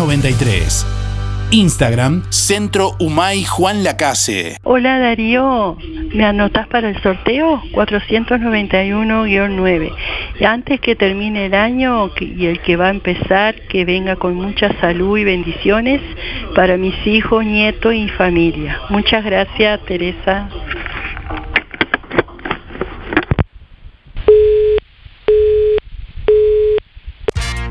93. 0.01 0.85
Instagram, 1.51 2.23
Centro 2.29 2.95
Humay 2.99 3.43
Juan 3.43 3.83
Lacase. 3.83 4.57
Hola 4.63 4.97
Darío, 4.97 5.77
¿me 6.15 6.25
anotás 6.25 6.67
para 6.67 6.89
el 6.89 6.99
sorteo? 7.03 7.61
491-9. 7.73 9.93
Y 10.39 10.43
antes 10.43 10.79
que 10.79 10.95
termine 10.95 11.45
el 11.45 11.53
año 11.53 12.09
y 12.19 12.47
el 12.47 12.61
que 12.61 12.77
va 12.77 12.87
a 12.87 12.89
empezar, 12.89 13.53
que 13.69 13.85
venga 13.85 14.15
con 14.15 14.33
mucha 14.33 14.73
salud 14.79 15.19
y 15.19 15.23
bendiciones 15.23 16.01
para 16.55 16.77
mis 16.77 16.95
hijos, 17.05 17.45
nietos 17.45 17.93
y 17.93 18.09
familia. 18.09 18.79
Muchas 18.89 19.23
gracias 19.23 19.79
Teresa. 19.85 20.49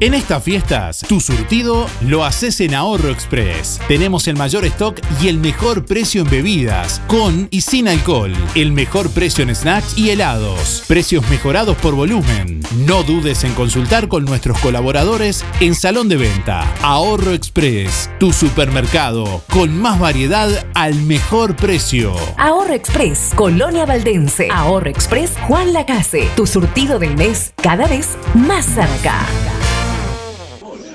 En 0.03 0.15
estas 0.15 0.43
fiestas, 0.43 1.05
tu 1.07 1.21
surtido 1.21 1.87
lo 2.01 2.25
haces 2.25 2.63
en 2.63 2.75
Ahorro 2.75 3.11
Express. 3.11 3.79
Tenemos 3.87 4.29
el 4.29 4.37
mayor 4.37 4.65
stock 4.65 4.99
y 5.21 5.29
el 5.29 5.37
mejor 5.37 5.85
precio 5.85 6.23
en 6.23 6.31
bebidas, 6.31 7.03
con 7.07 7.49
y 7.51 7.61
sin 7.61 7.87
alcohol. 7.87 8.33
El 8.55 8.73
mejor 8.73 9.11
precio 9.11 9.45
en 9.45 9.55
snacks 9.55 9.99
y 9.99 10.09
helados. 10.09 10.85
Precios 10.89 11.29
mejorados 11.29 11.77
por 11.77 11.95
volumen. 11.95 12.63
No 12.87 13.03
dudes 13.03 13.45
en 13.45 13.53
consultar 13.53 14.09
con 14.09 14.25
nuestros 14.25 14.59
colaboradores 14.61 15.45
en 15.61 15.75
Salón 15.75 16.09
de 16.09 16.17
Venta. 16.17 16.65
Ahorro 16.81 17.35
Express, 17.35 18.09
tu 18.19 18.33
supermercado 18.33 19.43
con 19.53 19.77
más 19.77 20.01
variedad 20.01 20.67
al 20.73 20.95
mejor 20.95 21.57
precio. 21.57 22.15
Ahorro 22.39 22.73
Express, 22.73 23.33
Colonia 23.35 23.85
Valdense. 23.85 24.49
Ahorro 24.51 24.89
Express, 24.89 25.33
Juan 25.47 25.75
Lacase. 25.75 26.27
Tu 26.37 26.47
surtido 26.47 26.99
del 26.99 27.19
mes 27.19 27.53
cada 27.63 27.87
vez 27.87 28.17
más 28.33 28.65
cerca. 28.65 29.27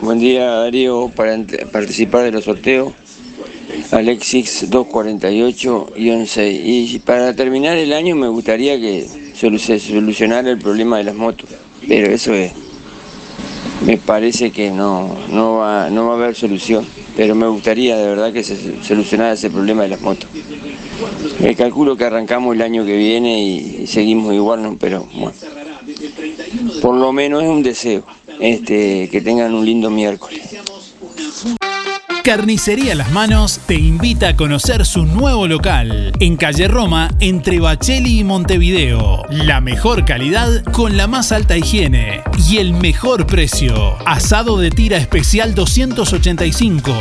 Buen 0.05 0.19
día 0.19 0.45
Darío, 0.45 1.09
para 1.15 1.35
participar 1.71 2.25
de 2.25 2.31
los 2.31 2.43
sorteos, 2.43 2.93
Alexis 3.89 4.69
248-6. 4.69 6.61
Y 6.63 6.99
para 6.99 7.35
terminar 7.35 7.75
el 7.75 7.91
año 7.91 8.15
me 8.15 8.27
gustaría 8.27 8.79
que 8.79 9.07
se 9.33 9.79
solucionara 9.79 10.51
el 10.51 10.59
problema 10.59 10.99
de 10.99 11.05
las 11.05 11.15
motos, 11.15 11.49
pero 11.87 12.13
eso 12.13 12.35
es, 12.35 12.51
me 13.83 13.97
parece 13.97 14.51
que 14.51 14.69
no, 14.69 15.17
no, 15.31 15.55
va, 15.55 15.89
no 15.89 16.05
va 16.05 16.13
a 16.13 16.17
haber 16.17 16.35
solución, 16.35 16.85
pero 17.17 17.33
me 17.33 17.47
gustaría 17.47 17.97
de 17.97 18.07
verdad 18.07 18.31
que 18.31 18.43
se 18.43 18.83
solucionara 18.83 19.33
ese 19.33 19.49
problema 19.49 19.81
de 19.81 19.89
las 19.89 20.01
motos. 20.01 20.29
Me 21.39 21.55
calculo 21.55 21.97
que 21.97 22.05
arrancamos 22.05 22.53
el 22.53 22.61
año 22.61 22.85
que 22.85 22.95
viene 22.95 23.41
y, 23.41 23.77
y 23.81 23.87
seguimos 23.87 24.35
igual, 24.35 24.61
¿no? 24.61 24.77
pero 24.79 25.07
bueno, 25.15 25.33
por 26.79 26.95
lo 26.95 27.11
menos 27.11 27.41
es 27.41 27.49
un 27.49 27.63
deseo 27.63 28.03
este, 28.39 29.09
que 29.09 29.21
tengan 29.21 29.53
un 29.53 29.65
lindo 29.65 29.89
miércoles. 29.89 30.55
Carnicería 32.25 32.95
Las 32.95 33.11
Manos 33.11 33.59
te 33.67 33.75
invita 33.75 34.29
a 34.29 34.35
conocer 34.35 34.87
su 34.87 35.05
nuevo 35.05 35.47
local 35.47 36.11
en 36.19 36.37
calle 36.37 36.67
Roma 36.67 37.11
entre 37.19 37.59
Bacheli 37.59 38.21
y 38.21 38.23
Montevideo. 38.23 39.21
La 39.29 39.61
mejor 39.61 40.05
calidad 40.05 40.63
con 40.71 40.97
la 40.97 41.05
más 41.05 41.31
alta 41.31 41.55
higiene 41.55 42.23
y 42.49 42.57
el 42.57 42.73
mejor 42.73 43.27
precio. 43.27 43.95
Asado 44.07 44.57
de 44.57 44.71
tira 44.71 44.97
especial 44.97 45.53
285 45.53 46.91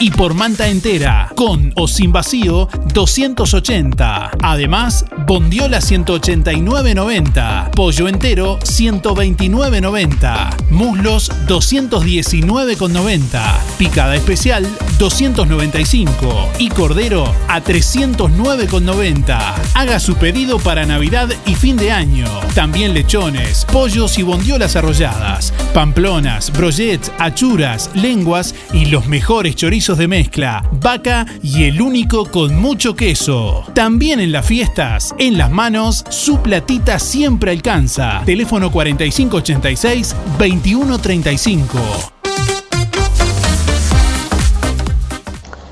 y 0.00 0.10
por 0.10 0.34
manta 0.34 0.66
entera 0.66 1.30
con 1.36 1.72
o 1.76 1.86
sin 1.86 2.10
vacío 2.10 2.68
280. 2.92 4.32
Además, 4.42 5.04
bondiola 5.28 5.78
189.90, 5.78 7.70
pollo 7.70 8.08
entero 8.08 8.58
129.90, 8.58 10.70
muslos 10.70 11.30
219.90, 11.46 13.60
picada 13.78 14.16
especial 14.16 14.71
295 14.98 16.50
y 16.58 16.68
cordero 16.68 17.32
a 17.48 17.62
309,90. 17.62 19.54
Haga 19.74 20.00
su 20.00 20.14
pedido 20.16 20.58
para 20.58 20.86
Navidad 20.86 21.28
y 21.46 21.54
fin 21.54 21.76
de 21.76 21.92
año. 21.92 22.26
También 22.54 22.94
lechones, 22.94 23.64
pollos 23.66 24.18
y 24.18 24.22
bondiolas 24.22 24.76
arrolladas, 24.76 25.52
pamplonas, 25.74 26.52
brochets, 26.52 27.10
achuras, 27.18 27.90
lenguas 27.94 28.54
y 28.72 28.86
los 28.86 29.06
mejores 29.06 29.56
chorizos 29.56 29.98
de 29.98 30.08
mezcla, 30.08 30.64
vaca 30.72 31.26
y 31.42 31.64
el 31.64 31.80
único 31.80 32.26
con 32.26 32.54
mucho 32.60 32.94
queso. 32.94 33.64
También 33.74 34.20
en 34.20 34.32
las 34.32 34.46
fiestas, 34.46 35.14
en 35.18 35.38
las 35.38 35.50
manos, 35.50 36.04
su 36.10 36.40
platita 36.42 36.98
siempre 36.98 37.50
alcanza. 37.50 38.22
Teléfono 38.24 38.70
4586 38.70 40.14
2135. 40.38 42.21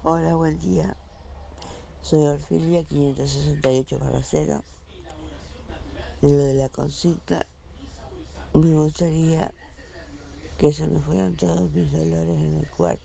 Hola, 0.02 0.34
buen 0.34 0.58
día. 0.58 0.96
Soy 2.00 2.26
Orfilia 2.26 2.82
568 2.84 3.98
0. 4.22 4.62
De 6.22 6.32
lo 6.32 6.38
de 6.38 6.54
la 6.54 6.70
consulta, 6.70 7.44
me 8.54 8.72
gustaría 8.72 9.52
que 10.56 10.72
se 10.72 10.86
me 10.86 10.98
fueran 11.00 11.36
todos 11.36 11.70
mis 11.72 11.92
dolores 11.92 12.34
en 12.34 12.54
el 12.60 12.70
cuerpo 12.70 13.04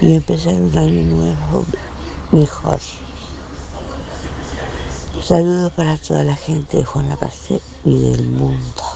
y 0.00 0.16
empezar 0.16 0.54
un 0.54 0.76
año 0.76 1.02
nuevo 1.02 1.64
mejor. 2.32 2.80
Saludos 5.22 5.72
para 5.74 5.96
toda 5.98 6.24
la 6.24 6.34
gente 6.34 6.78
de 6.78 6.84
Juan 6.84 7.10
Lacase 7.10 7.62
y 7.84 8.10
del 8.10 8.24
mundo. 8.24 8.95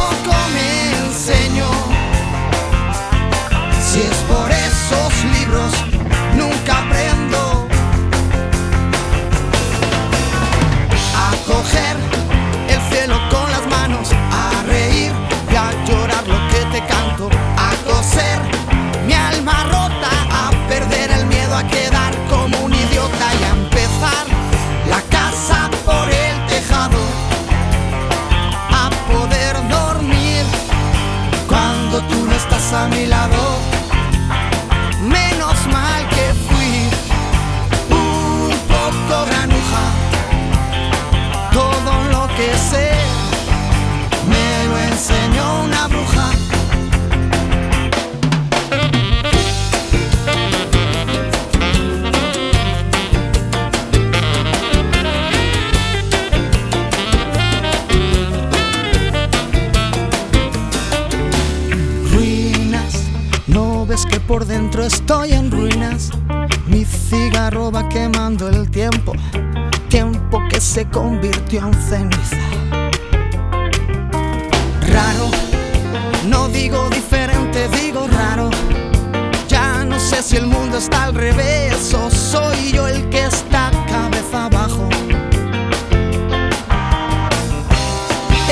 ceniza. 71.69 72.37
Raro, 74.87 75.29
no 76.27 76.47
digo 76.47 76.89
diferente, 76.89 77.67
digo 77.69 78.07
raro. 78.07 78.49
Ya 79.47 79.85
no 79.85 79.99
sé 79.99 80.23
si 80.23 80.37
el 80.37 80.47
mundo 80.47 80.77
está 80.77 81.03
al 81.03 81.13
revés 81.13 81.93
o 81.93 82.09
soy 82.09 82.71
yo 82.71 82.87
el 82.87 83.07
que 83.09 83.25
está 83.25 83.71
cabeza 83.87 84.45
abajo. 84.45 84.89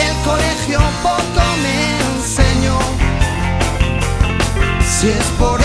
El 0.05 0.13
colegio 0.23 0.79
poco 1.01 1.43
me 1.63 1.99
enseñó. 2.13 2.77
Si 4.83 5.07
es 5.07 5.25
por 5.39 5.58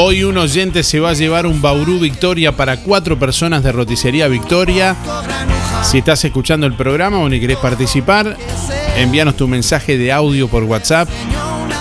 Hoy 0.00 0.22
un 0.22 0.38
oyente 0.38 0.84
se 0.84 1.00
va 1.00 1.10
a 1.10 1.14
llevar 1.14 1.44
un 1.44 1.60
Bauru 1.60 1.98
Victoria 1.98 2.52
para 2.52 2.76
cuatro 2.76 3.18
personas 3.18 3.64
de 3.64 3.72
Roticería 3.72 4.28
Victoria. 4.28 4.94
Si 5.82 5.98
estás 5.98 6.24
escuchando 6.24 6.68
el 6.68 6.74
programa 6.74 7.18
o 7.18 7.28
ni 7.28 7.40
querés 7.40 7.56
participar, 7.56 8.36
envíanos 8.96 9.36
tu 9.36 9.48
mensaje 9.48 9.98
de 9.98 10.12
audio 10.12 10.46
por 10.46 10.62
WhatsApp 10.62 11.08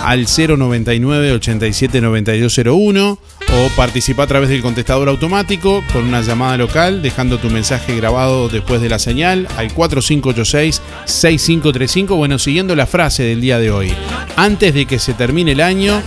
al 0.03 0.25
099 0.25 1.31
87 1.33 2.01
9201 2.01 3.19
o 3.53 3.69
participa 3.75 4.23
a 4.23 4.27
través 4.27 4.49
del 4.49 4.63
contestador 4.63 5.09
automático 5.09 5.83
con 5.93 6.05
una 6.05 6.21
llamada 6.21 6.57
local 6.57 7.03
dejando 7.03 7.37
tu 7.37 7.51
mensaje 7.51 7.95
grabado 7.95 8.49
después 8.49 8.81
de 8.81 8.89
la 8.89 8.97
señal 8.97 9.47
al 9.57 9.71
4586 9.71 10.81
6535 11.05 12.15
bueno 12.15 12.39
siguiendo 12.39 12.75
la 12.75 12.87
frase 12.87 13.23
del 13.23 13.41
día 13.41 13.59
de 13.59 13.69
hoy 13.69 13.93
antes 14.37 14.73
de 14.73 14.85
que 14.87 14.97
se 14.97 15.13
termine 15.13 15.51
el 15.51 15.61
año 15.61 16.01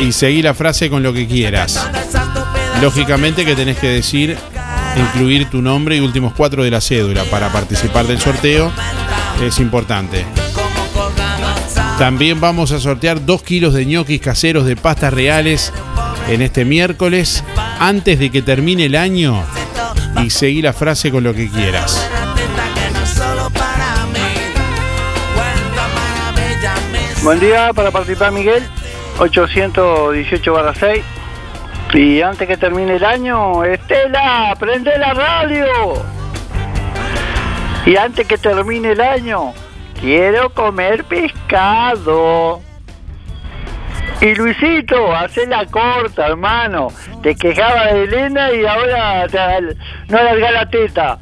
y 0.00 0.12
seguí 0.12 0.42
la 0.42 0.54
frase 0.54 0.90
con 0.90 1.02
lo 1.02 1.12
que 1.12 1.26
quieras. 1.26 1.88
Lógicamente 2.80 3.44
que 3.44 3.54
tenés 3.54 3.78
que 3.78 3.88
decir, 3.88 4.36
incluir 4.96 5.48
tu 5.50 5.62
nombre 5.62 5.96
y 5.96 6.00
últimos 6.00 6.34
cuatro 6.34 6.64
de 6.64 6.70
la 6.70 6.80
cédula 6.80 7.24
para 7.24 7.50
participar 7.50 8.06
del 8.06 8.20
sorteo. 8.20 8.72
Es 9.42 9.58
importante. 9.58 10.24
También 11.98 12.40
vamos 12.40 12.72
a 12.72 12.80
sortear 12.80 13.24
dos 13.24 13.42
kilos 13.42 13.74
de 13.74 13.86
ñoquis 13.86 14.20
caseros 14.20 14.66
de 14.66 14.76
pastas 14.76 15.14
reales 15.14 15.72
en 16.28 16.42
este 16.42 16.64
miércoles. 16.64 17.44
Antes 17.78 18.18
de 18.18 18.30
que 18.30 18.42
termine 18.42 18.86
el 18.86 18.96
año, 18.96 19.44
y 20.22 20.30
seguí 20.30 20.62
la 20.62 20.72
frase 20.72 21.10
con 21.10 21.24
lo 21.24 21.34
que 21.34 21.48
quieras. 21.48 22.08
Buen 27.22 27.40
día 27.40 27.72
para 27.72 27.90
participar 27.90 28.32
Miguel, 28.32 28.62
818 29.18 30.52
barra 30.52 30.74
6. 30.74 31.04
Y 31.94 32.22
antes 32.22 32.48
que 32.48 32.56
termine 32.56 32.96
el 32.96 33.04
año, 33.04 33.62
Estela, 33.62 34.54
prende 34.58 34.98
la 34.98 35.14
radio. 35.14 35.66
Y 37.86 37.96
antes 37.96 38.26
que 38.26 38.36
termine 38.36 38.92
el 38.92 39.00
año, 39.00 39.52
quiero 40.00 40.50
comer 40.50 41.04
pescado. 41.04 42.60
Y 44.20 44.34
Luisito, 44.34 45.14
hace 45.14 45.46
la 45.46 45.66
corta, 45.66 46.26
hermano. 46.26 46.88
Te 47.22 47.36
quejaba 47.36 47.92
de 47.92 48.04
Elena 48.04 48.52
y 48.52 48.66
ahora 48.66 49.28
te, 49.28 49.38
no 50.08 50.18
alarga 50.18 50.50
la 50.50 50.68
teta. 50.68 51.18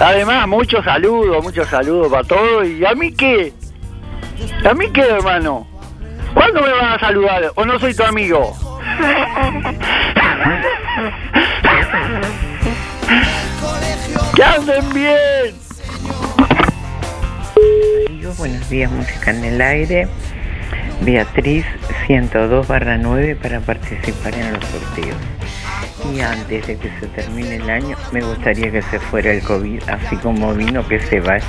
Además, 0.00 0.48
muchos 0.48 0.84
saludos, 0.84 1.42
muchos 1.42 1.68
saludos 1.68 2.10
para 2.10 2.24
todos. 2.24 2.66
¿Y 2.66 2.86
a 2.86 2.94
mí 2.94 3.12
qué? 3.12 3.52
¿A 4.64 4.72
mí 4.72 4.86
qué, 4.92 5.02
hermano? 5.02 5.67
¿Cuándo 6.38 6.62
me 6.62 6.70
van 6.70 6.92
a 6.92 6.98
saludar? 7.00 7.50
¿O 7.56 7.64
no 7.64 7.80
soy 7.80 7.92
tu 7.94 8.04
amigo? 8.04 8.56
¡Que 14.36 14.44
anden 14.44 14.94
bien! 14.94 15.56
Buenos 18.38 18.70
días, 18.70 18.88
música 18.92 19.32
en 19.32 19.44
el 19.46 19.60
aire. 19.60 20.06
Beatriz 21.00 21.66
102 22.06 22.68
barra 22.68 22.96
9 22.98 23.34
para 23.34 23.58
participar 23.58 24.32
en 24.34 24.52
los 24.52 24.64
sorteos. 24.66 25.16
Y 26.14 26.20
antes 26.20 26.68
de 26.68 26.76
que 26.76 26.88
se 27.00 27.08
termine 27.08 27.56
el 27.56 27.68
año, 27.68 27.96
me 28.12 28.20
gustaría 28.20 28.70
que 28.70 28.82
se 28.82 29.00
fuera 29.00 29.32
el 29.32 29.42
COVID, 29.42 29.82
así 29.88 30.14
como 30.18 30.54
vino, 30.54 30.86
que 30.86 31.00
se 31.00 31.18
vaya. 31.18 31.44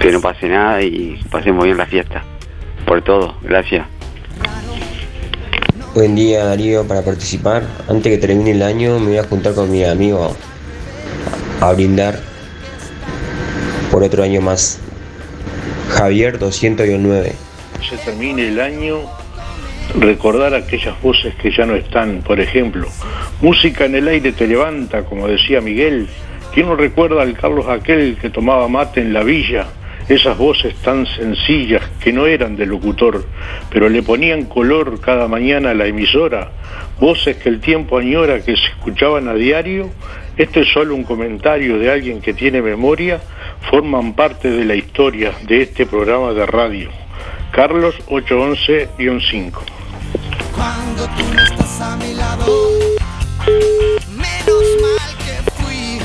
que 0.00 0.10
no 0.10 0.20
pase 0.20 0.48
nada 0.48 0.82
y 0.82 1.20
pasemos 1.30 1.64
bien 1.64 1.76
la 1.76 1.86
fiesta, 1.86 2.22
por 2.86 3.02
todo, 3.02 3.36
gracias. 3.42 3.86
Buen 5.94 6.14
día 6.14 6.44
Darío 6.44 6.86
para 6.86 7.00
participar. 7.00 7.62
Antes 7.88 8.12
que 8.12 8.18
termine 8.18 8.50
el 8.50 8.62
año 8.62 8.98
me 8.98 9.06
voy 9.06 9.18
a 9.18 9.24
juntar 9.24 9.54
con 9.54 9.70
mi 9.70 9.82
amigo 9.82 10.36
a 11.60 11.72
brindar 11.72 12.20
por 13.90 14.02
otro 14.02 14.22
año 14.22 14.42
más. 14.42 14.78
Javier 15.88 16.38
209. 16.38 17.32
se 17.88 17.96
termine 17.96 18.48
el 18.48 18.60
año, 18.60 19.00
recordar 20.00 20.54
aquellas 20.54 21.00
voces 21.00 21.34
que 21.36 21.50
ya 21.50 21.66
no 21.66 21.74
están. 21.74 22.22
Por 22.22 22.40
ejemplo, 22.40 22.88
música 23.40 23.86
en 23.86 23.94
el 23.94 24.08
aire 24.08 24.32
te 24.32 24.46
levanta, 24.46 25.04
como 25.04 25.28
decía 25.28 25.60
Miguel. 25.60 26.08
¿Quién 26.52 26.66
no 26.66 26.76
recuerda 26.76 27.22
al 27.22 27.34
Carlos 27.34 27.66
aquel 27.68 28.16
que 28.20 28.30
tomaba 28.30 28.68
mate 28.68 29.00
en 29.00 29.12
la 29.12 29.22
villa? 29.22 29.66
Esas 30.08 30.38
voces 30.38 30.74
tan 30.76 31.04
sencillas 31.04 31.82
que 32.00 32.12
no 32.12 32.26
eran 32.26 32.56
de 32.56 32.64
locutor, 32.64 33.26
pero 33.70 33.88
le 33.88 34.02
ponían 34.02 34.44
color 34.44 35.00
cada 35.00 35.26
mañana 35.26 35.70
a 35.70 35.74
la 35.74 35.86
emisora. 35.86 36.52
Voces 37.00 37.36
que 37.38 37.48
el 37.48 37.60
tiempo 37.60 37.98
añora 37.98 38.40
que 38.40 38.56
se 38.56 38.66
escuchaban 38.68 39.26
a 39.28 39.34
diario. 39.34 39.90
Este 40.36 40.60
es 40.60 40.68
solo 40.68 40.94
un 40.94 41.02
comentario 41.02 41.78
de 41.78 41.90
alguien 41.90 42.20
que 42.20 42.34
tiene 42.34 42.62
memoria. 42.62 43.20
Forman 43.68 44.14
parte 44.14 44.48
de 44.48 44.64
la 44.64 44.76
historia 44.76 45.32
de 45.46 45.62
este 45.62 45.86
programa 45.86 46.32
de 46.32 46.46
radio. 46.46 46.90
Carlos 47.50 47.96
811-5. 48.06 49.75
Cuando 50.56 51.04
tú 51.16 51.22
no 51.34 51.42
estás 51.42 51.80
a 51.80 51.96
mi 51.96 52.14
lado, 52.14 52.46
menos 54.08 54.64
mal 54.82 55.10
que 55.18 55.50
fui. 55.52 56.00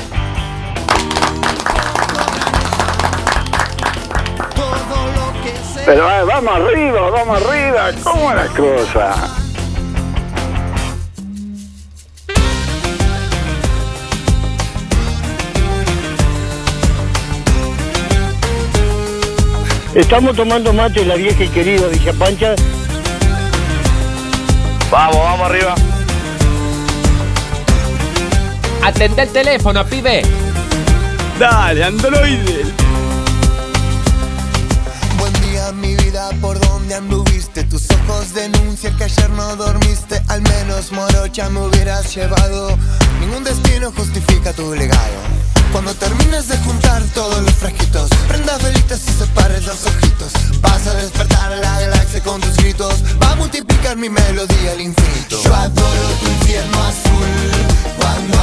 Todo 4.54 4.96
lo 5.16 5.42
que 5.42 5.52
sé. 5.74 5.82
Pero 5.86 6.10
eh, 6.10 6.24
vamos 6.24 6.54
arriba, 6.54 7.10
vamos 7.10 7.42
arriba, 7.42 7.90
¿cómo 8.04 8.34
la 8.34 8.46
cosa? 8.48 9.38
Estamos 19.94 20.34
tomando 20.36 20.72
mate 20.72 21.04
la 21.04 21.16
vieja 21.16 21.44
y 21.44 21.48
querida 21.48 21.86
Villa 21.88 22.12
Pancha. 22.14 22.54
Vamos, 24.92 25.16
vamos 25.16 25.50
arriba. 25.50 25.74
Atende 28.84 29.22
el 29.22 29.28
teléfono, 29.30 29.86
pibe. 29.86 30.22
Dale, 31.38 31.82
androide. 31.82 32.66
Buen 35.18 35.32
día, 35.40 35.72
mi 35.72 35.96
vida, 35.96 36.28
¿por 36.42 36.60
dónde 36.60 36.94
anduviste? 36.94 37.64
Tus 37.64 37.88
ojos 37.90 38.34
denuncian 38.34 38.94
que 38.98 39.04
ayer 39.04 39.30
no 39.30 39.56
dormiste. 39.56 40.20
Al 40.28 40.42
menos 40.42 40.92
morocha 40.92 41.48
me 41.48 41.60
hubieras 41.60 42.14
llevado. 42.14 42.76
Ningún 43.18 43.44
destino 43.44 43.90
justifica 43.96 44.52
tu 44.52 44.74
legado. 44.74 45.41
Cuando 45.72 45.94
termines 45.94 46.48
de 46.48 46.58
juntar 46.58 47.02
todos 47.14 47.40
los 47.40 47.54
frasquitos, 47.54 48.10
prendas 48.28 48.62
velitas 48.62 49.00
y 49.08 49.12
separes 49.12 49.64
los 49.64 49.86
ojitos. 49.86 50.32
Vas 50.60 50.86
a 50.86 50.94
despertar 50.94 51.50
a 51.50 51.56
la 51.56 51.80
galaxia 51.80 52.22
con 52.22 52.40
tus 52.42 52.54
gritos. 52.58 52.94
Va 53.22 53.32
a 53.32 53.36
multiplicar 53.36 53.96
mi 53.96 54.10
melodía 54.10 54.72
al 54.72 54.82
infinito. 54.82 55.42
Yo 55.42 55.54
adoro 55.54 56.08
tu 56.20 56.30
infierno 56.30 56.78
azul 56.82 57.50
cuando 57.98 58.38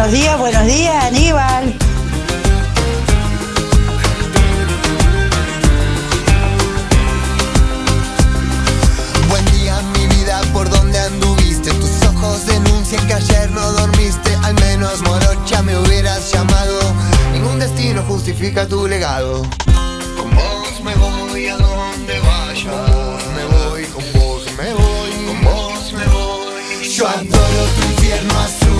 buenos 0.00 0.18
días, 0.18 0.38
buenos 0.38 0.66
días, 0.66 1.04
Aníbal. 1.04 1.74
Buen 9.28 9.44
día, 9.52 9.78
mi 9.92 10.06
vida, 10.16 10.40
¿por 10.54 10.70
dónde 10.70 10.98
anduviste? 10.98 11.70
Tus 11.72 12.02
ojos 12.08 12.46
denuncian 12.46 13.06
que 13.06 13.12
ayer 13.12 13.50
no 13.50 13.60
dormiste. 13.72 14.34
Al 14.42 14.54
menos 14.54 15.02
morocha 15.02 15.60
me 15.62 15.76
hubieras 15.76 16.32
llamado. 16.32 16.80
Ningún 17.34 17.58
destino 17.58 18.02
justifica 18.04 18.66
tu 18.66 18.88
legado. 18.88 19.42
Con 20.16 20.34
vos 20.34 20.80
me 20.82 20.94
voy 20.94 21.48
a 21.48 21.58
donde 21.58 22.20
vaya. 22.20 22.70
Con 22.70 23.34
me 23.34 23.44
voy, 23.44 23.84
con 23.84 24.04
me 24.56 24.72
voy. 24.72 25.10
Yo 26.90 27.06
adoro 27.06 27.64
tu 27.76 27.86
infierno 27.92 28.38
azul 28.40 28.79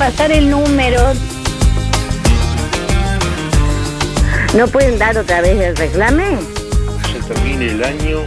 pasar 0.00 0.32
el 0.32 0.48
número. 0.48 0.98
¿No 4.56 4.66
pueden 4.68 4.98
dar 4.98 5.18
otra 5.18 5.42
vez 5.42 5.60
el 5.60 5.76
reclame? 5.76 6.24
se 7.12 7.34
termine 7.34 7.66
el 7.66 7.84
año, 7.84 8.20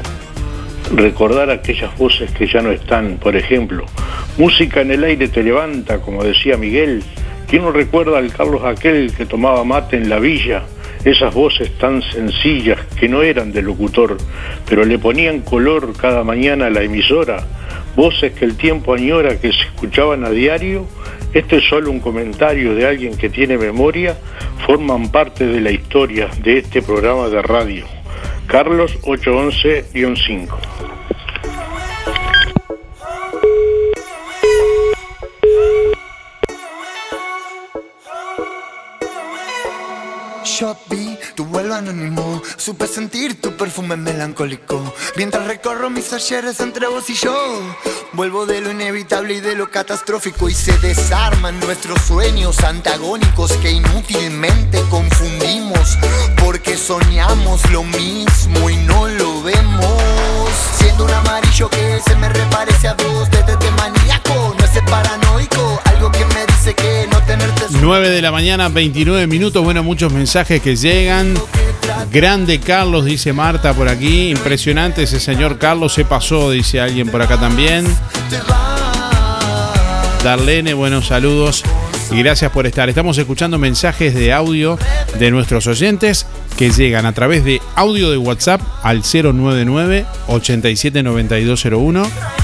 recordar 0.96 1.50
aquellas 1.50 1.98
voces 1.98 2.30
que 2.30 2.46
ya 2.46 2.62
no 2.62 2.70
están. 2.72 3.18
Por 3.18 3.36
ejemplo, 3.36 3.86
música 4.38 4.82
en 4.82 4.92
el 4.92 5.04
aire 5.04 5.28
te 5.30 5.42
levanta, 5.42 5.98
como 5.98 6.24
decía 6.24 6.58
Miguel. 6.58 7.04
¿Quién 7.50 7.64
no 7.64 7.72
recuerda 7.72 8.20
al 8.20 8.32
Carlos 8.32 8.62
aquel 8.64 9.12
que 9.12 9.26
tomaba 9.26 9.64
mate 9.64 9.98
en 9.98 10.10
la 10.10 10.20
villa? 10.20 10.62
Esas 11.04 11.34
voces 11.34 11.72
tan 11.80 12.04
sencillas 12.04 12.80
que 13.00 13.10
no 13.10 13.24
eran 13.24 13.52
de 13.52 13.64
locutor, 13.64 14.18
pero 14.70 14.86
le 14.86 15.00
ponían 15.00 15.40
color 15.40 15.98
cada 15.98 16.24
mañana 16.24 16.68
a 16.68 16.70
la 16.70 16.84
emisora. 16.84 17.44
Voces 17.96 18.34
que 18.34 18.46
el 18.46 18.58
tiempo 18.58 18.94
añora 18.94 19.40
que 19.42 19.52
se 19.52 19.62
escuchaban 19.62 20.24
a 20.24 20.30
diario. 20.30 20.86
Este 21.34 21.58
es 21.58 21.64
solo 21.64 21.90
un 21.90 22.00
comentario 22.00 22.76
de 22.76 22.86
alguien 22.86 23.18
que 23.18 23.30
tiene 23.30 23.58
memoria. 23.58 24.16
Forman 24.68 25.12
parte 25.12 25.48
de 25.48 25.62
la 25.62 25.72
historia 25.72 26.30
de 26.44 26.60
este 26.60 26.82
programa 26.82 27.28
de 27.30 27.42
radio. 27.42 27.86
Carlos 28.46 29.00
811-5. 29.02 30.93
Anónimo, 41.74 42.42
supe 42.58 42.88
sentir 42.88 43.42
tu 43.42 43.56
perfume 43.58 43.96
melancólico. 43.98 44.94
Mientras 45.16 45.46
recorro 45.48 45.90
mis 45.90 46.14
ayeres 46.14 46.60
entre 46.60 46.88
vos 46.88 47.10
y 47.10 47.16
yo, 47.16 47.34
vuelvo 48.14 48.46
de 48.46 48.62
lo 48.62 48.72
inevitable 48.72 49.36
y 49.36 49.40
de 49.42 49.56
lo 49.56 49.70
catastrófico. 49.70 50.50
Y 50.50 50.54
se 50.54 50.78
desarman 50.78 51.60
nuestros 51.60 52.02
sueños 52.02 52.64
antagónicos 52.64 53.52
que 53.54 53.72
inútilmente 53.72 54.82
confundimos. 54.90 55.98
Porque 56.44 56.78
soñamos 56.78 57.70
lo 57.72 57.84
mismo 57.84 58.70
y 58.70 58.78
no 58.78 59.08
lo 59.08 59.42
vemos. 59.44 60.52
Siendo 60.78 61.06
un 61.06 61.12
amarillo 61.12 61.70
que 61.70 62.02
se 62.06 62.16
me 62.16 62.30
reparece 62.30 62.88
a 62.88 62.94
vos, 62.94 63.30
desde 63.32 63.58
de 63.58 63.72
maníaco, 63.72 64.56
no 64.58 64.66
es 64.66 64.82
paranoico. 64.90 65.63
Algo 66.04 66.20
que 66.20 66.36
me 66.36 66.46
dice 66.46 66.74
que 66.74 67.08
no 67.10 67.18
tenerte 67.22 67.64
9 67.80 68.10
de 68.10 68.22
la 68.22 68.30
mañana, 68.30 68.68
29 68.68 69.26
minutos. 69.26 69.64
Bueno, 69.64 69.84
muchos 69.84 70.12
mensajes 70.12 70.62
que 70.62 70.76
llegan. 70.76 71.34
Grande 72.12 72.60
Carlos, 72.60 73.06
dice 73.06 73.32
Marta 73.32 73.74
por 73.74 73.88
aquí. 73.88 74.30
Impresionante 74.30 75.04
ese 75.04 75.22
señor 75.22 75.58
Carlos, 75.58 75.94
se 75.94 76.04
pasó, 76.04 76.52
dice 76.52 76.82
alguien 76.82 77.08
por 77.08 77.22
acá 77.22 77.40
también. 77.40 77.86
Darlene, 80.26 80.74
buenos 80.74 81.08
saludos 81.08 81.64
y 82.12 82.18
gracias 82.18 82.52
por 82.52 82.68
estar. 82.68 82.90
Estamos 82.90 83.18
escuchando 83.18 83.58
mensajes 83.58 84.14
de 84.14 84.34
audio 84.34 84.78
de 85.20 85.32
nuestros 85.32 85.68
oyentes 85.68 86.26
que 86.58 86.72
llegan 86.72 87.06
a 87.06 87.14
través 87.14 87.46
de 87.46 87.62
audio 87.76 88.12
de 88.12 88.18
WhatsApp 88.18 88.60
al 88.84 89.04
099 89.04 90.06
879201 90.28 92.43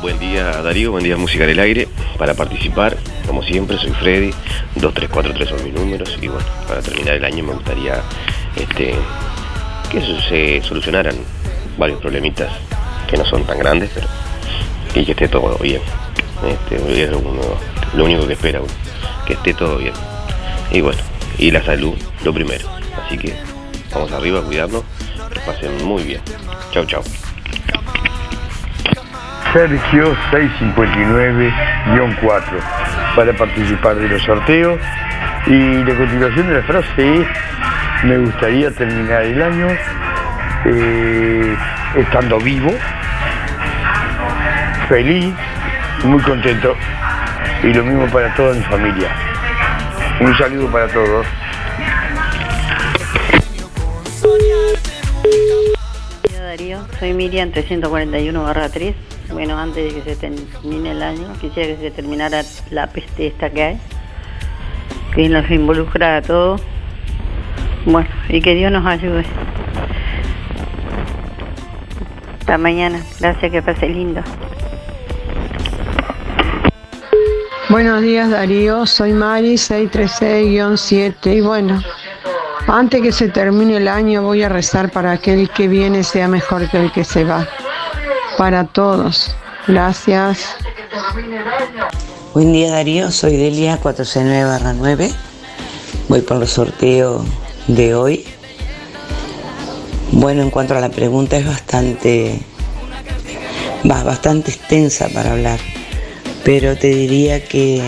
Buen 0.00 0.20
día 0.20 0.62
Darío, 0.62 0.92
buen 0.92 1.02
día 1.04 1.16
Música 1.16 1.42
en 1.44 1.50
el 1.50 1.58
Aire. 1.58 1.88
Para 2.18 2.34
participar, 2.34 2.96
como 3.26 3.42
siempre, 3.42 3.76
soy 3.78 3.90
Freddy, 3.92 4.30
2343 4.76 5.48
son 5.48 5.64
mis 5.64 5.74
números 5.74 6.16
y 6.20 6.28
bueno, 6.28 6.46
para 6.66 6.82
terminar 6.82 7.14
el 7.14 7.24
año 7.24 7.44
me 7.44 7.54
gustaría 7.54 8.02
este, 8.54 8.94
que 9.90 9.98
eso 9.98 10.20
se 10.28 10.60
solucionaran 10.62 11.16
varios 11.76 12.00
problemitas 12.00 12.52
que 13.08 13.16
no 13.16 13.24
son 13.24 13.42
tan 13.44 13.58
grandes, 13.58 13.90
pero 13.94 14.06
y 14.94 15.04
que 15.04 15.12
esté 15.12 15.28
todo 15.28 15.56
bien. 15.58 15.80
Este, 16.46 16.78
lo 17.94 18.04
único 18.04 18.26
que 18.26 18.34
espera 18.34 18.60
uno, 18.60 18.68
que 19.26 19.32
esté 19.34 19.52
todo 19.54 19.78
bien. 19.78 19.94
Y 20.70 20.80
bueno, 20.80 21.00
y 21.38 21.50
la 21.50 21.62
salud, 21.62 21.94
lo 22.24 22.32
primero. 22.32 22.66
Así 23.04 23.18
que 23.18 23.34
vamos 23.92 24.12
arriba, 24.12 24.40
cuidarnos, 24.42 24.84
que 25.32 25.40
pasen 25.40 25.84
muy 25.84 26.04
bien. 26.04 26.20
Chau, 26.72 26.84
chau. 26.84 27.02
Sergio 29.52 30.16
659-4 30.30 32.42
para 33.16 33.32
participar 33.32 33.96
de 33.96 34.08
los 34.08 34.22
sorteos. 34.22 34.78
Y 35.46 35.84
la 35.84 35.96
continuación 35.96 36.48
de 36.48 36.54
la 36.54 36.62
frase 36.62 37.20
es, 37.20 37.26
me 38.04 38.18
gustaría 38.18 38.70
terminar 38.72 39.22
el 39.22 39.42
año 39.42 39.68
eh, 40.66 41.56
estando 41.96 42.38
vivo, 42.38 42.70
feliz, 44.88 45.34
muy 46.04 46.20
contento. 46.22 46.74
Y 47.62 47.72
lo 47.72 47.84
mismo 47.84 48.06
para 48.06 48.34
toda 48.34 48.54
mi 48.54 48.62
familia. 48.62 49.10
Un 50.20 50.36
saludo 50.36 50.70
para 50.70 50.88
todos. 50.88 51.26
Hola 56.30 56.42
Darío, 56.42 56.80
soy 56.98 57.12
Miriam 57.14 57.50
341 57.50 58.42
barra 58.42 58.68
3. 58.68 58.94
Bueno, 59.32 59.58
antes 59.58 59.92
de 59.92 60.00
que 60.00 60.14
se 60.14 60.16
termine 60.16 60.92
el 60.92 61.02
año, 61.02 61.32
quisiera 61.40 61.74
que 61.74 61.76
se 61.76 61.90
terminara 61.90 62.42
la 62.70 62.86
peste 62.86 63.26
esta 63.26 63.50
que 63.50 63.62
hay, 63.62 63.80
que 65.14 65.28
nos 65.28 65.50
involucra 65.50 66.16
a 66.16 66.22
todos. 66.22 66.62
Bueno, 67.84 68.08
y 68.28 68.40
que 68.40 68.54
Dios 68.54 68.72
nos 68.72 68.86
ayude. 68.86 69.24
Hasta 72.40 72.58
mañana. 72.58 73.00
Gracias, 73.20 73.52
que 73.52 73.62
pase 73.62 73.88
lindo. 73.88 74.22
Buenos 77.70 78.00
días 78.00 78.30
Darío, 78.30 78.86
soy 78.86 79.12
Mari 79.12 79.56
636-7 79.56 81.36
y 81.36 81.40
bueno, 81.42 81.82
antes 82.66 83.02
que 83.02 83.12
se 83.12 83.28
termine 83.28 83.76
el 83.76 83.88
año 83.88 84.22
voy 84.22 84.42
a 84.42 84.48
rezar 84.48 84.90
para 84.90 85.18
que 85.18 85.34
el 85.34 85.50
que 85.50 85.68
viene 85.68 86.02
sea 86.02 86.28
mejor 86.28 86.70
que 86.70 86.78
el 86.78 86.90
que 86.92 87.04
se 87.04 87.24
va. 87.24 87.46
Para 88.38 88.64
todos. 88.64 89.36
Gracias. 89.66 90.56
Buen 92.32 92.54
día 92.54 92.70
Darío, 92.70 93.10
soy 93.10 93.36
Delia 93.36 93.78
469-9. 93.78 95.12
Voy 96.08 96.22
por 96.22 96.40
el 96.40 96.48
sorteo 96.48 97.22
de 97.66 97.94
hoy. 97.94 98.24
Bueno, 100.12 100.40
en 100.40 100.48
cuanto 100.48 100.74
a 100.74 100.80
la 100.80 100.88
pregunta 100.88 101.36
es 101.36 101.46
bastante, 101.46 102.40
bastante 103.84 104.52
extensa 104.52 105.10
para 105.12 105.32
hablar, 105.32 105.58
pero 106.44 106.76
te 106.76 106.88
diría 106.88 107.44
que 107.44 107.82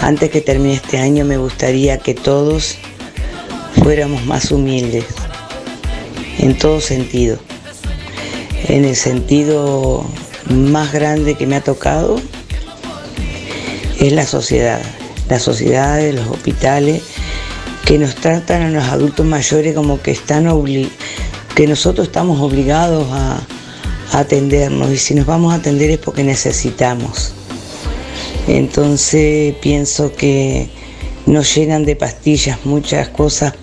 antes 0.00 0.30
que 0.30 0.40
termine 0.40 0.74
este 0.74 0.98
año 0.98 1.24
me 1.24 1.36
gustaría 1.36 1.98
que 1.98 2.14
todos 2.14 2.76
fuéramos 3.82 4.24
más 4.26 4.50
humildes, 4.50 5.04
en 6.38 6.56
todo 6.58 6.80
sentido. 6.80 7.38
En 8.68 8.84
el 8.84 8.96
sentido 8.96 10.04
más 10.50 10.92
grande 10.92 11.34
que 11.34 11.46
me 11.46 11.56
ha 11.56 11.60
tocado 11.60 12.20
es 14.00 14.12
la 14.12 14.26
sociedad, 14.26 14.80
la 15.28 15.38
sociedad 15.38 15.96
de 15.98 16.12
los 16.12 16.26
hospitales 16.28 17.02
que 17.84 17.98
nos 17.98 18.16
tratan 18.16 18.62
a 18.62 18.70
los 18.70 18.84
adultos 18.84 19.24
mayores 19.24 19.74
como 19.74 20.02
que 20.02 20.10
están 20.10 20.46
obli- 20.46 20.90
que 21.54 21.66
nosotros 21.66 22.08
estamos 22.08 22.40
obligados 22.40 23.06
a 23.12 23.40
atendernos 24.12 24.90
y 24.90 24.98
si 24.98 25.14
nos 25.14 25.26
vamos 25.26 25.52
a 25.52 25.56
atender 25.56 25.90
es 25.90 25.98
porque 25.98 26.24
necesitamos. 26.24 27.32
Entonces 28.48 29.54
pienso 29.60 30.14
que 30.14 30.68
nos 31.26 31.54
llenan 31.54 31.84
de 31.84 31.96
pastillas 31.96 32.64
muchas 32.64 33.08
cosas 33.08 33.54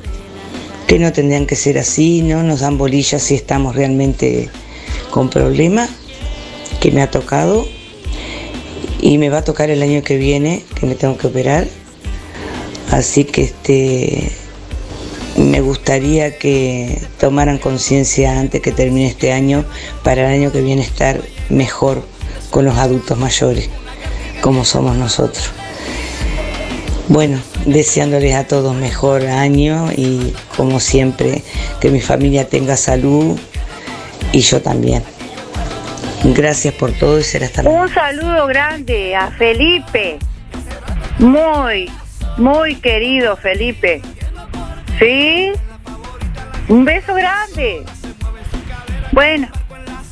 que 0.87 0.99
no 0.99 1.11
tendrían 1.13 1.45
que 1.45 1.55
ser 1.55 1.77
así, 1.77 2.21
¿no? 2.21 2.43
Nos 2.43 2.59
dan 2.59 2.77
bolillas 2.77 3.23
si 3.23 3.35
estamos 3.35 3.75
realmente 3.75 4.49
con 5.09 5.29
problemas, 5.29 5.89
que 6.81 6.91
me 6.91 7.01
ha 7.01 7.09
tocado 7.09 7.65
y 8.99 9.17
me 9.17 9.29
va 9.29 9.39
a 9.39 9.43
tocar 9.43 9.69
el 9.69 9.81
año 9.81 10.03
que 10.03 10.17
viene, 10.17 10.63
que 10.75 10.85
me 10.85 10.95
tengo 10.95 11.17
que 11.17 11.27
operar. 11.27 11.67
Así 12.91 13.23
que 13.23 13.43
este 13.43 14.31
me 15.37 15.61
gustaría 15.61 16.37
que 16.37 17.01
tomaran 17.19 17.57
conciencia 17.57 18.39
antes 18.39 18.61
que 18.61 18.71
termine 18.71 19.07
este 19.07 19.33
año 19.33 19.65
para 20.03 20.27
el 20.27 20.41
año 20.41 20.51
que 20.51 20.61
viene 20.61 20.81
estar 20.81 21.21
mejor 21.49 22.03
con 22.49 22.65
los 22.65 22.77
adultos 22.77 23.17
mayores, 23.17 23.69
como 24.41 24.63
somos 24.63 24.95
nosotros. 24.95 25.51
Bueno, 27.07 27.39
deseándoles 27.65 28.35
a 28.35 28.47
todos 28.47 28.75
mejor 28.75 29.25
año 29.27 29.89
y 29.95 30.33
como 30.55 30.79
siempre 30.79 31.43
que 31.81 31.89
mi 31.89 31.99
familia 31.99 32.47
tenga 32.47 32.77
salud 32.77 33.37
y 34.31 34.39
yo 34.39 34.61
también. 34.61 35.03
Gracias 36.23 36.73
por 36.75 36.93
todo 36.93 37.19
y 37.19 37.23
será 37.23 37.47
hasta 37.47 37.63
luego. 37.63 37.81
Un 37.81 37.93
saludo 37.93 38.47
grande 38.47 39.15
a 39.15 39.31
Felipe. 39.31 40.19
Muy, 41.19 41.91
muy 42.37 42.75
querido 42.75 43.35
Felipe. 43.35 44.01
¿Sí? 44.99 45.51
Un 46.67 46.85
beso 46.85 47.13
grande. 47.13 47.83
Bueno, 49.11 49.47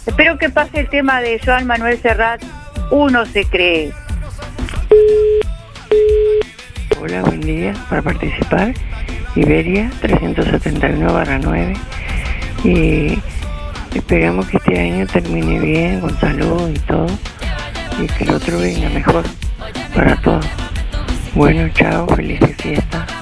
espero 0.06 0.38
que 0.38 0.50
pase 0.50 0.82
el 0.82 0.90
tema 0.90 1.22
de 1.22 1.40
Joan 1.44 1.66
Manuel 1.68 2.00
Serrat. 2.02 2.42
Uno 2.92 3.26
se 3.26 3.46
cree. 3.46 3.92
Hola, 7.00 7.22
buen 7.22 7.42
día. 7.42 7.74
Para 7.90 8.02
participar, 8.02 8.74
Iberia 9.36 9.90
379-9. 10.02 11.78
Y 12.64 13.20
esperamos 13.96 14.48
que 14.48 14.58
este 14.58 14.80
año 14.80 15.08
termine 15.08 15.60
bien, 15.60 16.02
con 16.02 16.20
salud 16.20 16.70
y 16.70 16.80
todo. 16.80 17.08
Y 18.02 18.08
que 18.08 18.24
el 18.24 18.32
otro 18.32 18.60
venga 18.60 18.90
mejor 18.90 19.24
para 19.96 20.16
todos. 20.22 20.46
Bueno, 21.34 21.70
chao, 21.74 22.08
felices 22.08 22.56
fiestas. 22.58 23.21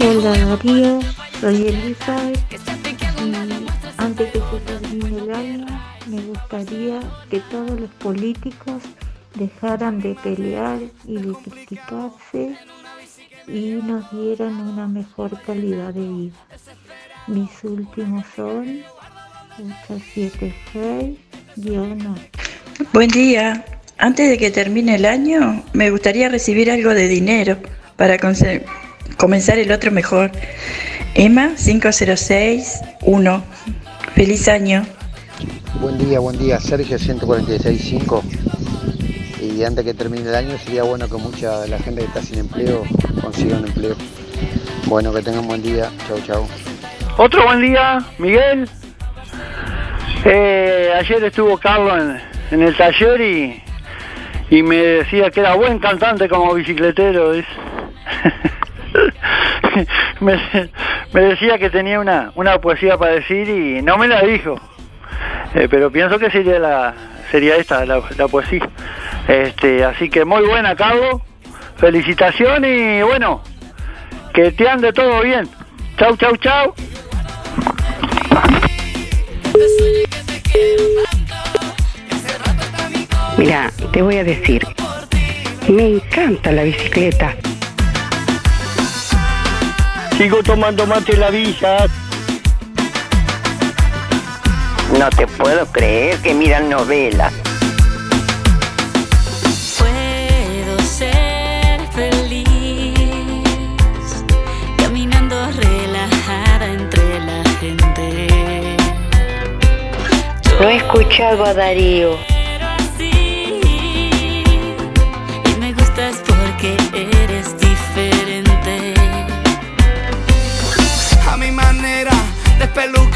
Hola 0.00 0.30
Darío, 0.46 1.00
soy 1.40 1.66
Elizabeth 1.68 2.38
y 3.22 3.34
antes 3.98 4.32
que 4.32 4.38
se 4.38 4.60
termine 4.66 5.18
el 5.18 5.34
año 5.34 5.66
me 6.06 6.20
gustaría 6.22 7.00
que 7.30 7.40
todos 7.50 7.78
los 7.78 7.90
políticos 7.92 8.82
dejaran 9.34 10.00
de 10.00 10.14
pelear 10.22 10.78
y 11.06 11.14
de 11.16 11.32
criticarse 11.34 12.56
y 13.46 13.70
nos 13.82 14.10
dieran 14.10 14.54
una 14.60 14.86
mejor 14.88 15.40
calidad 15.42 15.92
de 15.94 16.08
vida. 16.08 16.36
Mis 17.26 17.50
últimos 17.62 18.24
son 18.34 18.80
876-8. 19.88 21.16
Buen 22.92 23.08
día. 23.10 23.64
Antes 23.98 24.30
de 24.30 24.38
que 24.38 24.50
termine 24.50 24.94
el 24.94 25.04
año, 25.04 25.62
me 25.74 25.90
gustaría 25.90 26.28
recibir 26.30 26.70
algo 26.70 26.94
de 26.94 27.06
dinero 27.06 27.58
para 27.96 28.18
conse- 28.18 28.64
comenzar 29.16 29.58
el 29.58 29.72
otro 29.72 29.90
mejor. 29.90 30.30
Emma 31.14 31.52
5061. 31.56 33.44
Feliz 34.14 34.48
año. 34.48 34.86
Buen 35.80 35.98
día, 35.98 36.20
buen 36.20 36.38
día. 36.38 36.60
Sergio 36.60 36.98
146.5. 36.98 38.22
Y 39.40 39.64
antes 39.64 39.84
que 39.84 39.94
termine 39.94 40.28
el 40.28 40.34
año 40.34 40.58
sería 40.58 40.82
bueno 40.82 41.08
que 41.08 41.16
mucha 41.16 41.60
de 41.60 41.68
la 41.68 41.78
gente 41.78 42.02
que 42.02 42.06
está 42.06 42.22
sin 42.22 42.38
empleo 42.38 42.84
consiga 43.20 43.56
un 43.56 43.66
empleo. 43.66 43.96
Bueno, 44.86 45.12
que 45.12 45.22
tengan 45.22 45.46
buen 45.46 45.62
día. 45.62 45.90
Chau, 46.06 46.20
chau. 46.26 46.46
Otro 47.16 47.44
buen 47.44 47.60
día, 47.60 48.04
Miguel. 48.18 48.68
Eh, 50.24 50.90
ayer 50.98 51.24
estuvo 51.24 51.56
Carlos 51.58 51.98
en, 51.98 52.20
en 52.50 52.62
el 52.66 52.76
taller 52.76 53.20
y, 53.20 53.62
y 54.50 54.62
me 54.62 54.76
decía 54.76 55.30
que 55.30 55.40
era 55.40 55.54
buen 55.54 55.78
cantante 55.78 56.28
como 56.28 56.54
bicicletero. 56.54 57.32
me, 60.20 60.38
decía 61.12 61.58
que 61.58 61.70
tenía 61.70 62.00
una, 62.00 62.32
una 62.34 62.58
poesía 62.58 62.96
para 62.96 63.12
decir 63.12 63.48
y 63.48 63.82
no 63.82 63.98
me 63.98 64.08
la 64.08 64.22
dijo. 64.22 64.60
Eh, 65.54 65.68
pero 65.70 65.90
pienso 65.90 66.18
que 66.18 66.30
sería 66.30 66.58
la 66.58 66.94
sería 67.30 67.56
esta 67.56 67.84
la, 67.84 68.00
poesía. 68.28 68.68
Este, 69.28 69.84
así 69.84 70.10
que 70.10 70.24
muy 70.24 70.46
buena, 70.46 70.74
Carlos. 70.74 71.22
Felicitaciones 71.76 72.98
y 72.98 73.02
bueno, 73.02 73.42
que 74.34 74.52
te 74.52 74.68
ande 74.68 74.92
todo 74.92 75.22
bien. 75.22 75.48
Chau, 75.98 76.16
chau, 76.16 76.36
chau. 76.36 76.74
Mira, 83.38 83.70
te 83.92 84.02
voy 84.02 84.16
a 84.18 84.24
decir, 84.24 84.66
me 85.68 85.94
encanta 85.94 86.52
la 86.52 86.64
bicicleta. 86.64 87.34
Sigo 90.20 90.42
tomando 90.42 90.86
mate 90.86 91.16
la 91.16 91.30
villa. 91.30 91.86
No 94.98 95.08
te 95.08 95.26
puedo 95.26 95.64
creer 95.72 96.18
que 96.18 96.34
miran 96.34 96.68
novelas. 96.68 97.32
Puedo 99.78 100.78
ser 100.82 101.80
feliz 101.94 102.44
caminando 104.76 105.36
relajada 105.52 106.66
entre 106.66 107.20
la 107.20 107.42
gente. 107.58 108.76
No 110.60 110.68
he 110.68 110.76
escuchado 110.76 111.46
a 111.46 111.54
Darío. 111.54 112.29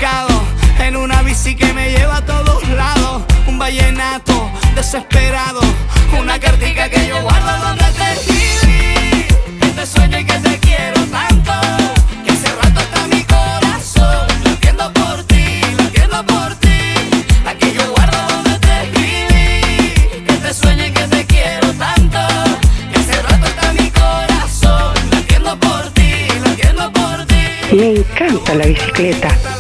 Despelucado, 0.05 0.43
en 0.81 0.97
una 0.97 1.23
bici 1.23 1.55
que 1.55 1.73
me 1.73 1.91
lleva 1.91 2.19
a 2.19 2.25
todos 2.25 2.67
lados, 2.69 3.23
un 3.47 3.59
vallenato 3.59 4.51
desesperado, 4.75 5.61
una 6.19 6.39
cartica 6.39 6.89
que 6.91 7.07
yo 7.07 7.21
guardo 7.23 7.65
donde 7.65 7.85
te 7.85 8.13
escribí, 8.13 9.27
que 9.61 9.67
te 9.69 9.87
sueño 9.87 10.19
y 10.19 10.25
que 10.25 10.39
te 10.39 10.59
quiero 10.59 11.01
tanto, 11.05 11.53
que 12.25 12.33
hace 12.33 12.55
rato 12.55 12.81
está 12.81 13.07
mi 13.09 13.25
corazón, 13.25 14.27
latiendo 14.45 14.93
por 14.93 15.25
ti, 15.25 15.61
latiendo 15.79 16.27
por 16.27 16.55
ti, 16.57 16.79
aquí 17.47 17.73
yo 17.73 17.91
guardo 17.93 18.19
donde 18.29 18.59
te 18.59 18.83
escribí, 18.85 20.25
que 20.27 20.33
te 20.35 20.55
sueño 20.55 20.87
y 20.87 20.91
que 20.91 21.09
te 21.09 21.27
quiero 21.27 21.73
tanto, 21.75 22.19
que 22.93 23.01
hace 23.01 23.23
rato 23.23 23.47
está 23.47 23.73
mi 23.73 23.91
corazón, 23.91 24.95
latiendo 25.11 25.59
por 25.59 25.91
ti, 25.93 26.27
latiendo 26.45 26.93
por 26.93 27.27
ti. 27.27 27.77
Me 27.77 27.97
encanta 27.97 28.55
la 28.55 28.67
bicicleta. 28.67 29.54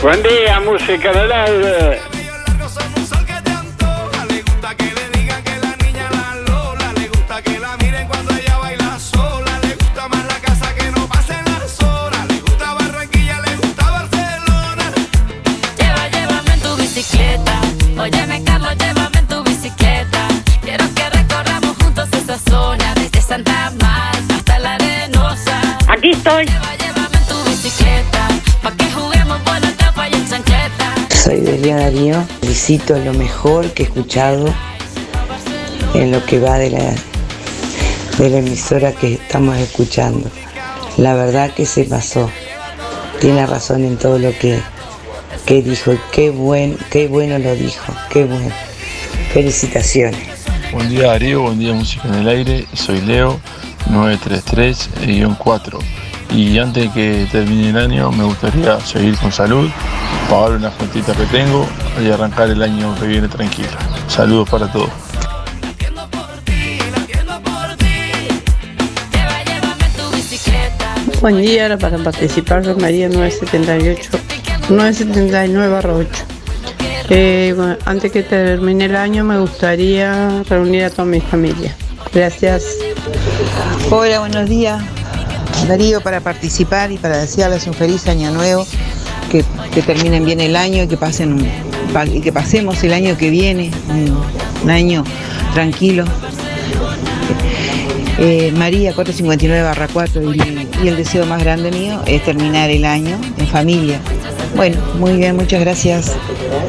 Buen 0.00 0.22
día, 0.22 0.60
música 0.60 1.12
del 1.12 1.32
aire. 1.32 2.17
Soy 31.58 31.70
Delia 31.70 31.82
Darío. 31.82 32.22
Felicito 32.40 32.96
lo 32.98 33.12
mejor 33.14 33.72
que 33.72 33.82
he 33.82 33.86
escuchado 33.86 34.46
en 35.92 36.12
lo 36.12 36.24
que 36.24 36.38
va 36.38 36.56
de 36.56 36.70
la, 36.70 36.94
de 38.18 38.30
la 38.30 38.38
emisora 38.38 38.92
que 38.92 39.14
estamos 39.14 39.58
escuchando. 39.58 40.30
La 40.98 41.14
verdad 41.14 41.52
que 41.52 41.66
se 41.66 41.82
pasó. 41.82 42.30
Tiene 43.20 43.44
razón 43.44 43.84
en 43.84 43.96
todo 43.96 44.20
lo 44.20 44.30
que, 44.38 44.60
que 45.46 45.62
dijo. 45.62 45.98
Qué, 46.12 46.30
buen, 46.30 46.78
qué 46.90 47.08
bueno 47.08 47.40
lo 47.40 47.56
dijo. 47.56 47.92
Qué 48.08 48.24
bueno. 48.24 48.54
Felicitaciones. 49.32 50.20
Buen 50.70 50.88
día 50.88 51.08
Darío, 51.08 51.42
buen 51.42 51.58
día 51.58 51.72
Música 51.72 52.06
en 52.06 52.14
el 52.14 52.28
Aire, 52.28 52.66
soy 52.74 53.00
Leo 53.00 53.40
933-4 53.90 55.80
y 56.30 56.58
antes 56.58 56.84
de 56.84 56.92
que 56.92 57.26
termine 57.30 57.70
el 57.70 57.76
año 57.76 58.10
me 58.12 58.24
gustaría 58.24 58.78
seguir 58.80 59.16
con 59.18 59.32
salud, 59.32 59.68
pagar 60.28 60.52
unas 60.52 60.74
cuentitas 60.74 61.16
que 61.16 61.24
tengo 61.26 61.66
y 62.02 62.10
arrancar 62.10 62.50
el 62.50 62.62
año 62.62 62.94
que 62.98 63.06
viene 63.06 63.28
tranquilo. 63.28 63.68
Saludos 64.08 64.48
para 64.48 64.70
todos. 64.70 64.90
Tu 69.96 70.16
bicicleta. 70.16 70.94
Buen 71.20 71.40
día, 71.40 71.76
para 71.78 71.98
participar 71.98 72.64
soy 72.64 72.76
María 72.76 73.08
978 73.08 74.10
979 74.68 75.68
barra 75.68 75.94
8. 75.94 76.08
Eh, 77.10 77.54
bueno, 77.56 77.76
antes 77.86 78.12
que 78.12 78.22
termine 78.22 78.84
el 78.84 78.96
año 78.96 79.24
me 79.24 79.38
gustaría 79.38 80.42
reunir 80.48 80.84
a 80.84 80.90
toda 80.90 81.06
mi 81.06 81.20
familia. 81.20 81.74
Gracias. 82.12 82.64
Hola, 83.90 84.20
buenos 84.20 84.48
días. 84.48 84.82
Darío, 85.66 86.00
para 86.00 86.20
participar 86.20 86.92
y 86.92 86.98
para 86.98 87.18
desearles 87.18 87.66
un 87.66 87.74
feliz 87.74 88.06
año 88.06 88.30
nuevo, 88.30 88.66
que, 89.30 89.44
terminen 89.82 90.24
bien 90.24 90.40
el 90.40 90.56
año 90.56 90.82
y 90.82 90.88
que, 90.88 90.96
pasen, 90.96 91.50
y 92.12 92.20
que 92.20 92.32
pasemos 92.32 92.82
el 92.84 92.92
año 92.92 93.16
que 93.16 93.30
viene, 93.30 93.70
un, 93.88 94.18
un 94.64 94.70
año 94.70 95.04
tranquilo. 95.54 96.04
Eh, 98.20 98.52
María 98.56 98.94
459 98.94 99.62
barra 99.62 99.86
4 99.92 100.34
y, 100.34 100.68
y 100.82 100.88
el 100.88 100.96
deseo 100.96 101.24
más 101.24 101.40
grande 101.40 101.70
mío 101.70 102.02
es 102.06 102.24
terminar 102.24 102.68
el 102.68 102.84
año 102.84 103.16
en 103.36 103.46
familia. 103.46 104.00
Bueno, 104.56 104.76
muy 104.98 105.16
bien, 105.16 105.36
muchas 105.36 105.60
gracias. 105.60 106.16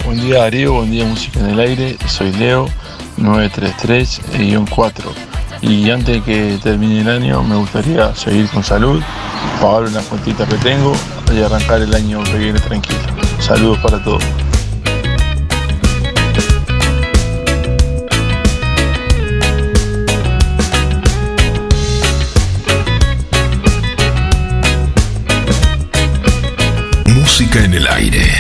Buen 0.06 0.22
día 0.22 0.40
Darío, 0.40 0.74
buen 0.74 0.92
día 0.92 1.06
Música 1.06 1.40
en 1.40 1.48
el 1.48 1.60
Aire, 1.60 1.98
soy 2.08 2.32
Leo, 2.34 2.68
933-4. 3.18 5.39
Y 5.62 5.90
antes 5.92 6.16
de 6.16 6.22
que 6.22 6.60
termine 6.64 7.02
el 7.02 7.10
año 7.10 7.44
me 7.44 7.56
gustaría 7.56 8.16
seguir 8.16 8.48
con 8.50 8.64
salud, 8.64 9.02
pagar 9.62 9.84
unas 9.84 10.06
cuentitas 10.06 10.48
que 10.48 10.56
tengo 10.56 10.94
y 11.34 11.42
arrancar 11.42 11.82
el 11.82 11.94
año 11.94 12.24
que 12.24 12.38
viene 12.38 12.60
tranquilo. 12.60 13.00
Saludos 13.40 13.78
para 13.80 14.02
todos. 14.04 14.24
Música 27.08 27.64
en 27.64 27.74
el 27.74 27.88
aire. 27.88 28.39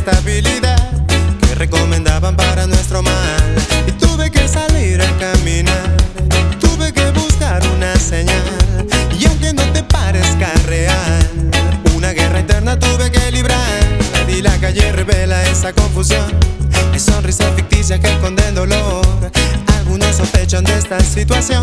Estabilidad 0.00 0.78
que 1.42 1.54
recomendaban 1.54 2.34
para 2.34 2.66
nuestro 2.66 3.02
mal. 3.02 3.54
Y 3.86 3.92
tuve 3.92 4.30
que 4.30 4.48
salir 4.48 5.00
a 5.02 5.18
caminar, 5.18 5.94
tuve 6.58 6.92
que 6.92 7.10
buscar 7.10 7.60
una 7.76 7.94
señal. 7.96 8.86
Y 9.18 9.26
aunque 9.26 9.52
no 9.52 9.62
te 9.72 9.82
parezca 9.82 10.50
real, 10.66 11.28
una 11.94 12.12
guerra 12.12 12.40
interna 12.40 12.78
tuve 12.78 13.10
que 13.10 13.30
librar. 13.30 13.82
Y 14.26 14.40
la 14.40 14.56
calle 14.58 14.90
revela 14.92 15.42
esa 15.42 15.72
confusión. 15.74 16.30
Es 16.94 17.02
sonrisa 17.02 17.50
ficticia 17.54 18.00
que 18.00 18.08
esconde 18.08 18.50
dolor. 18.52 19.04
Algunos 19.78 20.16
sospechan 20.16 20.64
de 20.64 20.78
esta 20.78 20.98
situación 21.00 21.62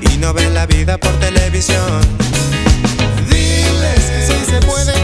y 0.00 0.16
no 0.16 0.32
ven 0.32 0.54
la 0.54 0.64
vida 0.64 0.96
por 0.96 1.12
televisión. 1.20 2.00
Diles 3.28 4.00
que 4.10 4.26
sí 4.26 4.50
se 4.50 4.66
puede 4.66 4.95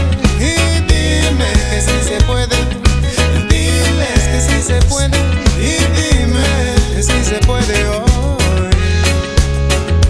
puede 4.93 5.17
y 5.59 5.61
dime 5.95 6.47
que 6.95 7.03
sí 7.03 7.19
se 7.23 7.37
puede 7.45 7.85
hoy. 7.89 8.71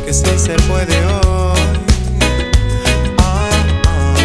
Que 0.05 0.14
sí 0.14 0.38
se 0.38 0.53
puede 0.68 0.95
hoy. 1.05 1.60
Ah, 3.18 3.19
ah, 3.19 3.49
ah, 3.85 4.15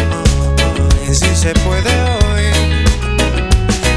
ah, 0.59 0.89
que 1.05 1.13
sí 1.15 1.33
se 1.33 1.53
puede 1.65 1.93
hoy. 2.11 2.43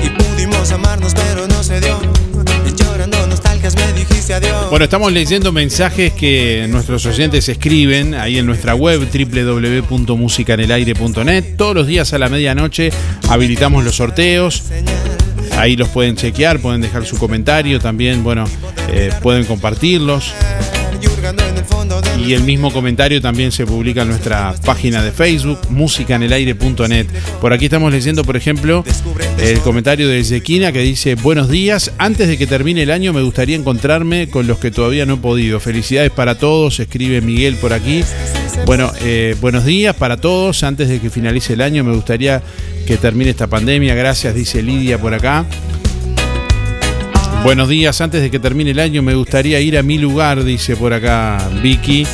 Y 0.05 0.09
pudimos 0.11 0.73
amarnos 0.73 1.13
pero 1.15 1.47
no 1.49 1.63
se 1.63 1.81
dio. 1.81 2.01
Llorando 2.77 3.19
me 3.77 3.93
dijiste 3.93 4.35
adiós. 4.35 4.69
Bueno, 4.71 4.85
estamos 4.85 5.13
leyendo 5.13 5.53
mensajes 5.53 6.13
que 6.13 6.67
nuestros 6.69 7.07
oyentes 7.07 7.49
escriben 7.49 8.15
ahí 8.15 8.39
en 8.39 8.47
nuestra 8.47 8.75
web 8.75 9.01
www.musicanelaire.net. 9.01 11.45
Todos 11.57 11.77
los 11.77 11.87
días 11.87 12.13
a 12.13 12.19
la 12.19 12.29
medianoche 12.29 12.91
habilitamos 13.29 13.85
los 13.85 13.95
sorteos. 13.97 14.65
Ahí 15.63 15.77
los 15.77 15.91
pueden 15.91 16.17
chequear, 16.17 16.59
pueden 16.59 16.81
dejar 16.81 17.07
su 17.07 17.17
comentario 17.17 17.79
también, 17.79 18.25
bueno, 18.25 18.47
eh, 18.89 19.13
pueden 19.23 19.45
compartirlos. 19.45 20.35
Y 22.19 22.33
el 22.33 22.43
mismo 22.43 22.73
comentario 22.73 23.23
también 23.23 23.53
se 23.53 23.65
publica 23.65 24.03
en 24.03 24.09
nuestra 24.09 24.57
página 24.65 25.05
de 25.05 25.13
Facebook, 25.13 25.61
musicanelaire.net. 25.71 27.07
Por 27.41 27.53
aquí 27.53 27.67
estamos 27.67 27.93
leyendo, 27.93 28.25
por 28.25 28.37
ejemplo, 28.37 28.85
el 29.39 29.61
comentario 29.61 30.09
de 30.09 30.19
Ezequina 30.19 30.73
que 30.73 30.81
dice, 30.81 31.15
buenos 31.15 31.49
días, 31.49 31.93
antes 31.97 32.27
de 32.27 32.37
que 32.37 32.49
termine 32.49 32.83
el 32.83 32.91
año 32.91 33.13
me 33.13 33.23
gustaría 33.23 33.55
encontrarme 33.55 34.29
con 34.31 34.49
los 34.49 34.59
que 34.59 34.73
todavía 34.73 35.07
no 35.07 35.15
he 35.15 35.19
podido. 35.19 35.61
Felicidades 35.61 36.11
para 36.11 36.39
todos, 36.39 36.81
escribe 36.81 37.21
Miguel 37.21 37.55
por 37.55 37.73
aquí. 37.73 38.03
Bueno, 38.67 38.93
eh, 39.03 39.37
buenos 39.41 39.65
días 39.65 39.95
para 39.95 40.17
todos, 40.17 40.65
antes 40.65 40.89
de 40.89 40.99
que 40.99 41.09
finalice 41.09 41.53
el 41.53 41.61
año 41.61 41.85
me 41.85 41.95
gustaría 41.95 42.43
que 42.93 42.99
termine 42.99 43.31
esta 43.31 43.47
pandemia. 43.47 43.95
Gracias, 43.95 44.35
dice 44.35 44.63
Lidia 44.63 44.99
por 44.99 45.15
acá. 45.15 45.47
Buenos 47.43 47.71
días, 47.71 48.03
antes 48.03 48.21
de 48.21 48.31
que 48.31 48.39
termine 48.39 48.73
el 48.73 48.81
año 48.81 49.01
me 49.01 49.15
gustaría 49.15 49.61
ir 49.61 49.79
a 49.79 49.83
mi 49.83 49.97
lugar, 49.97 50.45
dice 50.45 50.77
por 50.77 50.93
acá 50.93 51.39
Vicky. 51.63 52.07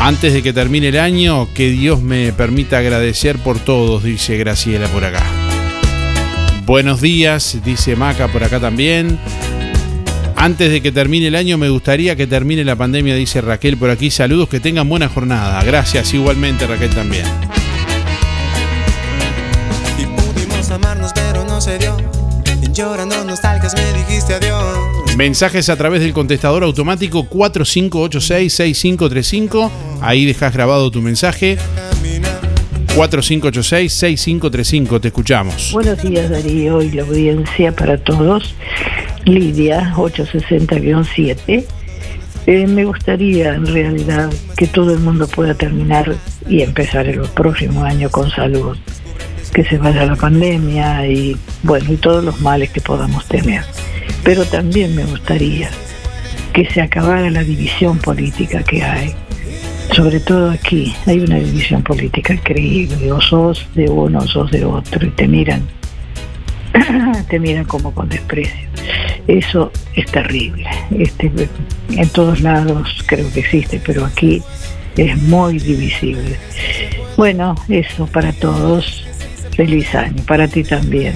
Antes 0.00 0.32
de 0.32 0.42
que 0.42 0.52
termine 0.52 0.88
el 0.88 0.98
año, 0.98 1.46
que 1.54 1.70
Dios 1.70 2.02
me 2.02 2.32
permita 2.32 2.78
agradecer 2.78 3.38
por 3.38 3.60
todos, 3.60 4.02
dice 4.02 4.36
Graciela 4.36 4.88
por 4.88 5.04
acá. 5.04 5.22
Buenos 6.64 7.00
días, 7.00 7.60
dice 7.64 7.94
Maca 7.94 8.26
por 8.26 8.42
acá 8.42 8.58
también. 8.58 9.20
Antes 10.34 10.68
de 10.72 10.80
que 10.80 10.90
termine 10.90 11.28
el 11.28 11.36
año, 11.36 11.58
me 11.58 11.68
gustaría 11.68 12.16
que 12.16 12.26
termine 12.26 12.64
la 12.64 12.74
pandemia, 12.74 13.14
dice 13.14 13.40
Raquel 13.40 13.76
por 13.76 13.90
aquí. 13.90 14.10
Saludos, 14.10 14.48
que 14.48 14.58
tengan 14.58 14.88
buena 14.88 15.08
jornada. 15.08 15.62
Gracias 15.62 16.12
igualmente, 16.12 16.66
Raquel 16.66 16.90
también. 16.90 17.24
Llorando 22.76 23.24
nostalgias 23.24 23.74
me 23.74 23.92
dijiste 23.98 24.34
adiós. 24.34 25.16
Mensajes 25.16 25.68
a 25.70 25.76
través 25.76 26.02
del 26.02 26.12
contestador 26.12 26.62
automático 26.62 27.26
4586-6535. 27.30 29.70
Ahí 30.02 30.26
dejas 30.26 30.52
grabado 30.52 30.90
tu 30.90 31.00
mensaje. 31.00 31.56
4586-6535. 32.94 35.00
Te 35.00 35.08
escuchamos. 35.08 35.72
Buenos 35.72 36.02
días 36.02 36.28
Darío 36.28 36.82
y 36.82 36.90
la 36.90 37.00
audiencia 37.02 37.72
para 37.72 37.96
todos. 37.96 38.54
Lidia, 39.24 39.94
860-7. 39.96 41.64
Eh, 42.46 42.66
me 42.66 42.84
gustaría 42.84 43.54
en 43.54 43.66
realidad 43.66 44.30
que 44.56 44.66
todo 44.66 44.92
el 44.92 44.98
mundo 45.00 45.26
pueda 45.26 45.54
terminar 45.54 46.14
y 46.48 46.62
empezar 46.62 47.08
el 47.08 47.22
próximo 47.22 47.84
año 47.84 48.10
con 48.10 48.30
salud. 48.30 48.76
Que 49.56 49.64
se 49.64 49.78
vaya 49.78 50.04
la 50.04 50.16
pandemia 50.16 51.06
y 51.06 51.34
bueno, 51.62 51.90
y 51.90 51.96
todos 51.96 52.22
los 52.22 52.42
males 52.42 52.68
que 52.68 52.82
podamos 52.82 53.24
tener. 53.24 53.64
Pero 54.22 54.44
también 54.44 54.94
me 54.94 55.02
gustaría 55.06 55.70
que 56.52 56.66
se 56.66 56.82
acabara 56.82 57.30
la 57.30 57.42
división 57.42 57.96
política 57.96 58.62
que 58.62 58.82
hay. 58.82 59.14
Sobre 59.94 60.20
todo 60.20 60.50
aquí 60.50 60.94
hay 61.06 61.20
una 61.20 61.36
división 61.36 61.82
política 61.82 62.34
increíble. 62.34 63.10
O 63.10 63.18
sos 63.22 63.66
de 63.74 63.88
uno 63.88 64.18
o 64.18 64.26
sos 64.26 64.50
de 64.50 64.62
otro 64.62 65.06
y 65.06 65.10
te 65.12 65.26
miran, 65.26 65.62
te 67.30 67.40
miran 67.40 67.64
como 67.64 67.94
con 67.94 68.10
desprecio. 68.10 68.68
Eso 69.26 69.72
es 69.94 70.04
terrible. 70.12 70.68
Este, 70.90 71.32
en 71.92 72.08
todos 72.10 72.42
lados 72.42 73.02
creo 73.06 73.32
que 73.32 73.40
existe, 73.40 73.80
pero 73.86 74.04
aquí 74.04 74.42
es 74.98 75.16
muy 75.22 75.58
divisible. 75.58 76.36
Bueno, 77.16 77.54
eso 77.70 78.06
para 78.06 78.34
todos. 78.34 79.06
Feliz 79.56 79.94
año, 79.94 80.22
para 80.26 80.46
ti 80.46 80.62
también. 80.62 81.14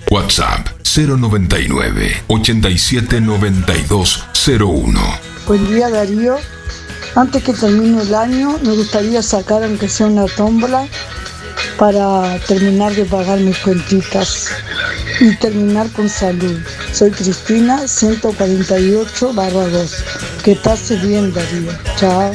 WhatsApp 0.08 0.68
099 0.84 2.22
879201. 2.28 5.00
Buen 5.48 5.66
día 5.66 5.88
Darío. 5.88 6.36
Antes 7.16 7.42
que 7.42 7.54
termine 7.54 8.02
el 8.02 8.14
año, 8.14 8.56
me 8.62 8.76
gustaría 8.76 9.20
sacar 9.20 9.64
aunque 9.64 9.88
sea 9.88 10.06
una 10.06 10.26
tómbola 10.26 10.86
para 11.78 12.38
terminar 12.46 12.94
de 12.94 13.04
pagar 13.04 13.38
mis 13.40 13.58
cuentitas 13.58 14.50
y 15.20 15.36
terminar 15.36 15.88
con 15.92 16.08
salud. 16.08 16.58
Soy 16.92 17.10
Cristina, 17.10 17.86
148 17.86 19.32
barra 19.32 19.68
2. 19.68 20.04
Que 20.44 20.56
pase 20.56 20.96
bien 20.96 21.32
Darío. 21.32 21.72
Chao. 21.96 22.32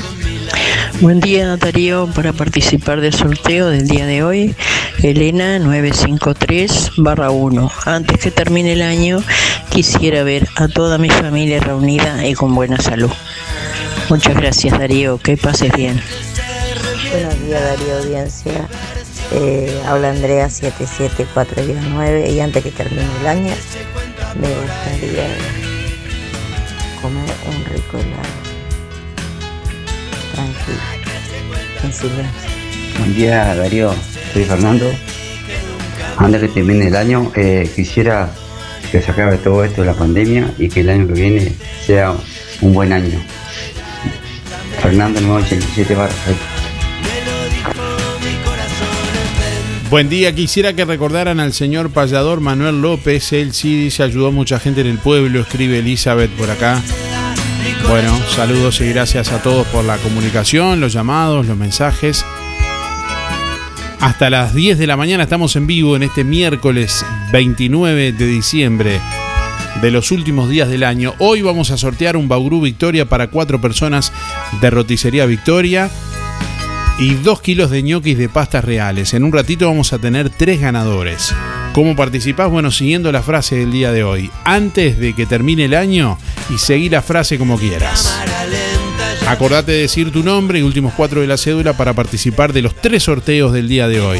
Buen 1.02 1.20
día 1.20 1.58
Darío, 1.58 2.08
para 2.14 2.34
participar 2.34 3.02
del 3.02 3.14
sorteo 3.14 3.68
del 3.70 3.88
día 3.88 4.06
de 4.06 4.24
hoy, 4.24 4.56
Elena 5.02 5.60
953 5.60 6.92
barra 6.98 7.30
1. 7.32 7.72
Antes 7.86 8.20
que 8.20 8.32
termine 8.32 8.74
el 8.74 8.82
año, 8.82 9.22
quisiera 9.70 10.24
ver 10.24 10.48
a 10.56 10.68
toda 10.68 10.98
mi 10.98 11.10
familia 11.10 11.60
reunida 11.60 12.26
y 12.26 12.36
con 12.36 12.56
buena 12.56 12.78
salud. 12.78 13.12
Muchas 14.10 14.36
gracias 14.36 14.78
Darío, 14.78 15.18
que 15.18 15.36
pases 15.36 15.72
bien. 15.74 16.00
Buenos 17.12 17.40
días 17.42 17.62
Darío 17.62 17.98
Audiencia. 17.98 18.70
Eh, 19.36 19.82
habla 19.88 20.12
Andrea 20.12 20.48
774-9 20.48 22.30
y 22.30 22.40
antes 22.40 22.64
que 22.64 22.70
termine 22.70 23.08
el 23.22 23.28
año 23.28 23.54
me 24.40 24.48
gustaría 24.48 25.28
comer 27.02 27.26
un 27.48 27.66
rico 27.66 27.98
helado. 27.98 28.34
Tranquilo, 30.34 30.78
en 31.84 31.94
silencio. 31.94 32.50
Buen 33.00 33.16
día 33.16 33.56
Darío, 33.56 33.94
soy 34.34 34.44
Fernando. 34.44 34.92
Antes 36.18 36.42
que 36.42 36.48
termine 36.50 36.88
el 36.88 36.96
año, 36.96 37.32
eh, 37.36 37.68
quisiera 37.76 38.30
que 38.92 39.02
se 39.02 39.12
acabe 39.12 39.38
todo 39.38 39.64
esto 39.64 39.82
de 39.82 39.88
la 39.88 39.96
pandemia 39.96 40.54
y 40.60 40.70
que 40.70 40.82
el 40.82 40.90
año 40.90 41.08
que 41.08 41.14
viene 41.14 41.54
sea 41.84 42.14
un 42.62 42.74
buen 42.74 42.94
año. 42.94 43.20
Fernando 44.80 45.20
987 45.22 45.96
barra 45.96 46.14
Buen 49.94 50.10
día, 50.10 50.34
quisiera 50.34 50.74
que 50.74 50.86
recordaran 50.86 51.40
al 51.40 51.54
señor 51.54 51.92
payador 51.92 52.42
Manuel 52.42 52.82
López, 52.82 53.32
él 53.32 53.54
sí 53.54 53.80
dice 53.80 54.02
ayudó 54.02 54.30
a 54.30 54.32
mucha 54.32 54.60
gente 54.60 54.82
en 54.82 54.88
el 54.88 54.98
pueblo, 54.98 55.42
escribe 55.42 55.78
Elizabeth 55.78 56.32
por 56.32 56.50
acá. 56.50 56.82
Bueno, 57.88 58.12
saludos 58.32 58.82
y 58.82 58.90
gracias 58.90 59.32
a 59.32 59.44
todos 59.44 59.68
por 59.68 59.86
la 59.86 59.98
comunicación, 59.98 60.82
los 60.82 60.94
llamados, 60.94 61.46
los 61.46 61.56
mensajes. 61.56 62.26
Hasta 64.00 64.32
las 64.32 64.56
10 64.56 64.80
de 64.80 64.88
la 64.88 64.98
mañana 64.98 65.26
estamos 65.26 65.56
en 65.58 65.68
vivo 65.68 65.96
en 65.96 66.02
este 66.02 66.24
miércoles 66.24 67.06
29 67.32 68.14
de 68.14 68.26
diciembre 68.26 69.00
de 69.80 69.92
los 69.92 70.10
últimos 70.10 70.50
días 70.50 70.70
del 70.70 70.86
año. 70.86 71.14
Hoy 71.20 71.44
vamos 71.44 71.70
a 71.70 71.78
sortear 71.78 72.18
un 72.18 72.28
Bauru 72.28 72.62
Victoria 72.62 73.06
para 73.06 73.28
cuatro 73.28 73.62
personas 73.62 74.12
de 74.60 74.72
Roticería 74.72 75.28
Victoria 75.28 75.92
y 77.00 77.16
dos 77.16 77.42
kilos 77.42 77.72
de 77.72 77.84
ñoquis 77.84 78.18
de 78.18 78.30
pastas 78.30 78.64
reales. 78.64 79.14
En 79.14 79.24
un 79.24 79.34
ratito 79.34 79.68
vamos 79.68 79.94
a 79.94 80.00
tener 80.00 80.30
tres 80.30 80.62
ganadores. 80.62 81.34
¿Cómo 81.74 81.96
participás? 81.96 82.52
Bueno, 82.52 82.70
siguiendo 82.72 83.12
la 83.12 83.24
frase 83.24 83.56
del 83.56 83.72
día 83.72 83.92
de 83.92 84.04
hoy. 84.04 84.30
Antes 84.44 85.00
de 85.00 85.14
que 85.14 85.26
termine 85.26 85.66
el 85.66 85.74
año 85.74 86.20
y 86.54 86.58
seguí 86.60 86.90
la 86.90 87.02
frase 87.02 87.38
como 87.40 87.58
quieras. 87.58 88.16
Acordate 89.28 89.72
de 89.72 89.80
decir 89.80 90.12
tu 90.12 90.24
nombre 90.24 90.60
y 90.60 90.64
últimos 90.64 90.94
cuatro 90.94 91.22
de 91.22 91.28
la 91.28 91.38
cédula 91.38 91.76
para 91.76 91.94
participar 91.94 92.54
de 92.54 92.62
los 92.62 92.76
tres 92.76 93.04
sorteos 93.04 93.54
del 93.54 93.68
día 93.68 93.88
de 93.88 94.02
hoy. 94.02 94.20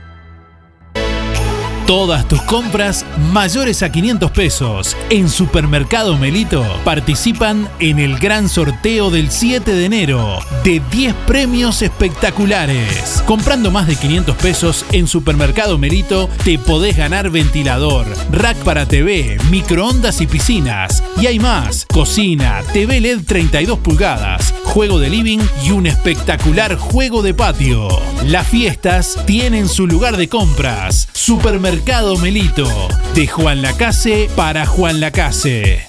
Todas 1.91 2.29
tus 2.29 2.41
compras 2.43 3.05
mayores 3.33 3.83
a 3.83 3.91
500 3.91 4.31
pesos 4.31 4.97
en 5.11 5.29
Supermercado 5.29 6.17
Melito 6.17 6.65
participan 6.85 7.69
en 7.81 7.99
el 7.99 8.17
gran 8.17 8.49
sorteo 8.49 9.11
del 9.11 9.33
7 9.33 9.75
de 9.75 9.87
enero 9.87 10.39
de 10.63 10.81
10 10.93 11.13
premios 11.27 11.83
espectaculares. 11.83 13.25
Comprando 13.27 13.73
más 13.73 13.89
de 13.89 13.97
500 13.97 14.37
pesos 14.37 14.85
en 14.93 15.09
Supermercado 15.09 15.79
Melito 15.79 16.31
te 16.45 16.61
podés 16.61 16.97
ganar 16.97 17.29
ventilador, 17.31 18.07
rack 18.31 18.59
para 18.59 18.87
TV, 18.87 19.39
microondas 19.51 20.21
y 20.21 20.29
piscinas. 20.29 21.03
Y 21.21 21.27
hay 21.27 21.41
más, 21.41 21.87
cocina, 21.93 22.63
TV 22.73 23.01
LED 23.01 23.25
32 23.27 23.81
pulgadas, 23.81 24.55
juego 24.71 25.01
de 25.01 25.11
living 25.11 25.41
y 25.65 25.73
un 25.73 25.89
espectacular 25.89 26.77
juego 26.77 27.23
de 27.23 27.35
patio. 27.35 27.89
Las 28.25 28.47
fiestas 28.47 29.19
tienen 29.27 29.69
su 29.69 29.89
lugar 29.89 30.17
de 30.17 30.29
compras. 30.29 31.09
Supermercado 31.13 32.17
Melito. 32.19 32.69
De 33.17 33.27
Juan 33.27 33.63
Lacase 33.63 34.31
para 34.37 34.67
Juan 34.67 35.01
Lacase. 35.01 35.89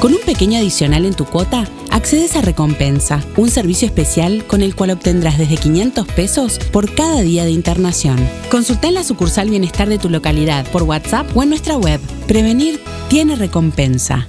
Con 0.00 0.12
un 0.12 0.20
pequeño 0.20 0.58
adicional 0.58 1.06
en 1.06 1.14
tu 1.14 1.24
cuota, 1.24 1.64
accedes 1.90 2.36
a 2.36 2.42
Recompensa, 2.42 3.20
un 3.36 3.50
servicio 3.50 3.86
especial 3.86 4.44
con 4.46 4.62
el 4.62 4.76
cual 4.76 4.90
obtendrás 4.90 5.38
desde 5.38 5.56
500 5.56 6.06
pesos 6.08 6.58
por 6.70 6.94
cada 6.94 7.22
día 7.22 7.44
de 7.44 7.50
internación. 7.50 8.16
Consulta 8.50 8.88
en 8.88 8.94
la 8.94 9.04
sucursal 9.04 9.48
Bienestar 9.48 9.88
de 9.88 9.98
tu 9.98 10.10
localidad 10.10 10.70
por 10.70 10.82
WhatsApp 10.82 11.34
o 11.34 11.42
en 11.42 11.48
nuestra 11.48 11.76
web. 11.76 11.98
Prevenir 12.28 12.78
tiene 13.08 13.36
recompensa. 13.36 14.28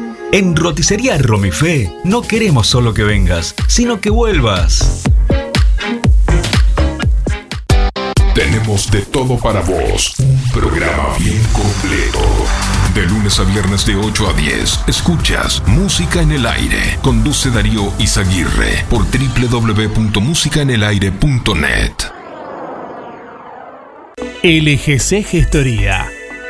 En 0.33 0.55
Roticería 0.55 1.17
Romifé 1.17 1.91
no 2.05 2.21
queremos 2.21 2.65
solo 2.65 2.93
que 2.93 3.03
vengas, 3.03 3.53
sino 3.67 3.99
que 3.99 4.09
vuelvas. 4.09 5.03
Tenemos 8.33 8.89
de 8.89 9.01
todo 9.01 9.37
para 9.37 9.59
vos. 9.59 10.13
Un 10.19 10.41
programa 10.53 11.17
bien 11.19 11.43
completo. 11.51 12.21
De 12.95 13.05
lunes 13.07 13.39
a 13.39 13.43
viernes 13.43 13.85
de 13.85 13.97
8 13.97 14.29
a 14.29 14.33
10, 14.33 14.85
escuchas 14.87 15.61
Música 15.67 16.21
en 16.21 16.31
el 16.31 16.45
Aire. 16.45 16.97
Conduce 17.01 17.51
Darío 17.51 17.91
Izaguirre 17.99 18.85
por 18.89 19.03
www.musicaenelaire.net. 19.03 21.91
LGC 24.43 25.25
Gestoría. 25.25 26.07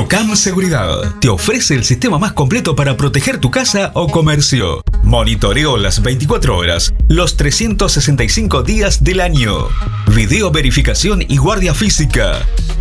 Procam 0.00 0.34
Seguridad 0.34 1.14
te 1.20 1.28
ofrece 1.28 1.74
el 1.74 1.84
sistema 1.84 2.18
más 2.18 2.32
completo 2.32 2.74
para 2.74 2.96
proteger 2.96 3.36
tu 3.36 3.50
casa 3.50 3.90
o 3.92 4.08
comercio. 4.08 4.82
Monitoreo 5.02 5.76
las 5.76 6.00
24 6.00 6.56
horas, 6.56 6.94
los 7.08 7.36
365 7.36 8.62
días 8.62 9.04
del 9.04 9.20
año. 9.20 9.68
Video 10.06 10.50
verificación 10.50 11.22
y 11.28 11.36
guardia 11.36 11.74
física. 11.74 12.38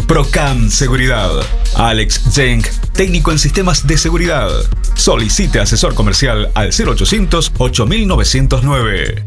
Procam 0.07 0.69
Seguridad. 0.69 1.29
Alex 1.75 2.23
Jenk, 2.33 2.65
técnico 2.93 3.33
en 3.33 3.39
sistemas 3.39 3.85
de 3.85 3.97
seguridad. 3.97 4.47
Solicite 4.95 5.59
asesor 5.59 5.95
comercial 5.95 6.49
al 6.55 6.69
0800 6.69 7.51
8909. 7.57 9.25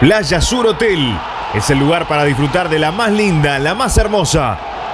Playa 0.00 0.40
Sur 0.40 0.68
Hotel 0.68 1.14
es 1.52 1.68
el 1.68 1.80
lugar 1.80 2.08
para 2.08 2.24
disfrutar 2.24 2.70
de 2.70 2.78
la 2.78 2.92
más 2.92 3.12
linda, 3.12 3.58
la 3.58 3.74
más 3.74 3.98
hermosa 3.98 4.58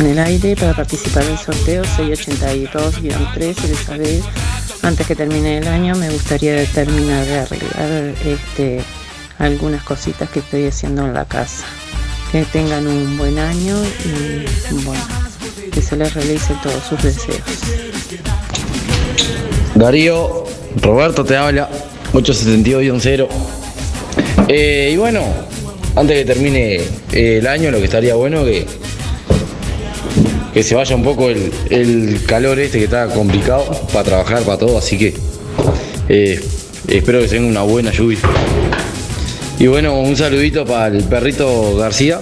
en 0.00 0.06
el 0.06 0.18
Aire. 0.18 0.56
Para 0.56 0.74
participar 0.74 1.24
del 1.24 1.38
sorteo 1.38 1.84
682-3 1.84 3.64
Elizabeth. 3.64 4.24
Antes 4.82 5.06
que 5.06 5.14
termine 5.14 5.58
el 5.58 5.68
año 5.68 5.94
me 5.94 6.10
gustaría 6.10 6.64
terminar 6.66 7.26
de 7.26 7.38
arreglar 7.40 8.14
este, 8.24 8.80
algunas 9.38 9.82
cositas 9.82 10.28
que 10.30 10.40
estoy 10.40 10.66
haciendo 10.66 11.06
en 11.06 11.14
la 11.14 11.24
casa. 11.26 11.66
Que 12.32 12.44
tengan 12.44 12.86
un 12.86 13.18
buen 13.18 13.38
año 13.38 13.76
y 14.04 14.44
bueno, 14.84 15.02
que 15.72 15.82
se 15.82 15.96
les 15.96 16.14
realice 16.14 16.54
todos 16.62 16.82
sus 16.84 17.02
deseos. 17.02 17.40
Darío, 19.74 20.44
Roberto 20.76 21.24
te 21.24 21.36
habla, 21.36 21.68
872-0. 22.12 23.28
Eh, 24.48 24.90
y 24.92 24.96
bueno, 24.96 25.22
antes 25.96 26.16
que 26.16 26.24
termine 26.24 26.76
eh, 27.12 27.38
el 27.38 27.46
año, 27.46 27.70
lo 27.70 27.78
que 27.78 27.84
estaría 27.84 28.14
bueno 28.14 28.44
que, 28.44 28.66
que 30.52 30.62
se 30.62 30.74
vaya 30.74 30.96
un 30.96 31.04
poco 31.04 31.30
el, 31.30 31.52
el 31.70 32.20
calor 32.26 32.58
este 32.58 32.78
que 32.78 32.84
está 32.84 33.06
complicado 33.06 33.64
para 33.92 34.04
trabajar, 34.04 34.42
para 34.42 34.58
todo, 34.58 34.78
así 34.78 34.98
que 34.98 35.14
eh, 36.08 36.40
espero 36.88 37.20
que 37.20 37.28
tenga 37.28 37.46
una 37.46 37.62
buena 37.62 37.92
lluvia. 37.92 38.18
Y 39.58 39.66
bueno, 39.66 40.00
un 40.00 40.16
saludito 40.16 40.64
para 40.64 40.88
el 40.88 41.04
perrito 41.04 41.76
García, 41.76 42.20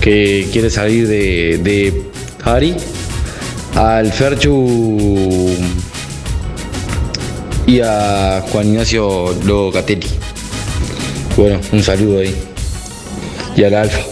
que 0.00 0.48
quiere 0.52 0.68
salir 0.68 1.06
de, 1.06 1.58
de 1.62 2.02
Ari, 2.44 2.74
al 3.76 4.12
Ferchu 4.12 5.50
y 7.66 7.80
a 7.80 8.44
Juan 8.50 8.68
Ignacio 8.68 9.34
Locatelli. 9.44 10.08
Bueno, 11.36 11.60
un 11.72 11.82
saludo 11.82 12.18
ahí. 12.18 12.34
Y 13.56 13.64
al 13.64 13.74
Alfa. 13.74 14.11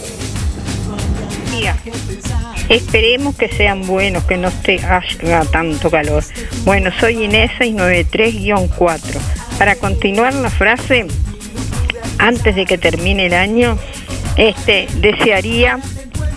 Esperemos 2.71 3.35
que 3.35 3.49
sean 3.49 3.85
buenos, 3.85 4.23
que 4.23 4.37
no 4.37 4.47
esté 4.47 4.79
haga 4.79 5.43
tanto 5.43 5.91
calor. 5.91 6.23
Bueno, 6.63 6.89
soy 7.01 7.25
Inés 7.25 7.51
693-4. 7.59 9.01
Para 9.57 9.75
continuar 9.75 10.33
la 10.33 10.49
frase, 10.49 11.05
antes 12.17 12.55
de 12.55 12.65
que 12.65 12.77
termine 12.77 13.25
el 13.25 13.33
año, 13.33 13.77
este 14.37 14.87
desearía 15.01 15.79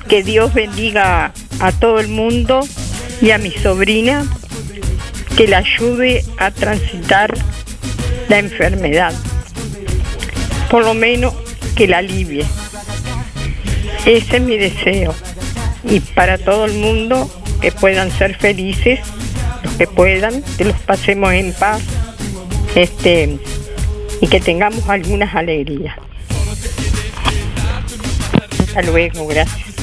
que 0.09 0.25
Dios 0.25 0.53
bendiga 0.53 1.33
a 1.61 1.71
todo 1.71 2.01
el 2.01 2.09
mundo 2.09 2.67
y 3.21 3.31
a 3.31 3.39
mi 3.39 3.53
sobrina, 3.53 4.27
que 5.37 5.47
la 5.47 5.59
ayude 5.59 6.25
a 6.39 6.51
transitar 6.51 7.33
la 8.29 8.41
enfermedad, 8.41 9.13
por 10.69 10.85
lo 10.85 10.95
menos 10.95 11.33
que 11.77 11.87
la 11.87 11.99
alivie. 11.99 12.45
Ese 14.05 14.37
es 14.39 14.43
mi 14.43 14.57
deseo. 14.59 15.15
Y 15.89 16.01
para 16.01 16.39
todo 16.39 16.65
el 16.65 16.75
mundo, 16.75 17.31
que 17.61 17.73
puedan 17.73 18.11
ser 18.11 18.37
felices, 18.37 19.01
los 19.63 19.73
que 19.75 19.87
puedan, 19.87 20.43
que 20.57 20.65
los 20.65 20.79
pasemos 20.81 21.33
en 21.33 21.53
paz, 21.53 21.83
este, 22.75 23.39
y 24.21 24.27
que 24.27 24.41
tengamos 24.41 24.89
algunas 24.89 25.35
alegrías. 25.35 25.97
Hasta 28.61 28.83
luego, 28.83 29.27
gracias. 29.27 29.75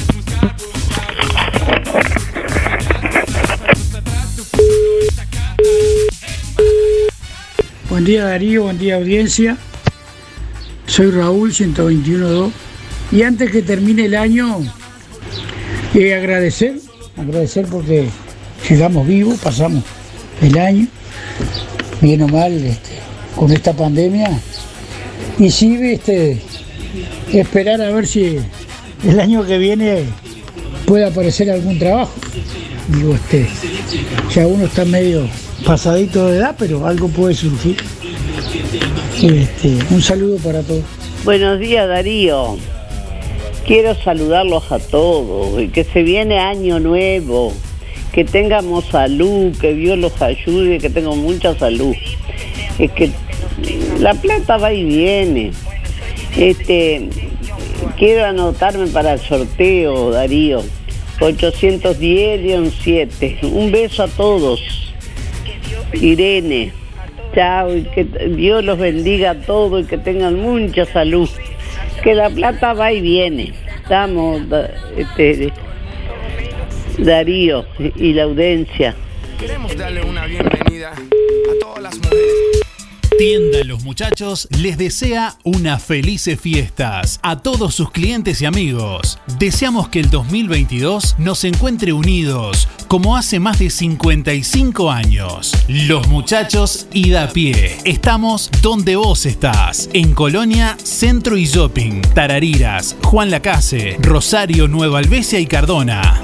Buen 7.88 8.04
día 8.04 8.24
Darío, 8.24 8.64
buen 8.64 8.78
día 8.78 8.96
audiencia. 8.96 9.58
Soy 10.86 11.10
Raúl 11.10 11.52
121.2 11.52 12.50
y 13.12 13.22
antes 13.22 13.50
que 13.50 13.62
termine 13.62 14.06
el 14.06 14.14
año, 14.14 14.60
eh, 15.94 16.14
agradecer, 16.14 16.76
agradecer 17.16 17.66
porque 17.66 18.06
llegamos 18.68 19.06
vivos, 19.06 19.38
pasamos 19.38 19.84
el 20.40 20.58
año, 20.58 20.86
bien 22.00 22.22
o 22.22 22.28
mal, 22.28 22.52
este, 22.52 22.90
con 23.36 23.52
esta 23.52 23.72
pandemia. 23.72 24.30
Y 25.38 25.50
sí, 25.50 25.78
este, 25.82 26.40
esperar 27.32 27.80
a 27.80 27.90
ver 27.90 28.06
si 28.06 28.38
el 29.04 29.20
año 29.20 29.44
que 29.46 29.58
viene 29.58 30.04
puede 30.86 31.04
aparecer 31.04 31.50
algún 31.50 31.78
trabajo. 31.78 32.12
Digo, 32.88 33.14
este, 33.14 33.48
ya 34.34 34.46
uno 34.46 34.64
está 34.64 34.84
medio 34.84 35.28
pasadito 35.64 36.28
de 36.28 36.38
edad, 36.38 36.56
pero 36.58 36.86
algo 36.86 37.08
puede 37.08 37.34
surgir. 37.34 37.76
Este, 39.22 39.78
un 39.90 40.02
saludo 40.02 40.36
para 40.38 40.62
todos. 40.62 40.82
Buenos 41.24 41.60
días 41.60 41.86
Darío. 41.86 42.58
Quiero 43.66 43.94
saludarlos 43.94 44.72
a 44.72 44.80
todos 44.80 45.70
que 45.70 45.84
se 45.84 46.02
viene 46.02 46.40
año 46.40 46.80
nuevo, 46.80 47.52
que 48.12 48.24
tengamos 48.24 48.86
salud, 48.86 49.56
que 49.58 49.74
Dios 49.74 49.96
los 49.98 50.20
ayude, 50.20 50.78
que 50.78 50.90
tengan 50.90 51.18
mucha 51.18 51.56
salud. 51.56 51.94
Es 52.78 52.90
que 52.90 53.12
la 54.00 54.14
plata 54.14 54.56
va 54.56 54.72
y 54.72 54.82
viene. 54.84 55.52
Este, 56.36 57.08
quiero 57.96 58.24
anotarme 58.24 58.88
para 58.88 59.12
el 59.12 59.20
sorteo, 59.20 60.10
Darío. 60.10 60.64
810-7. 61.20 63.44
Un 63.44 63.70
beso 63.70 64.02
a 64.02 64.08
todos. 64.08 64.60
Irene. 65.92 66.72
Chao 67.34 67.76
y 67.76 67.82
que 67.84 68.04
Dios 68.04 68.64
los 68.64 68.78
bendiga 68.78 69.30
a 69.30 69.40
todos 69.40 69.84
y 69.84 69.86
que 69.86 69.98
tengan 69.98 70.40
mucha 70.40 70.84
salud. 70.84 71.30
Que 72.02 72.14
la 72.14 72.30
plata 72.30 72.72
va 72.74 72.92
y 72.92 73.00
viene. 73.00 73.54
Estamos, 73.82 74.42
este, 74.96 75.52
Darío 76.98 77.64
y 77.78 78.12
la 78.12 78.24
audiencia. 78.24 78.94
Queremos 79.38 79.76
darle 79.76 80.02
una 80.02 80.26
bienvenida 80.26 80.92
a 80.92 81.58
todas 81.60 81.82
las 81.82 81.96
mujeres. 81.98 82.41
Tienda 83.18 83.62
Los 83.64 83.82
Muchachos 83.82 84.48
les 84.58 84.78
desea 84.78 85.36
unas 85.44 85.82
felices 85.82 86.40
fiestas 86.40 87.20
a 87.22 87.40
todos 87.40 87.74
sus 87.74 87.90
clientes 87.90 88.40
y 88.40 88.46
amigos. 88.46 89.18
Deseamos 89.38 89.88
que 89.88 90.00
el 90.00 90.10
2022 90.10 91.16
nos 91.18 91.44
encuentre 91.44 91.92
unidos 91.92 92.68
como 92.88 93.16
hace 93.16 93.38
más 93.38 93.58
de 93.58 93.70
55 93.70 94.90
años. 94.90 95.52
Los 95.68 96.08
Muchachos 96.08 96.86
y 96.92 97.10
da 97.10 97.28
pie. 97.28 97.76
Estamos 97.84 98.50
donde 98.62 98.96
vos 98.96 99.26
estás. 99.26 99.90
En 99.92 100.14
Colonia, 100.14 100.76
Centro 100.82 101.36
y 101.36 101.44
Shopping, 101.44 102.02
Tarariras, 102.14 102.96
Juan 103.02 103.30
Lacase, 103.30 103.96
Rosario, 104.00 104.68
Nueva 104.68 104.98
Albesia 104.98 105.38
y 105.38 105.46
Cardona. 105.46 106.22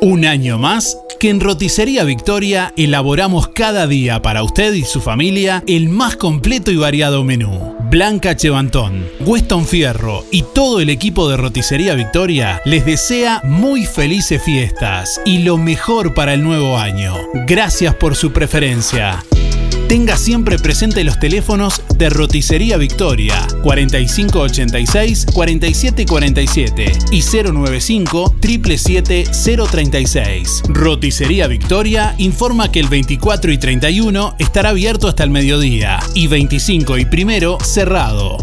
Un 0.00 0.24
año 0.24 0.58
más 0.58 0.96
que 1.18 1.30
en 1.30 1.40
Roticería 1.40 2.04
Victoria 2.04 2.72
elaboramos 2.76 3.48
cada 3.48 3.86
día 3.86 4.22
para 4.22 4.42
usted 4.42 4.72
y 4.74 4.84
su 4.84 5.00
familia 5.00 5.62
el 5.66 5.88
más 5.88 6.16
completo 6.16 6.70
y 6.70 6.76
variado 6.76 7.24
menú. 7.24 7.76
Blanca 7.90 8.36
Chevantón, 8.36 9.08
Weston 9.20 9.66
Fierro 9.66 10.24
y 10.30 10.42
todo 10.54 10.80
el 10.80 10.90
equipo 10.90 11.28
de 11.28 11.36
Roticería 11.36 11.94
Victoria 11.94 12.60
les 12.64 12.84
desea 12.84 13.40
muy 13.44 13.86
felices 13.86 14.42
fiestas 14.42 15.20
y 15.24 15.38
lo 15.38 15.56
mejor 15.56 16.14
para 16.14 16.34
el 16.34 16.42
nuevo 16.42 16.78
año. 16.78 17.14
Gracias 17.46 17.94
por 17.94 18.14
su 18.14 18.32
preferencia. 18.32 19.24
Tenga 19.88 20.18
siempre 20.18 20.58
presente 20.58 21.02
los 21.02 21.18
teléfonos 21.18 21.82
de 21.96 22.10
Roticería 22.10 22.76
Victoria 22.76 23.46
4586 23.62 25.26
4747 25.32 26.92
y 27.10 27.22
095 27.22 28.34
777 28.38 29.66
036. 29.70 30.62
Roticería 30.68 31.46
Victoria 31.46 32.14
informa 32.18 32.70
que 32.70 32.80
el 32.80 32.88
24 32.88 33.50
y 33.50 33.56
31 33.56 34.36
estará 34.38 34.68
abierto 34.68 35.08
hasta 35.08 35.24
el 35.24 35.30
mediodía 35.30 36.00
y 36.14 36.26
25 36.26 36.98
y 36.98 37.06
primero 37.06 37.56
cerrado. 37.64 38.36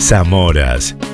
Zamoras, 0.00 0.96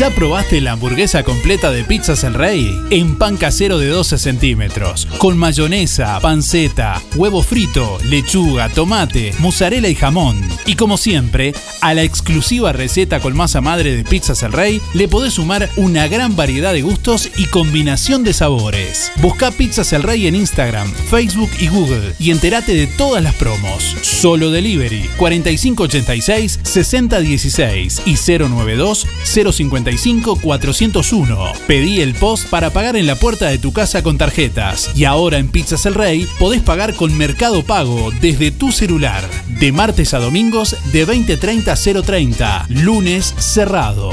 ¿Ya 0.00 0.10
probaste 0.10 0.60
la 0.60 0.72
hamburguesa 0.72 1.22
completa 1.22 1.70
de 1.70 1.84
Pizzas 1.84 2.24
El 2.24 2.34
Rey? 2.34 2.76
En 2.90 3.14
pan 3.16 3.36
casero 3.36 3.78
de 3.78 3.86
12 3.86 4.18
centímetros, 4.18 5.06
con 5.18 5.38
mayonesa, 5.38 6.18
panceta, 6.18 7.00
huevo 7.14 7.42
frito, 7.42 7.98
lechuga, 8.02 8.68
tomate, 8.70 9.32
mozzarella 9.38 9.88
y 9.88 9.94
jamón. 9.94 10.42
Y 10.66 10.74
como 10.74 10.96
siempre, 10.96 11.54
a 11.80 11.94
la 11.94 12.02
exclusiva 12.02 12.72
receta 12.72 13.20
con 13.20 13.36
masa 13.36 13.60
madre 13.60 13.94
de 13.94 14.02
Pizzas 14.02 14.42
El 14.42 14.52
Rey 14.52 14.80
le 14.94 15.06
podés 15.06 15.34
sumar 15.34 15.70
una 15.76 16.08
gran 16.08 16.34
variedad 16.34 16.72
de 16.72 16.82
gustos 16.82 17.30
y 17.36 17.46
combinación 17.46 18.24
de 18.24 18.32
sabores. 18.32 19.12
Busca 19.22 19.52
Pizzas 19.52 19.92
El 19.92 20.02
Rey 20.02 20.26
en 20.26 20.34
Instagram, 20.34 20.92
Facebook 21.08 21.50
y 21.60 21.68
Google 21.68 22.14
y 22.18 22.32
entérate 22.32 22.74
de 22.74 22.88
todas 22.88 23.22
las 23.22 23.34
promos. 23.36 23.94
Solo 24.02 24.50
Delivery 24.50 25.08
4586 25.18 26.58
6016 26.64 28.02
y 28.06 28.38
092 28.38 29.06
050 29.24 29.83
401 29.84 31.52
Pedí 31.66 32.00
el 32.00 32.14
post 32.14 32.48
para 32.48 32.70
pagar 32.70 32.96
en 32.96 33.06
la 33.06 33.16
puerta 33.16 33.48
de 33.48 33.58
tu 33.58 33.72
casa 33.72 34.02
con 34.02 34.18
tarjetas. 34.18 34.90
Y 34.94 35.04
ahora 35.04 35.38
en 35.38 35.48
Pizzas 35.48 35.86
El 35.86 35.94
Rey 35.94 36.26
podés 36.38 36.62
pagar 36.62 36.94
con 36.94 37.16
Mercado 37.16 37.62
Pago 37.62 38.10
desde 38.20 38.50
tu 38.50 38.72
celular. 38.72 39.24
De 39.48 39.72
martes 39.72 40.14
a 40.14 40.18
domingos 40.18 40.76
de 40.92 41.06
20.30 41.06 41.68
a 41.68 41.74
0.30. 41.74 42.68
Lunes 42.68 43.34
cerrado. 43.38 44.12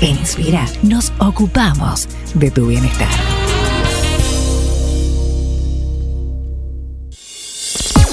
En 0.00 0.18
Inspira 0.18 0.66
nos 0.82 1.12
ocupamos 1.18 2.08
de 2.34 2.50
tu 2.50 2.66
bienestar. 2.66 3.08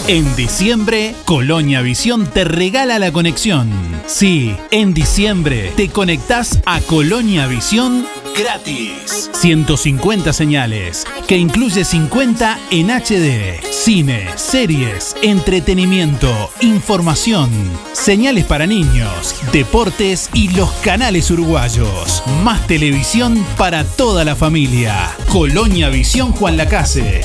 En 0.07 0.35
diciembre, 0.35 1.15
Colonia 1.23 1.81
Visión 1.81 2.27
te 2.27 2.43
regala 2.43 2.99
la 2.99 3.13
conexión. 3.13 3.71
Sí, 4.05 4.53
en 4.71 4.93
diciembre 4.93 5.71
te 5.77 5.87
conectás 5.87 6.59
a 6.65 6.81
Colonia 6.81 7.47
Visión 7.47 8.05
gratis. 8.37 9.29
150 9.33 10.33
señales, 10.33 11.05
que 11.27 11.37
incluye 11.37 11.85
50 11.85 12.59
en 12.71 12.89
HD. 12.89 13.61
Cine, 13.71 14.27
series, 14.35 15.15
entretenimiento, 15.21 16.49
información, 16.61 17.49
señales 17.93 18.45
para 18.45 18.65
niños, 18.65 19.35
deportes 19.51 20.29
y 20.33 20.49
los 20.49 20.71
canales 20.83 21.29
uruguayos. 21.31 22.23
Más 22.43 22.65
televisión 22.67 23.45
para 23.57 23.83
toda 23.83 24.25
la 24.25 24.35
familia. 24.35 25.11
Colonia 25.31 25.89
Visión 25.89 26.31
Juan 26.31 26.57
Lacase, 26.57 27.21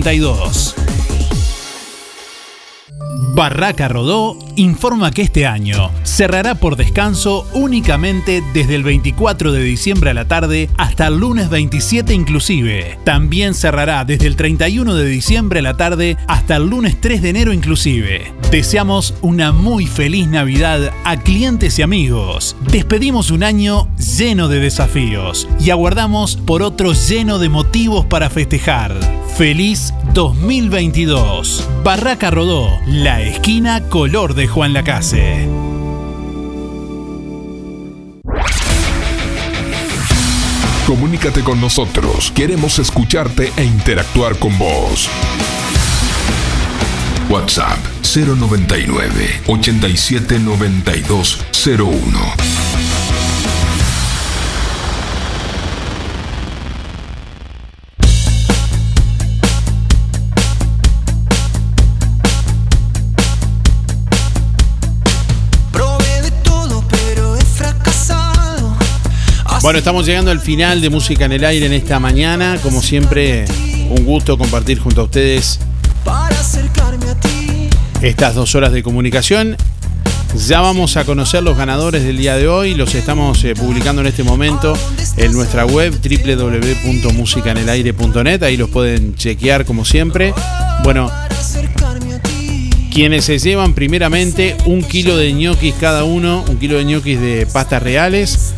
4586-3592. 0.00 0.91
Barraca 3.34 3.88
Rodó 3.88 4.36
informa 4.56 5.10
que 5.10 5.22
este 5.22 5.46
año 5.46 5.90
cerrará 6.02 6.54
por 6.54 6.76
descanso 6.76 7.46
únicamente 7.54 8.42
desde 8.52 8.74
el 8.74 8.82
24 8.82 9.52
de 9.52 9.62
diciembre 9.62 10.10
a 10.10 10.14
la 10.14 10.28
tarde 10.28 10.68
hasta 10.76 11.06
el 11.06 11.18
lunes 11.18 11.48
27 11.48 12.12
inclusive. 12.12 12.98
También 13.04 13.54
cerrará 13.54 14.04
desde 14.04 14.26
el 14.26 14.36
31 14.36 14.94
de 14.94 15.06
diciembre 15.06 15.60
a 15.60 15.62
la 15.62 15.78
tarde 15.78 16.18
hasta 16.28 16.56
el 16.56 16.68
lunes 16.68 17.00
3 17.00 17.22
de 17.22 17.30
enero 17.30 17.54
inclusive. 17.54 18.34
Deseamos 18.50 19.14
una 19.22 19.50
muy 19.50 19.86
feliz 19.86 20.28
Navidad 20.28 20.92
a 21.04 21.16
clientes 21.16 21.78
y 21.78 21.82
amigos. 21.82 22.54
Despedimos 22.70 23.30
un 23.30 23.44
año 23.44 23.88
lleno 23.96 24.48
de 24.48 24.60
desafíos 24.60 25.48
y 25.58 25.70
aguardamos 25.70 26.36
por 26.36 26.62
otro 26.62 26.92
lleno 26.92 27.38
de 27.38 27.48
motivos 27.48 28.04
para 28.04 28.28
festejar. 28.28 28.94
Feliz 29.36 29.94
2022. 30.12 31.66
Barraca 31.82 32.30
Rodó, 32.30 32.68
la 32.86 33.22
esquina 33.32 33.80
color 33.88 34.34
de 34.34 34.46
Juan 34.46 34.74
Lacase. 34.74 35.48
Comunícate 40.86 41.40
con 41.42 41.60
nosotros. 41.60 42.30
Queremos 42.32 42.78
escucharte 42.78 43.50
e 43.56 43.64
interactuar 43.64 44.36
con 44.38 44.56
vos. 44.58 45.08
WhatsApp 47.30 47.78
099 48.02 49.42
87 49.46 50.38
92 50.38 51.38
01. 51.66 53.01
Bueno, 69.62 69.78
estamos 69.78 70.04
llegando 70.06 70.30
al 70.32 70.40
final 70.40 70.80
de 70.80 70.90
Música 70.90 71.24
en 71.24 71.30
el 71.30 71.44
Aire 71.44 71.66
en 71.66 71.72
esta 71.72 72.00
mañana. 72.00 72.58
Como 72.64 72.82
siempre, 72.82 73.44
un 73.90 74.04
gusto 74.04 74.36
compartir 74.36 74.80
junto 74.80 75.02
a 75.02 75.04
ustedes 75.04 75.60
estas 78.02 78.34
dos 78.34 78.56
horas 78.56 78.72
de 78.72 78.82
comunicación. 78.82 79.56
Ya 80.48 80.60
vamos 80.60 80.96
a 80.96 81.04
conocer 81.04 81.44
los 81.44 81.56
ganadores 81.56 82.02
del 82.02 82.16
día 82.16 82.34
de 82.34 82.48
hoy. 82.48 82.74
Los 82.74 82.96
estamos 82.96 83.44
eh, 83.44 83.54
publicando 83.54 84.00
en 84.00 84.08
este 84.08 84.24
momento 84.24 84.76
en 85.16 85.30
nuestra 85.30 85.64
web 85.64 85.92
www.musicanelaire.net. 85.92 88.42
Ahí 88.42 88.56
los 88.56 88.68
pueden 88.68 89.14
chequear 89.14 89.64
como 89.64 89.84
siempre. 89.84 90.34
Bueno, 90.82 91.08
quienes 92.92 93.26
se 93.26 93.38
llevan 93.38 93.74
primeramente 93.74 94.56
un 94.66 94.82
kilo 94.82 95.16
de 95.16 95.32
ñoquis 95.32 95.76
cada 95.80 96.02
uno, 96.02 96.44
un 96.48 96.58
kilo 96.58 96.78
de 96.78 96.84
ñoquis 96.84 97.20
de 97.20 97.46
pastas 97.46 97.80
reales, 97.80 98.54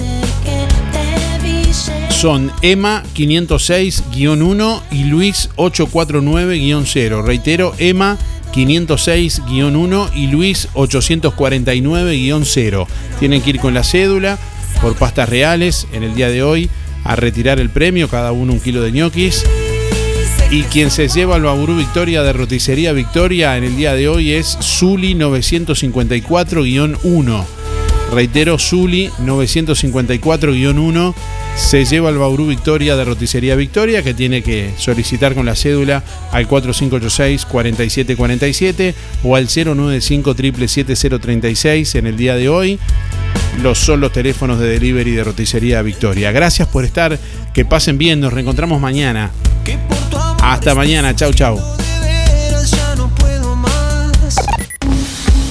son 2.25 2.51
Emma 2.63 3.03
506-1 3.15 4.81
y 4.91 5.05
Luis 5.05 5.51
849-0. 5.57 7.23
Reitero, 7.23 7.75
Emma 7.77 8.17
506-1 8.51 10.11
y 10.15 10.29
Luis 10.29 10.71
849-0. 10.73 12.87
Tienen 13.21 13.43
que 13.43 13.51
ir 13.51 13.61
con 13.61 13.75
la 13.75 13.85
cédula 13.85 14.39
por 14.81 14.97
pastas 14.97 15.29
reales 15.29 15.87
en 15.93 16.03
el 16.03 16.15
día 16.15 16.31
de 16.31 16.43
hoy 16.43 16.71
a 17.05 17.15
retirar 17.15 17.61
el 17.61 17.69
premio, 17.69 18.09
cada 18.09 18.33
uno 18.33 18.55
un 18.55 18.61
kilo 18.61 18.81
de 18.81 18.91
ñoquis. 18.91 19.45
Y 20.51 20.63
quien 20.63 20.91
se 20.91 21.09
lleva 21.09 21.35
al 21.35 21.43
Baburú 21.43 21.77
Victoria 21.77 22.23
de 22.23 22.33
Roticería 22.33 22.95
Victoria 22.95 23.59
en 23.59 23.65
el 23.65 23.77
día 23.77 23.93
de 23.93 24.09
hoy 24.09 24.33
es 24.33 24.57
Zuli 24.63 25.15
954-1. 25.15 27.45
Reitero, 28.15 28.59
Zuli 28.59 29.11
954-1 29.21 31.15
se 31.56 31.85
lleva 31.85 32.09
al 32.09 32.18
Bauru 32.18 32.47
Victoria 32.47 32.97
de 32.97 33.05
Roticería 33.05 33.55
Victoria, 33.55 34.02
que 34.02 34.14
tiene 34.14 34.43
que 34.43 34.72
solicitar 34.76 35.35
con 35.35 35.47
la 35.47 35.55
cédula 35.55 36.02
al 36.32 36.48
4586-4747 36.48 38.94
o 39.22 39.36
al 39.36 39.47
095 39.48 40.35
036 40.35 41.94
en 41.94 42.06
el 42.06 42.16
día 42.16 42.35
de 42.36 42.48
hoy. 42.48 42.81
Los 43.62 43.78
son 43.78 44.01
los 44.01 44.10
teléfonos 44.12 44.59
de 44.59 44.68
delivery 44.68 45.12
de 45.12 45.22
Roticería 45.24 45.81
Victoria. 45.82 46.32
Gracias 46.32 46.66
por 46.68 46.85
estar, 46.85 47.18
que 47.52 47.64
pasen 47.64 47.98
bien, 47.98 48.20
nos 48.20 48.32
reencontramos 48.32 48.81
mañana. 48.81 49.31
Hasta 50.43 50.74
mañana, 50.74 51.14
chau 51.14 51.32
chau. 51.32 51.60